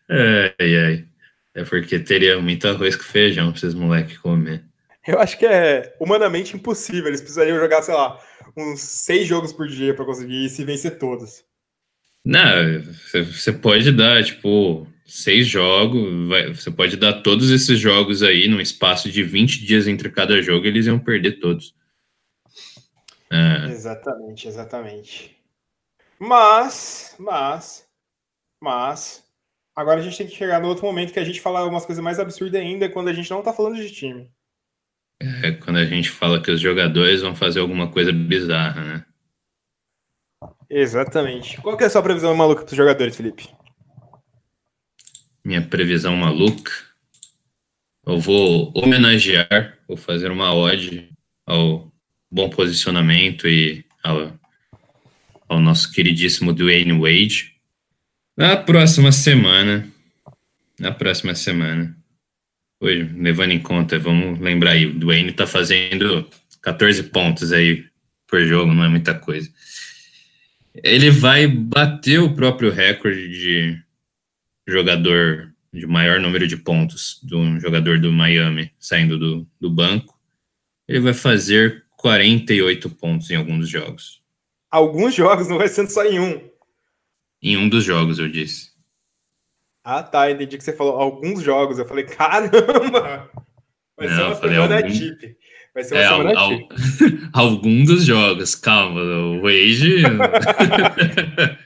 [0.08, 1.08] ai, ai.
[1.56, 4.64] É porque teria muito arroz com feijão pra esses moleques comer.
[5.08, 7.08] Eu acho que é humanamente impossível.
[7.08, 8.20] Eles precisariam jogar, sei lá,
[8.58, 11.44] uns seis jogos por dia para conseguir se vencer todos.
[12.26, 18.48] Não, você pode dar, tipo, seis jogos, vai, você pode dar todos esses jogos aí
[18.48, 21.76] num espaço de 20 dias entre cada jogo, eles iam perder todos.
[23.32, 23.72] É.
[23.72, 25.38] Exatamente, exatamente.
[26.18, 27.88] Mas, mas,
[28.60, 29.24] mas,
[29.76, 32.04] agora a gente tem que chegar no outro momento que a gente fala umas coisas
[32.04, 34.32] mais absurdas ainda quando a gente não tá falando de time.
[35.20, 39.06] É quando a gente fala que os jogadores vão fazer alguma coisa bizarra, né?
[40.70, 41.62] Exatamente.
[41.62, 43.50] Qual que é a sua previsão maluca para os jogadores, Felipe?
[45.44, 46.72] Minha previsão maluca?
[48.06, 51.10] Eu vou homenagear, vou fazer uma ode
[51.46, 51.92] ao
[52.30, 54.34] bom posicionamento e ao,
[55.48, 57.56] ao nosso queridíssimo Dwayne Wade.
[58.36, 59.88] Na próxima semana,
[60.80, 61.96] na próxima semana,
[62.80, 66.28] hoje, levando em conta, vamos lembrar aí, o Dwayne tá fazendo
[66.62, 67.86] 14 pontos aí
[68.28, 69.50] por jogo, não é muita coisa.
[70.84, 73.80] Ele vai bater o próprio recorde de
[74.68, 80.18] jogador de maior número de pontos de um jogador do Miami saindo do, do banco.
[80.88, 84.22] Ele vai fazer 48 pontos em alguns jogos.
[84.70, 86.42] Alguns jogos, não vai sendo só em um.
[87.42, 88.75] Em um dos jogos, eu disse.
[89.86, 90.30] Ah, tá.
[90.32, 91.78] Entendi que você falou alguns jogos.
[91.80, 93.30] Eu falei, caramba!
[93.96, 95.38] Vai Não, ser eu uma semana algum- tip.
[95.74, 96.68] Vai ser uma É, semana al- tip.
[97.34, 100.04] al- algum dos jogos, calma, o Wade.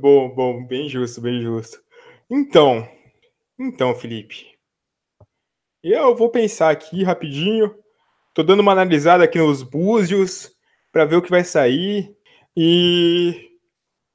[0.00, 1.78] Bom, bom, bem justo, bem justo.
[2.30, 2.86] Então,
[3.58, 4.46] então, Felipe.
[5.82, 7.74] Eu vou pensar aqui rapidinho.
[8.34, 10.50] Tô dando uma analisada aqui nos búzios
[10.92, 12.14] para ver o que vai sair.
[12.56, 13.49] E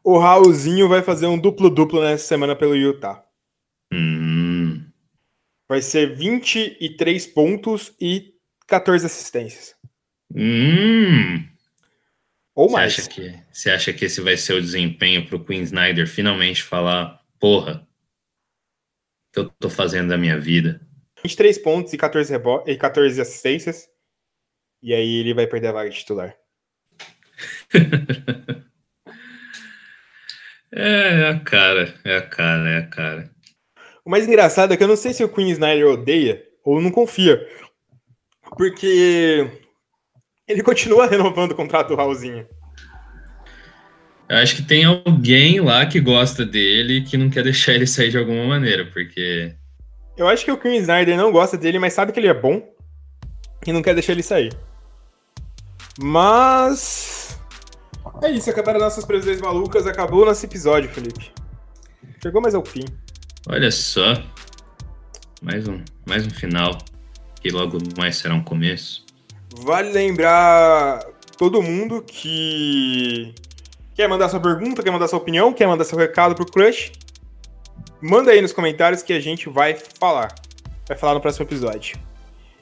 [0.05, 3.25] o Raulzinho vai fazer um duplo-duplo nessa semana pelo Utah.
[3.91, 4.85] hum,
[5.67, 8.35] Vai ser 23 pontos e
[8.67, 9.75] 14 assistências.
[10.31, 11.43] hum.
[12.53, 12.99] Ou Você mais.
[12.99, 16.61] acha, que, você acha que esse vai ser o desempenho para o Queen Snyder finalmente
[16.61, 17.85] falar: porra,
[19.29, 20.79] o que eu tô fazendo da minha vida?
[21.23, 22.63] 23 pontos e 14, rebo...
[22.67, 23.89] e 14 assistências.
[24.83, 26.37] E aí ele vai perder a vaga de titular.
[30.75, 33.29] É, é a cara, é a cara, é a cara.
[34.03, 36.91] O mais engraçado é que eu não sei se o Queen Snyder odeia ou não
[36.91, 37.41] confia.
[38.57, 39.49] Porque
[40.47, 42.45] ele continua renovando o contrato do Raulzinho.
[44.27, 47.87] Eu acho que tem alguém lá que gosta dele e que não quer deixar ele
[47.87, 49.55] sair de alguma maneira, porque
[50.17, 52.61] Eu acho que o Queen Snyder não gosta dele, mas sabe que ele é bom
[53.65, 54.53] e não quer deixar ele sair.
[55.97, 57.34] Mas.
[58.21, 59.85] É isso, acabaram nossas previsões malucas.
[59.85, 61.31] Acabou o nosso episódio, Felipe.
[62.21, 62.85] Chegou mais ao fim.
[63.47, 64.13] olha só,
[65.41, 66.77] mais um, mais um final,
[67.39, 69.05] que logo mais será um começo.
[69.57, 70.99] Vale lembrar
[71.37, 73.33] todo mundo que
[73.93, 76.91] quer mandar sua pergunta, quer mandar sua opinião, quer mandar seu recado pro Crush.
[78.01, 80.33] Manda aí nos comentários que a gente vai falar.
[80.87, 81.97] Vai falar no próximo episódio.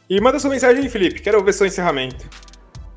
[0.10, 1.22] E manda sua mensagem aí, Felipe.
[1.22, 2.30] Quero ver seu encerramento.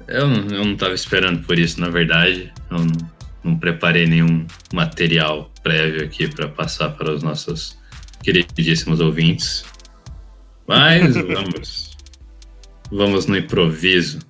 [0.08, 2.52] Eu, não- eu não tava esperando por isso, na verdade.
[2.70, 2.86] Eu não,
[3.44, 7.76] não preparei nenhum material prévio aqui para passar para os nossos
[8.22, 9.64] queridíssimos ouvintes.
[10.66, 11.96] Mas vamos.
[12.90, 14.20] Vamos no improviso.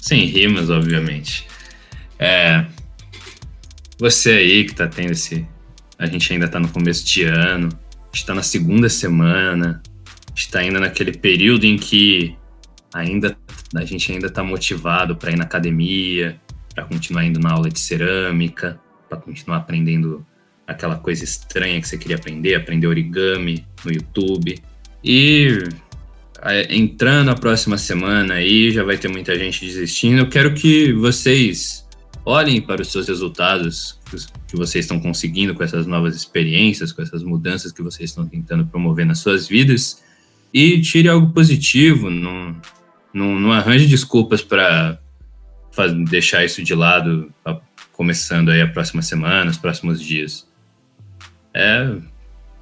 [0.00, 1.46] Sem rimas, obviamente.
[2.18, 2.64] É,
[3.98, 5.46] você aí que tá tendo esse.
[5.98, 7.68] A gente ainda tá no começo de ano.
[8.12, 9.82] A gente tá na segunda semana.
[10.26, 12.36] A gente tá ainda naquele período em que
[12.92, 13.36] ainda
[13.74, 16.40] a gente ainda está motivado para ir na academia,
[16.74, 18.78] para continuar indo na aula de cerâmica,
[19.08, 20.24] para continuar aprendendo
[20.66, 24.58] aquela coisa estranha que você queria aprender, aprender origami no YouTube.
[25.02, 25.58] E
[26.68, 30.18] entrando a próxima semana aí, já vai ter muita gente desistindo.
[30.18, 31.86] Eu quero que vocês
[32.24, 36.92] olhem para os seus resultados que os- que vocês estão conseguindo com essas novas experiências,
[36.92, 40.02] com essas mudanças que vocês estão tentando promover nas suas vidas
[40.52, 42.10] e tire algo positivo.
[42.10, 42.56] Não,
[43.12, 44.98] não, não arranje desculpas para
[46.08, 47.60] deixar isso de lado, a-
[47.92, 50.46] começando aí a próxima semana, os próximos dias.
[51.54, 51.96] É,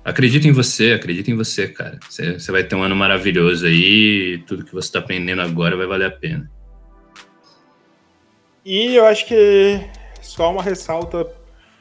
[0.04, 1.98] acredita em você, acredita em você, cara.
[2.08, 6.06] Você, vai ter um ano maravilhoso aí, tudo que você está aprendendo agora vai valer
[6.06, 6.50] a pena.
[8.64, 9.80] E eu acho que
[10.22, 11.26] só uma ressalta.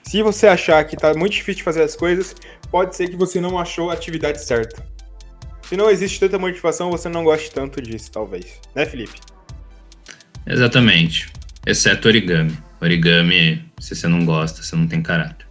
[0.01, 2.35] Se você achar que tá muito difícil de fazer as coisas,
[2.69, 4.85] pode ser que você não achou a atividade certa.
[5.73, 8.61] Se não existe tanta motivação, você não goste tanto disso, talvez.
[8.75, 9.19] Né, Felipe?
[10.45, 11.33] Exatamente.
[11.65, 12.55] Exceto origami.
[12.79, 15.47] Origami, se você não gosta, você não tem caráter.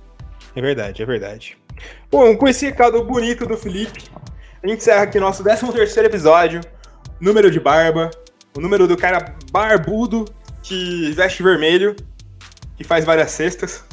[0.54, 1.58] É verdade, é verdade.
[2.08, 4.00] Bom, com esse recado bonito do Felipe,
[4.62, 6.60] a gente encerra aqui nosso 13 terceiro episódio.
[7.20, 8.08] Número de barba.
[8.56, 10.32] O número do cara barbudo
[10.62, 11.96] que veste vermelho,
[12.76, 13.84] que faz várias cestas.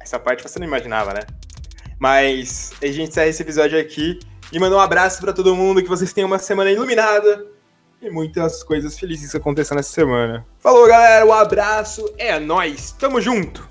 [0.00, 1.20] Essa parte você não imaginava, né?
[1.96, 4.18] Mas a gente encerra esse episódio aqui
[4.52, 7.46] e manda um abraço pra todo mundo, que vocês tenham uma semana iluminada
[8.00, 10.46] e muitas coisas felizes acontecendo essa semana.
[10.58, 13.68] Falou, galera, um abraço, é nóis, tamo junto!